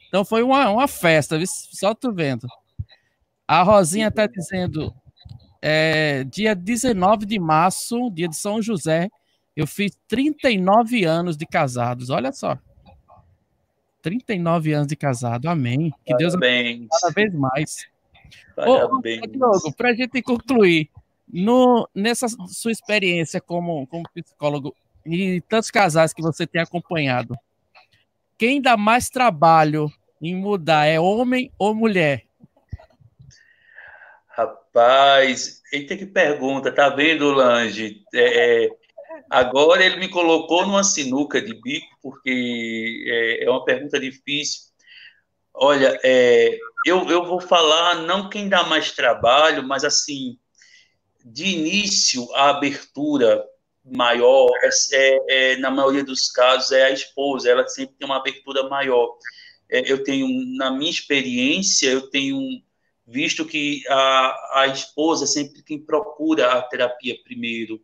Então 0.08 0.26
foi 0.26 0.41
uma, 0.41 0.68
uma 0.72 0.88
festa, 0.88 1.39
só 1.45 1.93
tu 1.93 2.12
vendo. 2.12 2.47
A 3.47 3.62
Rosinha 3.62 4.08
está 4.08 4.26
dizendo, 4.26 4.91
é, 5.66 6.26
dia 6.26 6.53
19 6.53 7.26
de 7.26 7.39
março, 7.39 8.11
dia 8.11 8.28
de 8.28 8.36
São 8.36 8.61
José, 8.61 9.09
eu 9.55 9.66
fiz 9.66 9.97
39 10.09 11.05
anos 11.05 11.38
de 11.38 11.45
casados, 11.45 12.09
olha 12.09 12.34
só. 12.34 12.59
39 14.01 14.74
anos 14.74 14.88
de 14.88 14.97
casado. 14.97 15.47
Amém. 15.47 15.93
Que 16.05 16.14
Deus 16.18 16.34
abençoe 16.34 16.89
cada 16.91 17.14
vez 17.14 17.34
mais. 17.34 17.88
Parabéns. 18.53 19.22
Ô, 19.22 19.28
Diogo, 19.28 19.74
para 19.78 19.91
a 19.91 19.95
gente 19.95 20.22
concluir, 20.22 20.89
no, 21.32 21.88
nessa 21.95 22.28
sua 22.28 22.74
experiência 22.74 23.39
como, 23.39 23.88
como 23.88 24.03
psicólogo 24.14 24.76
e 25.05 25.39
tantos 25.47 25.72
casais 25.72 26.14
que 26.14 26.22
você 26.22 26.45
tem 26.45 26.61
acompanhado, 26.61 27.38
quem 28.38 28.61
dá 28.61 28.76
mais 28.76 29.09
trabalho 29.09 29.89
em 30.22 30.36
mudar 30.36 30.88
é 30.88 30.99
homem 30.99 31.49
ou 31.57 31.74
mulher? 31.74 32.26
Rapaz, 34.36 35.61
eita 35.71 35.95
que 35.95 36.07
pergunta, 36.07 36.71
tá 36.71 36.89
vendo, 36.89 37.31
Lange? 37.31 38.03
É, 38.13 38.65
é 38.65 38.69
Agora 39.29 39.84
ele 39.84 39.97
me 39.97 40.09
colocou 40.09 40.65
numa 40.65 40.84
sinuca 40.84 41.41
de 41.41 41.53
bico, 41.53 41.88
porque 42.01 43.03
é, 43.07 43.45
é 43.45 43.49
uma 43.49 43.63
pergunta 43.63 43.99
difícil. 43.99 44.71
Olha, 45.53 45.99
é, 46.03 46.57
eu, 46.86 47.09
eu 47.09 47.25
vou 47.25 47.39
falar 47.39 47.95
não 47.95 48.29
quem 48.29 48.49
dá 48.49 48.63
mais 48.63 48.91
trabalho, 48.91 49.63
mas 49.63 49.84
assim, 49.84 50.38
de 51.23 51.45
início, 51.45 52.27
a 52.34 52.49
abertura 52.49 53.43
maior, 53.86 54.49
é, 54.63 54.69
é, 54.93 55.53
é, 55.53 55.57
na 55.57 55.69
maioria 55.69 56.03
dos 56.03 56.31
casos, 56.31 56.71
é 56.71 56.86
a 56.86 56.91
esposa, 56.91 57.49
ela 57.49 57.67
sempre 57.67 57.95
tem 57.97 58.07
uma 58.07 58.17
abertura 58.17 58.67
maior. 58.69 59.15
É, 59.69 59.91
eu 59.91 60.03
tenho, 60.03 60.27
na 60.57 60.71
minha 60.71 60.91
experiência, 60.91 61.89
eu 61.89 62.09
tenho 62.09 62.39
visto 63.06 63.45
que 63.45 63.84
a, 63.89 64.62
a 64.62 64.68
esposa 64.68 65.26
é 65.26 65.28
sempre 65.28 65.62
quem 65.64 65.80
procura 65.80 66.54
a 66.54 66.62
terapia 66.62 67.18
primeiro 67.24 67.82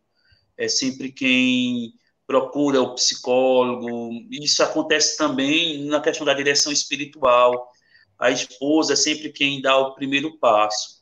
é 0.60 0.68
sempre 0.68 1.10
quem 1.10 1.94
procura 2.26 2.82
o 2.82 2.94
psicólogo. 2.94 4.10
Isso 4.30 4.62
acontece 4.62 5.16
também 5.16 5.84
na 5.86 6.00
questão 6.00 6.24
da 6.26 6.34
direção 6.34 6.70
espiritual. 6.70 7.72
a 8.18 8.30
esposa 8.30 8.92
é 8.92 8.96
sempre 8.96 9.32
quem 9.32 9.62
dá 9.62 9.76
o 9.78 9.94
primeiro 9.94 10.38
passo. 10.38 11.00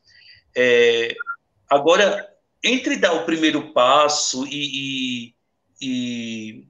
É, 0.56 1.14
agora, 1.68 2.26
entre 2.62 2.96
dar 2.96 3.12
o 3.14 3.24
primeiro 3.24 3.72
passo 3.72 4.46
e, 4.46 5.32
e, 5.32 5.34
e 5.82 6.68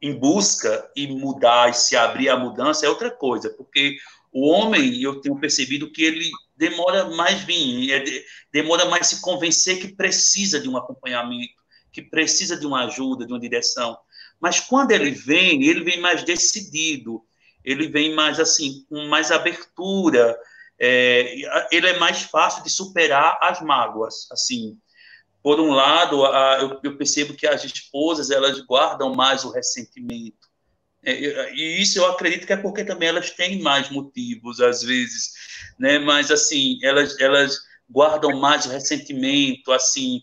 em 0.00 0.14
busca 0.18 0.90
e 0.96 1.06
mudar 1.06 1.68
e 1.68 1.74
se 1.74 1.94
abrir 1.94 2.30
à 2.30 2.36
mudança 2.38 2.86
é 2.86 2.88
outra 2.88 3.10
coisa, 3.10 3.50
porque 3.50 3.98
o 4.32 4.48
homem, 4.48 5.00
eu 5.02 5.20
tenho 5.20 5.38
percebido 5.38 5.92
que 5.92 6.02
ele 6.02 6.30
demora 6.60 7.06
mais 7.08 7.40
vir, 7.40 7.90
é 7.90 8.04
demora 8.52 8.84
mais 8.84 9.06
se 9.06 9.22
convencer 9.22 9.80
que 9.80 9.96
precisa 9.96 10.60
de 10.60 10.68
um 10.68 10.76
acompanhamento, 10.76 11.54
que 11.90 12.02
precisa 12.02 12.54
de 12.54 12.66
uma 12.66 12.84
ajuda, 12.84 13.24
de 13.26 13.32
uma 13.32 13.40
direção. 13.40 13.98
Mas 14.38 14.60
quando 14.60 14.90
ele 14.90 15.10
vem, 15.10 15.64
ele 15.64 15.82
vem 15.82 15.98
mais 15.98 16.22
decidido, 16.22 17.24
ele 17.64 17.88
vem 17.88 18.14
mais 18.14 18.38
assim, 18.38 18.84
com 18.90 19.08
mais 19.08 19.30
abertura, 19.30 20.38
é, 20.78 21.34
ele 21.72 21.88
é 21.88 21.98
mais 21.98 22.22
fácil 22.22 22.62
de 22.62 22.68
superar 22.68 23.38
as 23.40 23.62
mágoas, 23.62 24.28
assim. 24.30 24.78
Por 25.42 25.58
um 25.58 25.70
lado, 25.70 26.26
a, 26.26 26.58
eu, 26.60 26.78
eu 26.82 26.98
percebo 26.98 27.32
que 27.32 27.46
as 27.46 27.64
esposas 27.64 28.30
elas 28.30 28.60
guardam 28.60 29.14
mais 29.14 29.44
o 29.44 29.50
ressentimento 29.50 30.49
é, 31.02 31.54
e 31.54 31.80
isso 31.80 31.98
eu 31.98 32.06
acredito 32.06 32.46
que 32.46 32.52
é 32.52 32.56
porque 32.56 32.84
também 32.84 33.08
elas 33.08 33.30
têm 33.30 33.60
mais 33.60 33.90
motivos, 33.90 34.60
às 34.60 34.82
vezes, 34.82 35.30
né? 35.78 35.98
Mas, 35.98 36.30
assim, 36.30 36.78
elas, 36.82 37.18
elas 37.18 37.58
guardam 37.88 38.38
mais 38.38 38.66
o 38.66 38.70
ressentimento, 38.70 39.72
assim, 39.72 40.22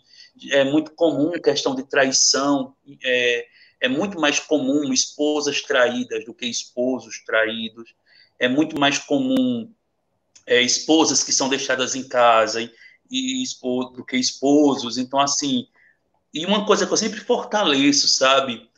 é 0.52 0.64
muito 0.64 0.92
comum 0.92 1.32
questão 1.42 1.76
de 1.76 1.84
traição, 1.84 2.76
é, 3.04 3.46
é 3.82 3.88
muito 3.88 4.20
mais 4.20 4.40
comum 4.40 4.94
esposas 4.94 5.62
traídas 5.62 6.26
do 6.26 6.34
que 6.34 6.46
esposos 6.46 7.24
traídos, 7.26 7.94
é 8.40 8.48
muito 8.48 8.80
mais 8.80 9.00
comum 9.00 9.72
é, 10.46 10.62
esposas 10.62 11.24
que 11.24 11.34
são 11.34 11.50
deixadas 11.50 11.96
em 11.96 12.08
casa 12.08 12.62
e, 12.62 12.72
e 13.10 13.44
do 13.96 14.06
que 14.06 14.16
esposos, 14.16 14.98
então, 14.98 15.20
assim, 15.20 15.68
e 16.34 16.46
uma 16.46 16.66
coisa 16.66 16.86
que 16.86 16.94
eu 16.94 16.98
sempre 16.98 17.20
fortaleço, 17.20 18.08
sabe, 18.08 18.70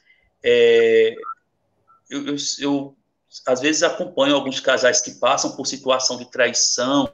é, 0.41 1.16
eu, 2.10 2.26
eu, 2.28 2.36
eu, 2.60 2.97
às 3.45 3.62
vezes 3.62 3.84
acompanho 3.84 4.36
alguns 4.36 4.60
casais 4.60 5.01
que 5.01 5.12
passam 5.16 5.55
por 5.55 5.68
situação 5.68 6.18
de 6.18 6.30
traição 6.30 7.12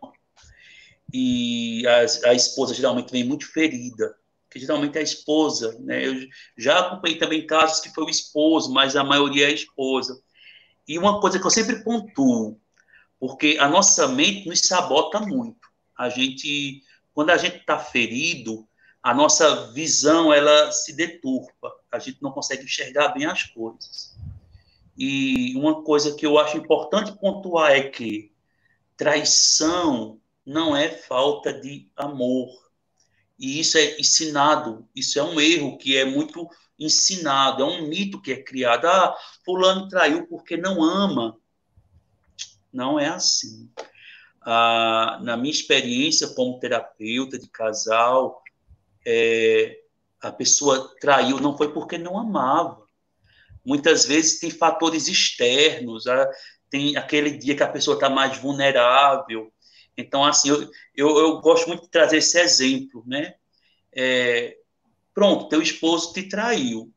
e 1.13 1.85
a, 1.87 2.29
a 2.29 2.33
esposa 2.33 2.73
geralmente 2.73 3.11
vem 3.11 3.23
muito 3.23 3.51
ferida, 3.51 4.15
que 4.49 4.59
geralmente 4.59 4.97
é 4.97 5.01
a 5.01 5.03
esposa, 5.03 5.77
né? 5.81 6.07
Eu 6.07 6.15
já 6.57 6.79
acompanhei 6.79 7.17
também 7.17 7.45
casos 7.45 7.81
que 7.81 7.93
foi 7.93 8.05
o 8.05 8.09
esposo, 8.09 8.71
mas 8.71 8.95
a 8.95 9.03
maioria 9.03 9.45
é 9.45 9.51
a 9.51 9.53
esposa. 9.53 10.21
E 10.87 10.97
uma 10.97 11.19
coisa 11.19 11.39
que 11.39 11.45
eu 11.45 11.51
sempre 11.51 11.83
pontuo, 11.83 12.59
porque 13.19 13.57
a 13.59 13.67
nossa 13.67 14.07
mente 14.07 14.47
nos 14.47 14.59
sabota 14.61 15.19
muito. 15.19 15.67
A 15.97 16.09
gente, 16.09 16.81
quando 17.13 17.31
a 17.31 17.37
gente 17.37 17.57
está 17.57 17.79
ferido, 17.79 18.67
a 19.01 19.13
nossa 19.13 19.71
visão 19.71 20.33
ela 20.33 20.71
se 20.71 20.93
deturpa. 20.93 21.71
A 21.91 21.99
gente 21.99 22.21
não 22.21 22.31
consegue 22.31 22.63
enxergar 22.63 23.09
bem 23.09 23.25
as 23.25 23.43
coisas. 23.43 24.14
E 24.97 25.53
uma 25.57 25.83
coisa 25.83 26.15
que 26.15 26.25
eu 26.25 26.37
acho 26.37 26.57
importante 26.57 27.17
pontuar 27.19 27.71
é 27.71 27.89
que 27.89 28.31
traição 28.95 30.19
não 30.45 30.75
é 30.75 30.89
falta 30.89 31.51
de 31.51 31.89
amor. 31.95 32.47
E 33.37 33.59
isso 33.59 33.77
é 33.77 33.99
ensinado, 33.99 34.87
isso 34.95 35.19
é 35.19 35.23
um 35.23 35.39
erro 35.39 35.77
que 35.77 35.97
é 35.97 36.05
muito 36.05 36.47
ensinado, 36.79 37.63
é 37.63 37.65
um 37.65 37.87
mito 37.87 38.21
que 38.21 38.31
é 38.31 38.41
criado. 38.41 38.85
Ah, 38.85 39.15
fulano 39.43 39.89
traiu 39.89 40.25
porque 40.27 40.55
não 40.55 40.81
ama. 40.81 41.37
Não 42.71 42.97
é 42.97 43.07
assim. 43.07 43.69
Ah, 44.41 45.19
na 45.21 45.35
minha 45.35 45.51
experiência 45.51 46.29
como 46.29 46.59
terapeuta 46.59 47.37
de 47.37 47.49
casal, 47.49 48.41
é, 49.05 49.81
a 50.21 50.31
pessoa 50.31 50.95
traiu 51.01 51.39
não 51.41 51.57
foi 51.57 51.73
porque 51.73 51.97
não 51.97 52.17
amava 52.17 52.84
Muitas 53.65 54.05
vezes 54.05 54.39
tem 54.39 54.51
fatores 54.51 55.07
externos, 55.07 56.05
ah, 56.05 56.29
tem 56.69 56.95
aquele 56.97 57.31
dia 57.31 57.55
que 57.55 57.63
a 57.63 57.67
pessoa 57.67 57.95
está 57.95 58.09
mais 58.09 58.37
vulnerável. 58.37 59.51
Então, 59.97 60.23
assim, 60.23 60.49
eu, 60.49 60.69
eu, 60.95 61.17
eu, 61.17 61.41
gosto 61.41 61.67
muito 61.67 61.83
de 61.83 61.89
trazer 61.89 62.17
esse 62.17 62.39
exemplo, 62.39 63.03
né? 63.07 63.35
É, 63.93 64.57
pronto, 65.13 65.47
teu 65.47 65.61
esposo 65.61 66.13
te 66.13 66.27
traiu. 66.27 66.91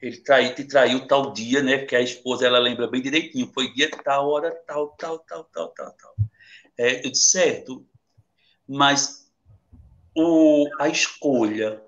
Ele 0.00 0.18
trai, 0.18 0.54
te 0.54 0.64
traiu 0.64 1.06
tal 1.06 1.32
dia, 1.32 1.62
né? 1.62 1.78
Porque 1.78 1.96
a 1.96 2.00
esposa, 2.00 2.46
ela 2.46 2.58
lembra 2.58 2.86
bem 2.86 3.02
direitinho. 3.02 3.50
Foi 3.52 3.72
dia 3.72 3.90
tal, 3.90 4.30
hora 4.30 4.52
tal, 4.66 4.88
tal, 4.96 5.18
tal, 5.18 5.44
tal, 5.44 5.68
tal, 5.70 5.92
tal. 5.92 6.16
É, 6.78 7.04
eu 7.04 7.10
disse, 7.10 7.30
certo. 7.30 7.84
Mas 8.68 9.30
o, 10.14 10.68
a 10.78 10.88
escolha, 10.88 11.82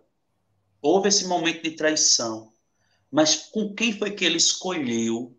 houve 0.82 1.08
esse 1.08 1.26
momento 1.26 1.62
de 1.62 1.72
traição 1.72 2.52
mas 3.10 3.36
com 3.36 3.74
quem 3.74 3.92
foi 3.92 4.10
que 4.10 4.24
ele 4.24 4.36
escolheu 4.36 5.36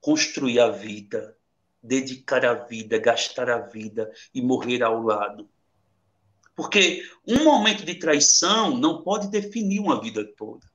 construir 0.00 0.60
a 0.60 0.70
vida, 0.70 1.36
dedicar 1.82 2.44
a 2.44 2.54
vida, 2.54 2.98
gastar 2.98 3.50
a 3.50 3.58
vida 3.58 4.10
e 4.34 4.40
morrer 4.40 4.82
ao 4.82 5.02
lado? 5.02 5.48
Porque 6.56 7.02
um 7.26 7.44
momento 7.44 7.84
de 7.84 7.94
traição 7.96 8.76
não 8.76 9.02
pode 9.02 9.28
definir 9.28 9.80
uma 9.80 10.00
vida 10.00 10.24
toda. 10.36 10.66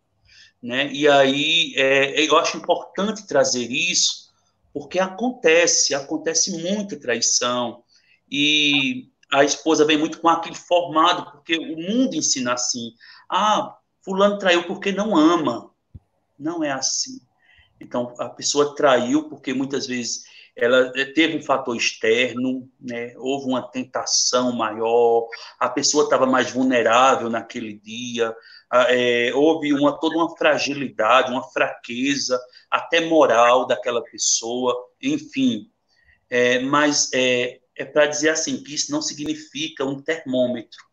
Né? 0.62 0.92
E 0.92 1.08
aí 1.08 1.74
é, 1.76 2.22
eu 2.22 2.38
acho 2.38 2.58
importante 2.58 3.26
trazer 3.26 3.72
isso, 3.72 4.30
porque 4.74 5.00
acontece, 5.00 5.96
acontece 5.96 6.52
muita 6.52 7.00
traição. 7.00 7.84
E 8.30 9.10
a 9.32 9.44
esposa 9.44 9.86
vem 9.86 9.98
muito 9.98 10.20
com 10.20 10.28
aquele 10.28 10.56
formado, 10.56 11.32
porque 11.32 11.58
o 11.58 11.78
mundo 11.78 12.16
ensina 12.16 12.54
assim: 12.54 12.94
ah, 13.30 13.78
fulano 14.04 14.38
traiu 14.38 14.68
porque 14.68 14.92
não 14.92 15.16
ama. 15.16 15.69
Não 16.40 16.64
é 16.64 16.72
assim. 16.72 17.20
Então, 17.80 18.14
a 18.18 18.30
pessoa 18.30 18.76
traiu 18.76 19.30
porque 19.30 19.54
muitas 19.54 19.88
vezes 19.88 20.24
ela 20.56 20.92
eh, 20.96 21.06
teve 21.06 21.38
um 21.38 21.42
fator 21.42 21.76
externo, 21.76 22.70
né? 22.80 23.14
houve 23.18 23.48
uma 23.48 23.62
tentação 23.62 24.52
maior, 24.52 25.28
a 25.60 25.70
pessoa 25.70 26.04
estava 26.04 26.26
mais 26.26 26.52
vulnerável 26.52 27.30
naquele 27.30 27.74
dia, 27.74 28.36
é, 28.90 29.32
houve 29.34 29.74
uma, 29.74 29.98
toda 29.98 30.18
uma 30.18 30.36
fragilidade, 30.36 31.32
uma 31.32 31.44
fraqueza, 31.50 32.40
até 32.70 33.02
moral 33.02 33.66
daquela 33.66 34.04
pessoa, 34.04 34.76
enfim. 35.02 35.72
É, 36.30 36.60
mas 36.60 37.10
é, 37.14 37.60
é 37.76 37.86
para 37.86 38.06
dizer 38.06 38.30
assim, 38.30 38.62
que 38.62 38.76
isso 38.76 38.92
não 38.92 39.02
significa 39.02 39.86
um 39.86 40.02
termômetro. 40.02 40.84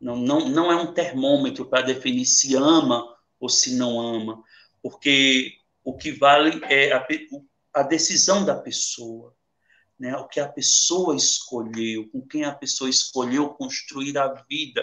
Não, 0.00 0.16
não, 0.16 0.48
não 0.48 0.72
é 0.72 0.76
um 0.76 0.94
termômetro 0.94 1.66
para 1.66 1.82
definir 1.82 2.24
se 2.24 2.54
ama 2.54 3.04
ou 3.38 3.48
se 3.48 3.74
não 3.74 4.00
ama 4.00 4.42
porque 4.88 5.58
o 5.84 5.96
que 5.96 6.12
vale 6.12 6.60
é 6.64 6.92
a, 6.92 7.06
a 7.74 7.82
decisão 7.82 8.44
da 8.44 8.56
pessoa, 8.56 9.34
né? 9.98 10.16
o 10.16 10.26
que 10.26 10.40
a 10.40 10.48
pessoa 10.48 11.14
escolheu, 11.14 12.08
com 12.10 12.26
quem 12.26 12.44
a 12.44 12.54
pessoa 12.54 12.88
escolheu 12.88 13.50
construir 13.50 14.16
a 14.16 14.32
vida. 14.48 14.82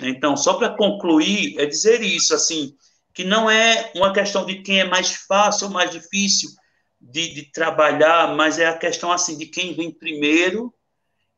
Então, 0.00 0.36
só 0.36 0.54
para 0.54 0.76
concluir, 0.76 1.56
é 1.60 1.66
dizer 1.66 2.02
isso, 2.02 2.34
assim, 2.34 2.76
que 3.14 3.22
não 3.22 3.48
é 3.48 3.92
uma 3.94 4.12
questão 4.12 4.44
de 4.44 4.60
quem 4.62 4.80
é 4.80 4.84
mais 4.84 5.12
fácil 5.12 5.68
ou 5.68 5.72
mais 5.72 5.90
difícil 5.92 6.50
de, 7.00 7.32
de 7.34 7.52
trabalhar, 7.52 8.34
mas 8.34 8.58
é 8.58 8.66
a 8.66 8.76
questão, 8.76 9.12
assim, 9.12 9.38
de 9.38 9.46
quem 9.46 9.74
vem 9.74 9.92
primeiro 9.92 10.74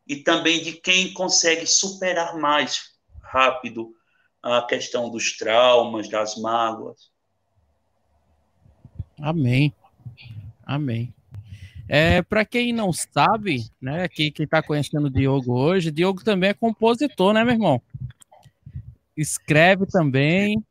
e 0.07 0.17
também 0.17 0.63
de 0.63 0.73
quem 0.73 1.13
consegue 1.13 1.67
superar 1.67 2.39
mais 2.39 2.81
rápido 3.23 3.93
a 4.43 4.63
questão 4.63 5.11
dos 5.11 5.37
traumas, 5.37 6.09
das 6.09 6.37
mágoas. 6.37 7.14
Amém. 9.21 9.73
Amém. 10.65 11.13
É, 11.89 12.23
para 12.23 12.45
quem 12.45 12.73
não 12.73 12.93
sabe, 12.93 13.67
né, 13.81 14.09
quem 14.09 14.33
está 14.39 14.63
conhecendo 14.63 15.07
o 15.07 15.11
Diogo 15.11 15.53
hoje, 15.53 15.91
Diogo 15.91 16.25
também 16.25 16.51
é 16.51 16.55
compositor, 16.55 17.35
né, 17.35 17.45
meu 17.45 17.53
irmão? 17.53 17.83
Escreve 19.17 19.87
também. 19.87 20.63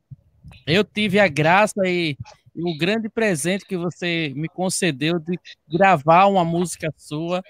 Eu 0.65 0.83
tive 0.83 1.19
a 1.19 1.27
graça 1.27 1.81
e, 1.85 2.17
e 2.55 2.63
o 2.63 2.77
grande 2.77 3.09
presente 3.09 3.65
que 3.65 3.77
você 3.77 4.33
me 4.35 4.49
concedeu 4.49 5.19
de 5.19 5.39
gravar 5.67 6.25
uma 6.25 6.43
música 6.43 6.93
sua. 6.97 7.43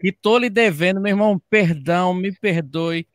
Que 0.00 0.10
tô 0.10 0.38
lhe 0.38 0.50
devendo, 0.50 1.00
meu 1.00 1.10
irmão, 1.10 1.40
perdão, 1.50 2.12
me 2.14 2.32
perdoe. 2.32 3.06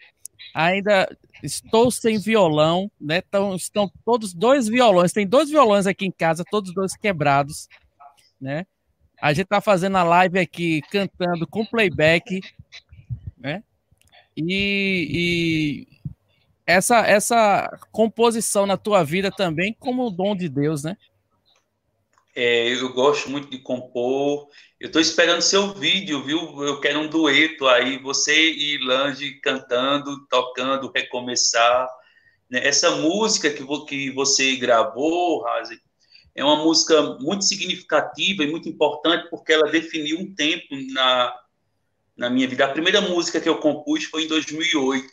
Ainda 0.56 1.08
Estou 1.46 1.92
sem 1.92 2.18
violão, 2.18 2.90
né? 3.00 3.22
Então, 3.28 3.56
estão 3.56 3.92
todos 4.04 4.34
dois 4.34 4.68
violões. 4.68 5.14
Tem 5.14 5.28
dois 5.28 5.50
violões 5.50 5.86
aqui 5.86 6.06
em 6.06 6.12
casa, 6.12 6.44
todos 6.50 6.74
dois 6.74 6.96
quebrados, 6.96 7.68
né? 8.40 8.66
A 9.22 9.32
gente 9.32 9.48
tá 9.48 9.62
fazendo 9.62 9.98
a 9.98 10.04
live 10.04 10.40
aqui 10.40 10.82
cantando 10.90 11.46
com 11.48 11.66
playback, 11.66 12.42
né? 13.38 13.64
E, 14.36 15.08
e 15.12 15.88
essa 16.66 17.06
essa 17.06 17.80
composição 17.92 18.66
na 18.66 18.76
tua 18.76 19.04
vida 19.04 19.32
também 19.32 19.74
como 19.80 20.10
dom 20.10 20.36
de 20.36 20.50
Deus, 20.50 20.84
né? 20.84 20.98
É, 22.36 22.68
eu 22.74 22.92
gosto 22.92 23.30
muito 23.30 23.50
de 23.50 23.60
compor. 23.60 24.50
Eu 24.86 24.88
estou 24.88 25.02
esperando 25.02 25.42
seu 25.42 25.74
vídeo, 25.74 26.22
viu? 26.24 26.64
Eu 26.64 26.80
quero 26.80 27.00
um 27.00 27.08
dueto 27.08 27.68
aí, 27.68 27.98
você 27.98 28.52
e 28.52 28.78
Lange 28.78 29.40
cantando, 29.40 30.28
tocando, 30.28 30.92
recomeçar. 30.94 31.90
Né? 32.48 32.68
Essa 32.68 32.92
música 32.92 33.50
que, 33.50 33.66
que 33.88 34.12
você 34.12 34.56
gravou, 34.58 35.42
Razi, 35.42 35.82
é 36.36 36.46
uma 36.46 36.58
música 36.58 37.02
muito 37.20 37.46
significativa 37.46 38.44
e 38.44 38.52
muito 38.52 38.70
importante 38.70 39.28
porque 39.32 39.54
ela 39.54 39.72
definiu 39.72 40.20
um 40.20 40.36
tempo 40.36 40.68
na, 40.94 41.36
na 42.16 42.30
minha 42.30 42.48
vida. 42.48 42.66
A 42.66 42.72
primeira 42.72 43.02
música 43.02 43.42
que 43.42 43.50
eu 43.50 43.58
compus 43.58 44.04
foi 44.04 44.26
em 44.26 44.28
2008, 44.28 45.10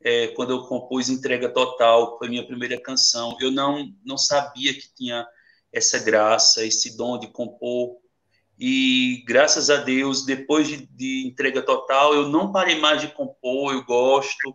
é, 0.00 0.28
quando 0.28 0.52
eu 0.52 0.62
compus 0.62 1.10
Entrega 1.10 1.50
Total, 1.50 2.16
foi 2.16 2.30
minha 2.30 2.46
primeira 2.46 2.80
canção. 2.80 3.36
Eu 3.38 3.50
não, 3.50 3.86
não 4.02 4.16
sabia 4.16 4.72
que 4.72 4.94
tinha 4.94 5.26
essa 5.70 5.98
graça, 5.98 6.64
esse 6.64 6.96
dom 6.96 7.18
de 7.18 7.26
compor. 7.26 8.02
E 8.58 9.24
graças 9.26 9.68
a 9.68 9.76
Deus, 9.76 10.24
depois 10.24 10.68
de, 10.68 10.86
de 10.86 11.26
Entrega 11.26 11.62
Total, 11.62 12.14
eu 12.14 12.28
não 12.28 12.52
parei 12.52 12.78
mais 12.78 13.00
de 13.00 13.08
compor, 13.08 13.72
eu 13.72 13.84
gosto. 13.84 14.54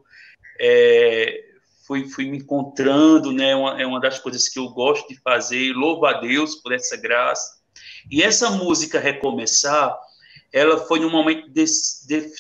É, 0.59 1.49
fui, 1.85 2.07
fui 2.07 2.25
me 2.25 2.37
encontrando, 2.37 3.31
né? 3.31 3.55
Uma, 3.55 3.81
é 3.81 3.85
uma 3.85 3.99
das 3.99 4.19
coisas 4.19 4.47
que 4.47 4.59
eu 4.59 4.69
gosto 4.69 5.07
de 5.07 5.19
fazer. 5.19 5.73
Louvo 5.73 6.05
a 6.05 6.13
Deus 6.13 6.55
por 6.55 6.71
essa 6.71 6.95
graça. 6.95 7.59
E 8.09 8.23
essa 8.23 8.49
música 8.51 8.99
Recomeçar, 8.99 9.97
ela 10.53 10.77
foi 10.85 11.03
um 11.05 11.09
momento 11.09 11.49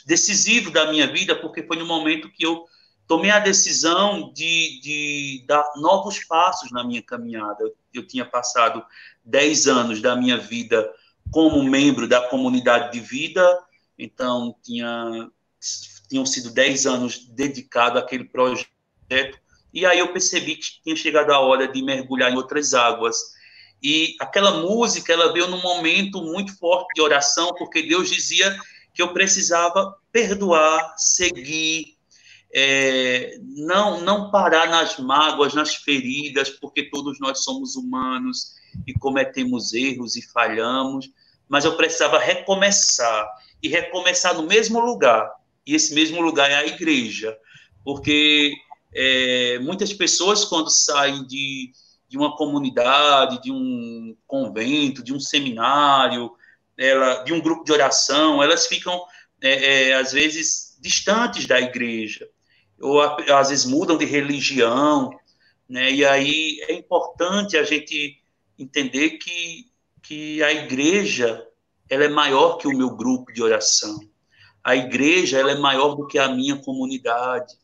decisivo 0.05 0.71
da 0.71 0.89
minha 0.91 1.07
vida, 1.07 1.35
porque 1.35 1.63
foi 1.63 1.77
no 1.77 1.85
momento 1.85 2.31
que 2.31 2.45
eu 2.45 2.63
tomei 3.07 3.31
a 3.31 3.39
decisão 3.39 4.31
de, 4.33 4.79
de 4.81 5.45
dar 5.47 5.65
novos 5.77 6.23
passos 6.23 6.71
na 6.71 6.83
minha 6.83 7.01
caminhada. 7.01 7.63
Eu, 7.63 7.75
eu 7.95 8.07
tinha 8.07 8.23
passado 8.23 8.85
10 9.25 9.67
anos 9.67 10.01
da 10.01 10.15
minha 10.15 10.37
vida 10.37 10.87
como 11.31 11.63
membro 11.63 12.07
da 12.07 12.27
comunidade 12.27 12.91
de 12.91 12.99
vida, 12.99 13.45
então 13.97 14.55
tinha, 14.63 15.29
tinham 16.09 16.25
sido 16.25 16.51
10 16.51 16.85
anos 16.85 17.27
dedicado 17.27 17.99
àquele 17.99 18.25
projeto. 18.25 19.39
E 19.73 19.85
aí 19.85 19.99
eu 19.99 20.11
percebi 20.11 20.55
que 20.55 20.81
tinha 20.83 20.95
chegado 20.95 21.31
a 21.31 21.39
hora 21.39 21.67
de 21.67 21.81
mergulhar 21.83 22.31
em 22.31 22.35
outras 22.35 22.73
águas. 22.73 23.17
E 23.81 24.15
aquela 24.19 24.61
música, 24.61 25.13
ela 25.13 25.31
veio 25.31 25.47
num 25.47 25.61
momento 25.61 26.21
muito 26.21 26.57
forte 26.57 26.93
de 26.95 27.01
oração, 27.01 27.53
porque 27.57 27.83
Deus 27.83 28.09
dizia 28.09 28.57
que 28.93 29.01
eu 29.01 29.13
precisava 29.13 29.95
perdoar, 30.11 30.95
seguir, 30.97 31.97
é, 32.53 33.37
não, 33.41 34.01
não 34.01 34.31
parar 34.31 34.69
nas 34.69 34.97
mágoas, 34.97 35.53
nas 35.53 35.75
feridas, 35.75 36.49
porque 36.49 36.89
todos 36.89 37.19
nós 37.19 37.43
somos 37.43 37.75
humanos 37.75 38.55
e 38.87 38.93
cometemos 38.93 39.73
erros 39.73 40.15
e 40.15 40.21
falhamos, 40.21 41.09
mas 41.49 41.65
eu 41.65 41.75
precisava 41.75 42.19
recomeçar 42.19 43.27
e 43.61 43.67
recomeçar 43.67 44.35
no 44.35 44.43
mesmo 44.43 44.79
lugar. 44.79 45.29
E 45.65 45.75
esse 45.75 45.93
mesmo 45.93 46.21
lugar 46.21 46.49
é 46.49 46.55
a 46.55 46.65
igreja, 46.65 47.37
porque 47.83 48.53
é, 48.93 49.59
muitas 49.59 49.91
pessoas, 49.91 50.45
quando 50.45 50.69
saem 50.69 51.25
de, 51.25 51.71
de 52.07 52.17
uma 52.17 52.35
comunidade, 52.35 53.41
de 53.41 53.51
um 53.51 54.15
convento, 54.25 55.03
de 55.03 55.13
um 55.13 55.19
seminário, 55.19 56.31
ela, 56.77 57.23
de 57.23 57.33
um 57.33 57.41
grupo 57.41 57.63
de 57.63 57.71
oração, 57.71 58.41
elas 58.41 58.67
ficam, 58.67 59.03
é, 59.41 59.89
é, 59.89 59.93
às 59.95 60.11
vezes, 60.11 60.77
distantes 60.79 61.45
da 61.45 61.59
igreja, 61.59 62.27
ou 62.79 63.01
às 63.01 63.49
vezes 63.49 63.65
mudam 63.65 63.97
de 63.97 64.05
religião, 64.05 65.11
né? 65.67 65.91
e 65.91 66.05
aí 66.05 66.59
é 66.67 66.73
importante 66.73 67.57
a 67.57 67.63
gente 67.63 68.17
entender 68.57 69.11
que, 69.11 69.68
que 70.09 70.41
a 70.41 70.51
igreja 70.51 71.47
ela 71.89 72.03
é 72.03 72.09
maior 72.09 72.57
que 72.57 72.67
o 72.67 72.75
meu 72.75 72.89
grupo 72.95 73.31
de 73.31 73.43
oração. 73.43 73.99
A 74.63 74.75
igreja 74.75 75.37
ela 75.37 75.51
é 75.51 75.57
maior 75.57 75.95
do 75.95 76.07
que 76.07 76.17
a 76.17 76.27
minha 76.27 76.57
comunidade 76.57 77.55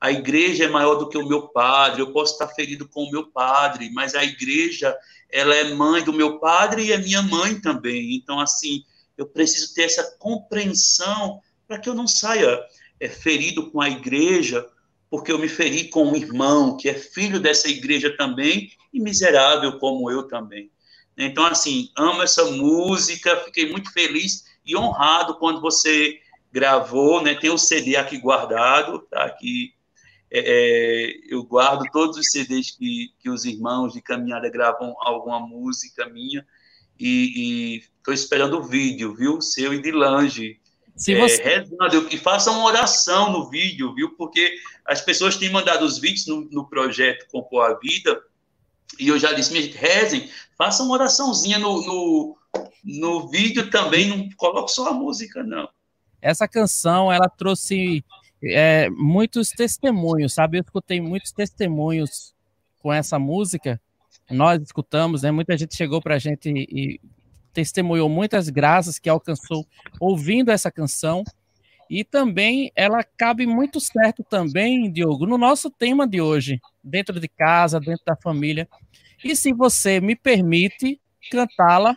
a 0.00 0.12
igreja 0.12 0.64
é 0.64 0.68
maior 0.68 0.96
do 0.96 1.08
que 1.08 1.16
o 1.16 1.26
meu 1.26 1.48
padre, 1.48 2.02
eu 2.02 2.12
posso 2.12 2.34
estar 2.34 2.48
ferido 2.48 2.86
com 2.86 3.04
o 3.04 3.10
meu 3.10 3.26
padre, 3.30 3.90
mas 3.90 4.14
a 4.14 4.22
igreja, 4.22 4.96
ela 5.30 5.54
é 5.54 5.72
mãe 5.74 6.04
do 6.04 6.12
meu 6.12 6.38
padre 6.38 6.84
e 6.84 6.92
é 6.92 6.98
minha 6.98 7.22
mãe 7.22 7.60
também. 7.60 8.14
Então, 8.14 8.38
assim, 8.38 8.84
eu 9.16 9.26
preciso 9.26 9.74
ter 9.74 9.82
essa 9.82 10.16
compreensão 10.18 11.40
para 11.66 11.78
que 11.78 11.88
eu 11.88 11.94
não 11.94 12.06
saia 12.06 12.60
é, 13.00 13.08
ferido 13.08 13.70
com 13.70 13.80
a 13.80 13.88
igreja, 13.88 14.68
porque 15.08 15.32
eu 15.32 15.38
me 15.38 15.48
feri 15.48 15.88
com 15.88 16.04
um 16.04 16.16
irmão 16.16 16.76
que 16.76 16.88
é 16.88 16.94
filho 16.94 17.40
dessa 17.40 17.68
igreja 17.68 18.14
também 18.16 18.70
e 18.92 19.00
miserável 19.00 19.78
como 19.78 20.10
eu 20.10 20.24
também. 20.24 20.70
Então, 21.16 21.46
assim, 21.46 21.90
amo 21.96 22.22
essa 22.22 22.44
música, 22.44 23.36
fiquei 23.44 23.70
muito 23.70 23.90
feliz 23.92 24.44
e 24.64 24.76
honrado 24.76 25.38
quando 25.38 25.60
você 25.60 26.20
gravou, 26.52 27.22
né? 27.22 27.34
Tem 27.34 27.50
o 27.50 27.58
CD 27.58 27.96
aqui 27.96 28.18
guardado, 28.18 29.00
tá 29.10 29.24
aqui 29.24 29.76
é, 30.30 30.40
é, 30.40 31.12
eu 31.28 31.44
guardo 31.44 31.84
todos 31.92 32.18
os 32.18 32.30
CDs 32.30 32.72
que, 32.72 33.12
que 33.20 33.30
os 33.30 33.44
irmãos 33.44 33.92
de 33.92 34.02
caminhada 34.02 34.50
gravam 34.50 34.94
alguma 35.00 35.40
música 35.40 36.08
minha 36.08 36.44
e 36.98 37.82
estou 37.98 38.12
esperando 38.12 38.58
o 38.58 38.62
vídeo, 38.62 39.14
viu? 39.14 39.40
Seu 39.40 39.72
e 39.72 39.80
de 39.80 39.92
Lange. 39.92 40.58
Se 40.96 41.14
é, 41.14 41.20
você... 41.20 41.42
rezando, 41.42 42.08
e 42.10 42.16
faça 42.16 42.50
uma 42.50 42.64
oração 42.64 43.30
no 43.30 43.48
vídeo, 43.50 43.94
viu? 43.94 44.16
Porque 44.16 44.56
as 44.84 45.00
pessoas 45.00 45.36
têm 45.36 45.50
mandado 45.50 45.84
os 45.84 45.98
vídeos 45.98 46.26
no, 46.26 46.40
no 46.50 46.68
projeto 46.68 47.26
Compor 47.30 47.70
a 47.70 47.78
Vida, 47.78 48.20
e 48.98 49.08
eu 49.08 49.18
já 49.18 49.32
disse, 49.32 49.70
rezem, 49.70 50.28
faça 50.56 50.82
uma 50.82 50.94
oraçãozinha 50.94 51.58
no, 51.58 51.82
no, 51.84 52.38
no 52.84 53.28
vídeo 53.28 53.70
também, 53.70 54.08
não 54.08 54.28
coloque 54.36 54.72
só 54.72 54.88
a 54.88 54.92
música, 54.92 55.42
não. 55.42 55.68
Essa 56.20 56.48
canção, 56.48 57.12
ela 57.12 57.28
trouxe 57.28 58.04
é, 58.42 58.88
muitos 58.90 59.50
testemunhos, 59.50 60.34
sabe? 60.34 60.58
Eu 60.58 60.62
escutei 60.62 61.00
muitos 61.00 61.32
testemunhos 61.32 62.34
com 62.80 62.92
essa 62.92 63.18
música. 63.18 63.80
Nós 64.30 64.62
escutamos, 64.62 65.22
né? 65.22 65.30
Muita 65.30 65.56
gente 65.56 65.76
chegou 65.76 66.00
para 66.00 66.16
a 66.16 66.18
gente 66.18 66.48
e 66.48 67.00
testemunhou 67.52 68.08
muitas 68.08 68.48
graças 68.48 68.98
que 68.98 69.08
alcançou 69.08 69.66
ouvindo 70.00 70.50
essa 70.50 70.70
canção. 70.70 71.24
E 71.88 72.02
também 72.02 72.72
ela 72.74 73.02
cabe 73.02 73.46
muito 73.46 73.80
certo 73.80 74.24
também, 74.24 74.90
Diogo, 74.90 75.26
no 75.26 75.38
nosso 75.38 75.70
tema 75.70 76.06
de 76.06 76.20
hoje, 76.20 76.60
dentro 76.82 77.20
de 77.20 77.28
casa, 77.28 77.78
dentro 77.78 78.04
da 78.04 78.16
família. 78.16 78.68
E 79.22 79.36
se 79.36 79.52
você 79.52 80.00
me 80.00 80.16
permite 80.16 81.00
cantá-la, 81.30 81.96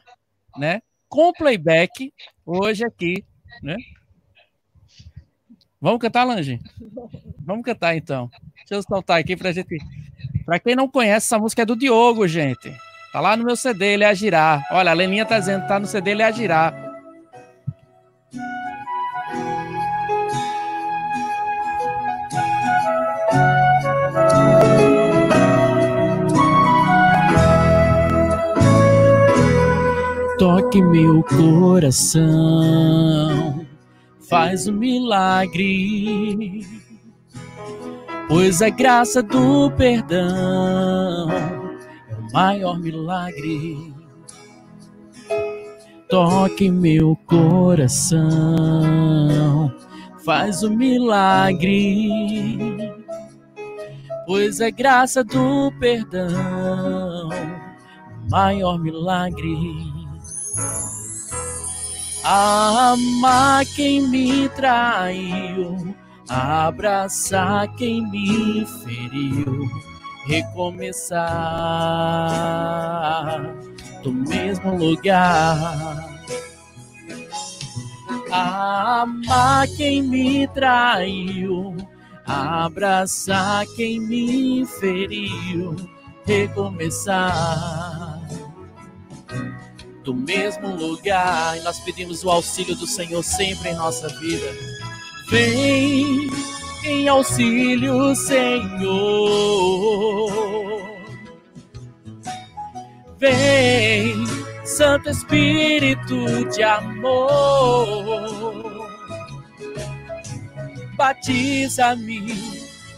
né, 0.57 0.81
com 1.07 1.33
playback 1.33 2.13
hoje 2.45 2.85
aqui, 2.85 3.23
né? 3.63 3.75
Vamos 5.81 5.99
cantar, 5.99 6.23
Lange? 6.23 6.59
Vamos 7.39 7.63
cantar 7.63 7.95
então. 7.95 8.29
Deixa 8.57 8.75
eu 8.75 8.83
soltar 8.83 9.19
aqui 9.19 9.35
pra 9.35 9.51
gente. 9.51 9.77
Pra 10.45 10.59
quem 10.59 10.75
não 10.75 10.89
conhece, 10.89 11.27
essa 11.27 11.39
música 11.39 11.61
é 11.61 11.65
do 11.65 11.75
Diogo, 11.75 12.27
gente. 12.27 12.71
Tá 13.11 13.19
lá 13.19 13.35
no 13.35 13.45
meu 13.45 13.55
CD, 13.55 13.93
ele 13.93 14.03
é 14.03 14.07
a 14.07 14.13
girar. 14.13 14.63
Olha, 14.71 14.91
a 14.91 14.93
Leninha 14.93 15.25
tá 15.25 15.39
dizendo, 15.39 15.67
tá 15.67 15.79
no 15.79 15.87
CD, 15.87 16.11
ele 16.11 16.21
é 16.21 16.25
a 16.25 16.31
girar. 16.31 16.88
Toque 30.69 30.83
meu 30.83 31.23
coração 31.23 32.29
faz 34.29 34.67
um 34.67 34.73
milagre, 34.73 36.63
pois 38.27 38.61
a 38.61 38.69
graça 38.69 39.23
do 39.23 39.71
perdão 39.71 41.27
é 41.31 42.15
o 42.15 42.31
maior 42.31 42.77
milagre. 42.79 43.95
Toque 46.07 46.69
meu 46.69 47.15
coração, 47.25 48.29
faz 50.23 50.61
um 50.61 50.75
milagre, 50.75 52.11
pois 54.27 54.61
a 54.61 54.69
graça 54.69 55.23
do 55.23 55.73
perdão 55.79 57.33
é 57.33 58.29
maior 58.29 58.77
milagre 58.77 59.98
amar 62.23 63.65
quem 63.75 64.07
me 64.07 64.47
traiu, 64.49 65.95
abraçar 66.29 67.67
quem 67.75 68.05
me 68.09 68.65
feriu, 68.83 69.69
recomeçar 70.27 71.19
do 74.03 74.11
mesmo 74.13 74.77
lugar. 74.77 76.07
Amar 78.31 79.67
quem 79.75 80.03
me 80.03 80.47
traiu, 80.49 81.75
abraçar 82.27 83.65
quem 83.75 83.99
me 83.99 84.63
feriu, 84.79 85.75
recomeçar 86.25 87.98
do 90.09 90.15
mesmo 90.15 90.75
lugar. 90.75 91.55
E 91.57 91.61
nós 91.61 91.79
pedimos 91.79 92.23
o 92.23 92.31
auxílio 92.31 92.75
do 92.75 92.87
Senhor 92.87 93.23
sempre 93.23 93.69
em 93.69 93.75
nossa 93.75 94.07
vida. 94.07 94.55
Vem 95.29 96.27
em 96.83 97.07
auxílio, 97.07 98.15
Senhor. 98.15 98.49
Vem, 103.19 104.25
Santo 104.65 105.11
Espírito 105.11 106.49
de 106.49 106.63
amor. 106.63 107.69
Batiza-me, 110.97 112.33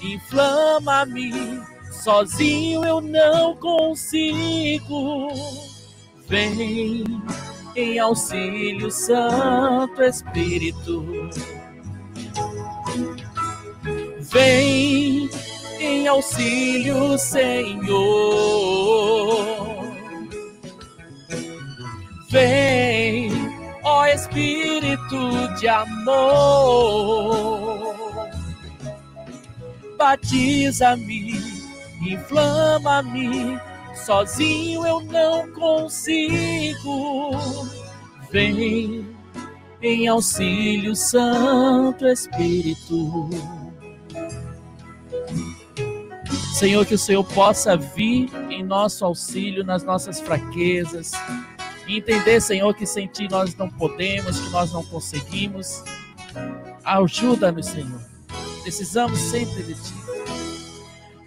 inflama-me, 0.02 1.62
sozinho 1.92 2.86
eu 2.86 3.02
não 3.02 3.54
consigo. 3.58 5.28
Vem 6.32 7.04
em 7.76 8.00
auxílio, 8.00 8.90
Santo 8.90 10.02
Espírito. 10.02 11.30
Vem 14.22 15.30
em 15.78 16.08
auxílio, 16.08 17.18
Senhor. 17.18 17.92
Vem, 22.30 23.30
ó 23.84 24.06
Espírito 24.06 25.54
de 25.60 25.68
amor. 25.68 27.04
Batiza-me, 29.98 31.42
inflama-me, 32.02 33.60
sozinho 34.06 34.86
eu 34.86 35.02
não 35.02 35.52
consigo. 35.52 37.32
Vem 38.32 39.06
em 39.82 40.08
auxílio, 40.08 40.96
Santo 40.96 42.08
Espírito. 42.08 43.30
Senhor, 46.54 46.86
que 46.86 46.94
o 46.94 46.98
Senhor 46.98 47.24
possa 47.24 47.76
vir 47.76 48.30
em 48.50 48.64
nosso 48.64 49.04
auxílio 49.04 49.64
nas 49.64 49.84
nossas 49.84 50.20
fraquezas. 50.20 51.12
Entender, 51.88 52.40
Senhor, 52.40 52.74
que 52.76 52.86
sem 52.86 53.08
Ti 53.08 53.28
nós 53.30 53.56
não 53.56 53.70
podemos, 53.70 54.40
que 54.40 54.50
nós 54.52 54.72
não 54.72 54.84
conseguimos. 54.84 55.84
Ajuda-nos, 56.84 57.66
Senhor. 57.66 58.02
Precisamos 58.62 59.20
sempre 59.20 59.64
de 59.64 59.74
Ti. 59.74 60.21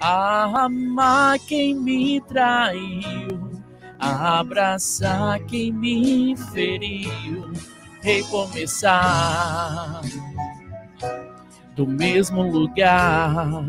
Amar 0.07 1.39
quem 1.39 1.75
me 1.75 2.21
traiu, 2.21 3.63
abraçar 3.99 5.41
quem 5.47 5.73
me 5.73 6.37
feriu, 6.53 7.51
recomeçar 8.03 10.03
do 11.75 11.87
mesmo 11.87 12.43
lugar 12.43 13.63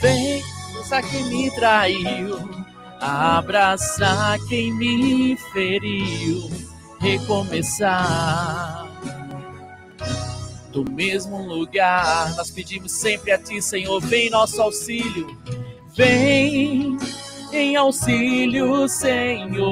Vem 0.00 0.40
abraçar 0.70 1.02
quem 1.02 1.24
me 1.24 1.50
traiu, 1.56 2.38
abraçar 3.00 4.38
quem 4.48 4.72
me 4.74 5.36
feriu, 5.52 6.48
recomeçar. 7.00 8.81
Do 10.72 10.90
mesmo 10.90 11.42
lugar, 11.42 12.34
nós 12.36 12.50
pedimos 12.50 12.92
sempre 12.92 13.30
a 13.32 13.38
Ti, 13.38 13.60
Senhor, 13.60 14.00
vem 14.00 14.30
nosso 14.30 14.60
auxílio, 14.62 15.26
vem 15.94 16.96
em 17.52 17.76
auxílio, 17.76 18.88
Senhor. 18.88 19.62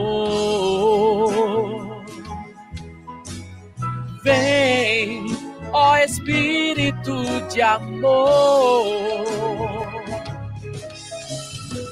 Vem, 4.22 5.24
ó 5.72 5.96
Espírito 5.96 7.24
de 7.50 7.62
amor 7.62 9.30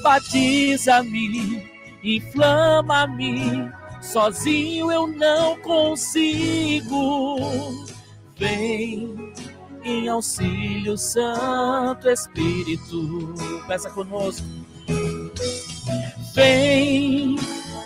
batiza-me, 0.01 1.69
inflama-me, 2.03 3.71
sozinho 4.01 4.91
eu 4.91 5.07
não 5.07 5.59
consigo. 5.61 7.37
Vem 8.39 9.33
em 9.83 10.07
auxílio, 10.09 10.97
Santo 10.97 12.09
Espírito, 12.09 13.33
peça 13.67 13.89
conosco. 13.89 14.47
Vem 16.33 17.35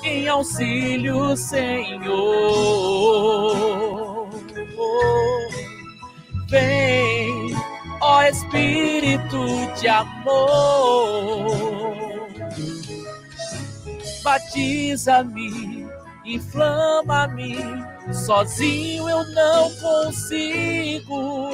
em 0.04 0.28
auxílio, 0.28 1.36
Senhor. 1.36 2.14
Vem, 6.50 7.56
ó 8.02 8.22
Espírito 8.24 9.46
de 9.82 9.88
amor 9.88 11.74
batiza-me, 14.24 15.73
inflama-me, 16.26 17.58
sozinho 18.14 19.10
eu 19.10 19.24
não 19.34 19.70
consigo. 19.76 21.50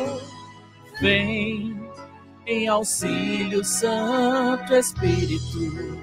Vem 1.02 1.80
em 2.46 2.68
auxílio, 2.68 3.64
Santo 3.64 4.74
Espírito. 4.74 6.00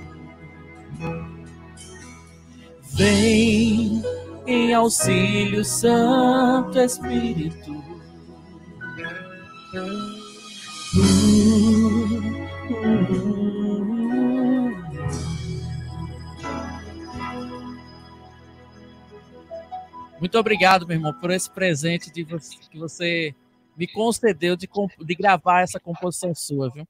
Vem 2.94 4.02
em 4.46 4.72
auxílio, 4.72 5.64
Santo 5.64 6.78
Espírito. 6.78 7.72
Uh, 9.74 10.26
uh, 10.94 11.12
uh, 13.12 13.45
Muito 20.18 20.38
obrigado, 20.38 20.86
meu 20.86 20.96
irmão, 20.96 21.12
por 21.12 21.30
esse 21.30 21.50
presente 21.50 22.10
de 22.10 22.24
você, 22.24 22.56
que 22.70 22.78
você 22.78 23.34
me 23.76 23.86
concedeu 23.86 24.56
de, 24.56 24.66
de 25.04 25.14
gravar 25.14 25.60
essa 25.60 25.78
composição 25.78 26.34
sua, 26.34 26.70
viu? 26.70 26.88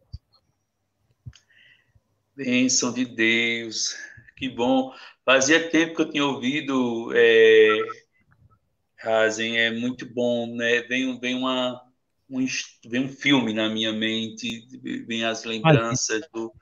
Bênção 2.36 2.92
de 2.92 3.04
Deus, 3.04 3.96
que 4.36 4.48
bom. 4.48 4.92
Fazia 5.24 5.68
tempo 5.70 5.96
que 5.96 6.02
eu 6.02 6.10
tinha 6.10 6.24
ouvido 6.24 7.10
é, 7.14 7.78
é 9.02 9.70
muito 9.72 10.06
bom, 10.06 10.54
né? 10.54 10.82
Vem, 10.82 11.18
vem, 11.18 11.34
uma, 11.34 11.82
um, 12.30 12.46
vem 12.86 13.06
um 13.06 13.08
filme 13.08 13.52
na 13.52 13.68
minha 13.68 13.92
mente, 13.92 14.68
vem 15.06 15.24
as 15.24 15.44
lembranças 15.44 16.22
do. 16.32 16.52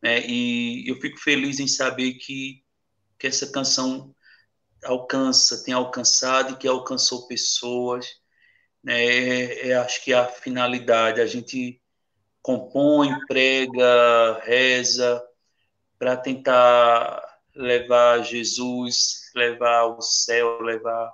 Né? 0.00 0.24
E 0.28 0.88
eu 0.88 1.00
fico 1.00 1.18
feliz 1.18 1.58
em 1.58 1.66
saber 1.66 2.14
que, 2.14 2.62
que 3.18 3.26
essa 3.26 3.50
canção 3.50 4.14
alcança, 4.84 5.64
tem 5.64 5.74
alcançado 5.74 6.52
e 6.52 6.56
que 6.56 6.68
alcançou 6.68 7.26
pessoas. 7.26 8.06
Né? 8.82 9.04
É, 9.04 9.68
é, 9.68 9.74
acho 9.74 10.02
que 10.04 10.12
é 10.12 10.16
a 10.16 10.26
finalidade, 10.26 11.20
a 11.20 11.26
gente 11.26 11.80
compõe, 12.42 13.10
prega, 13.26 14.40
reza 14.44 15.22
para 15.98 16.16
tentar 16.16 17.40
levar 17.54 18.22
Jesus, 18.22 19.30
levar 19.34 19.78
ao 19.78 20.02
céu, 20.02 20.60
levar 20.60 21.12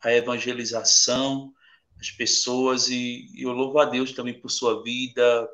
a 0.00 0.12
evangelização 0.12 1.52
as 2.00 2.10
pessoas 2.10 2.88
e, 2.88 3.26
e 3.34 3.42
eu 3.42 3.52
louvo 3.52 3.78
a 3.78 3.84
Deus 3.84 4.12
também 4.12 4.34
por 4.34 4.50
sua 4.50 4.82
vida, 4.82 5.48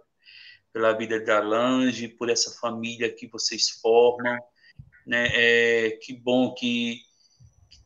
pela 0.72 0.92
vida 0.92 1.18
da 1.20 1.40
Lange, 1.40 2.08
por 2.08 2.28
essa 2.28 2.58
família 2.60 3.12
que 3.12 3.26
vocês 3.26 3.70
formam, 3.80 4.38
né? 5.06 5.28
É, 5.32 5.90
que 6.02 6.12
bom 6.12 6.52
que 6.54 7.00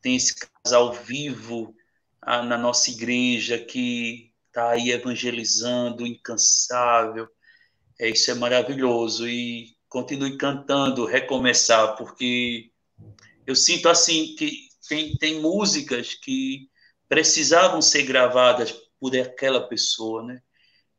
tem 0.00 0.16
esse 0.16 0.34
casal 0.36 0.92
vivo 0.92 1.74
ah, 2.22 2.42
na 2.42 2.58
nossa 2.58 2.90
igreja 2.90 3.58
que 3.58 4.32
está 4.46 4.70
aí 4.70 4.90
evangelizando, 4.90 6.06
incansável. 6.06 7.28
É, 8.00 8.08
isso 8.10 8.30
é 8.30 8.34
maravilhoso. 8.34 9.28
E 9.28 9.76
continue 9.88 10.36
cantando, 10.36 11.06
recomeçar, 11.06 11.96
porque 11.96 12.70
eu 13.46 13.54
sinto 13.54 13.88
assim 13.88 14.34
que 14.36 14.68
tem, 14.88 15.16
tem 15.16 15.40
músicas 15.40 16.14
que 16.14 16.68
precisavam 17.08 17.80
ser 17.80 18.02
gravadas 18.02 18.72
por 19.00 19.16
aquela 19.16 19.66
pessoa, 19.68 20.22
né? 20.22 20.40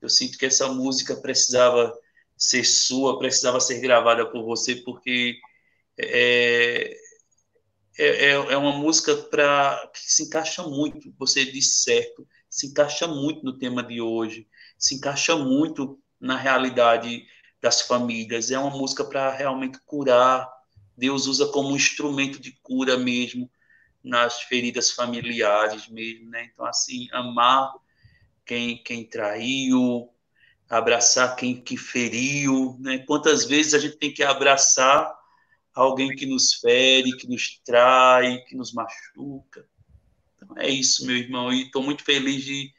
Eu 0.02 0.10
sinto 0.10 0.38
que 0.38 0.46
essa 0.46 0.68
música 0.70 1.16
precisava 1.16 1.94
ser 2.38 2.64
sua, 2.64 3.20
precisava 3.20 3.60
ser 3.60 3.80
gravada 3.82 4.26
por 4.26 4.44
você, 4.44 4.78
porque 4.78 5.38
é, 5.98 6.98
é, 8.04 8.26
é, 8.26 8.32
é 8.32 8.58
uma 8.58 8.72
música 8.72 9.16
para 9.16 9.90
que 9.94 10.00
se 10.00 10.24
encaixa 10.24 10.64
muito, 10.64 11.14
você 11.18 11.46
disse 11.46 11.84
certo, 11.84 12.28
se 12.50 12.68
encaixa 12.68 13.08
muito 13.08 13.44
no 13.44 13.58
tema 13.58 13.84
de 13.84 14.02
hoje, 14.02 14.48
se 14.78 14.96
encaixa 14.96 15.36
muito 15.36 16.00
na 16.20 16.38
realidade 16.38 17.26
das 17.62 17.82
famílias. 17.82 18.52
É 18.52 18.58
uma 18.58 18.76
música 18.76 19.04
para 19.04 19.32
realmente 19.32 19.80
curar 19.86 20.50
Deus 21.00 21.28
usa 21.28 21.48
como 21.48 21.70
um 21.70 21.76
instrumento 21.78 22.40
de 22.42 22.52
cura 22.62 22.98
mesmo 22.98 23.50
nas 24.04 24.42
feridas 24.42 24.92
familiares 24.92 25.88
mesmo, 25.88 26.30
né? 26.30 26.50
Então, 26.52 26.66
assim, 26.66 27.08
amar 27.12 27.74
quem, 28.46 28.84
quem 28.84 29.06
traiu, 29.06 30.10
abraçar 30.70 31.36
quem 31.38 31.60
que 31.60 31.78
feriu, 31.78 32.76
né? 32.80 33.00
Quantas 33.00 33.46
vezes 33.46 33.74
a 33.74 33.80
gente 33.80 33.96
tem 33.96 34.14
que 34.14 34.24
abraçar 34.24 35.18
alguém 35.74 36.16
que 36.16 36.26
nos 36.26 36.54
fere, 36.56 37.16
que 37.18 37.28
nos 37.28 37.60
trai, 37.66 38.40
que 38.46 38.56
nos 38.56 38.74
machuca. 38.74 39.66
Então, 40.36 40.58
é 40.58 40.70
isso, 40.70 41.06
meu 41.06 41.16
irmão, 41.16 41.52
e 41.52 41.64
estou 41.64 41.84
muito 41.84 42.04
feliz 42.04 42.44
de, 42.44 42.72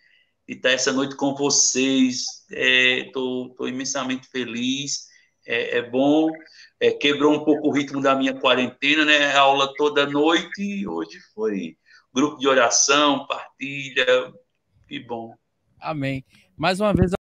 de, 0.49 0.55
estar 0.55 0.71
essa 0.71 0.93
noite 0.93 1.17
com 1.17 1.35
vocês, 1.35 2.25
estou 2.51 3.55
é, 3.61 3.69
imensamente 3.69 4.29
feliz, 4.29 5.09
é, 5.47 5.79
é 5.79 5.83
bom, 5.83 6.31
é, 6.79 6.91
quebrou 6.91 7.35
um 7.35 7.45
pouco 7.45 7.69
o 7.69 7.73
ritmo 7.73 8.01
da 8.01 8.15
minha 8.15 8.35
quarentena, 8.35 9.05
né? 9.05 9.35
Aula 9.35 9.73
toda 9.77 10.07
noite 10.07 10.63
e 10.63 10.87
hoje 10.87 11.19
foi 11.35 11.77
grupo 12.13 12.39
de 12.39 12.49
oração, 12.49 13.27
partilha, 13.27 14.33
que 14.89 14.99
bom. 14.99 15.35
Amém. 15.79 16.25
Mais 16.57 16.81
uma 16.81 16.93
vez 16.93 17.13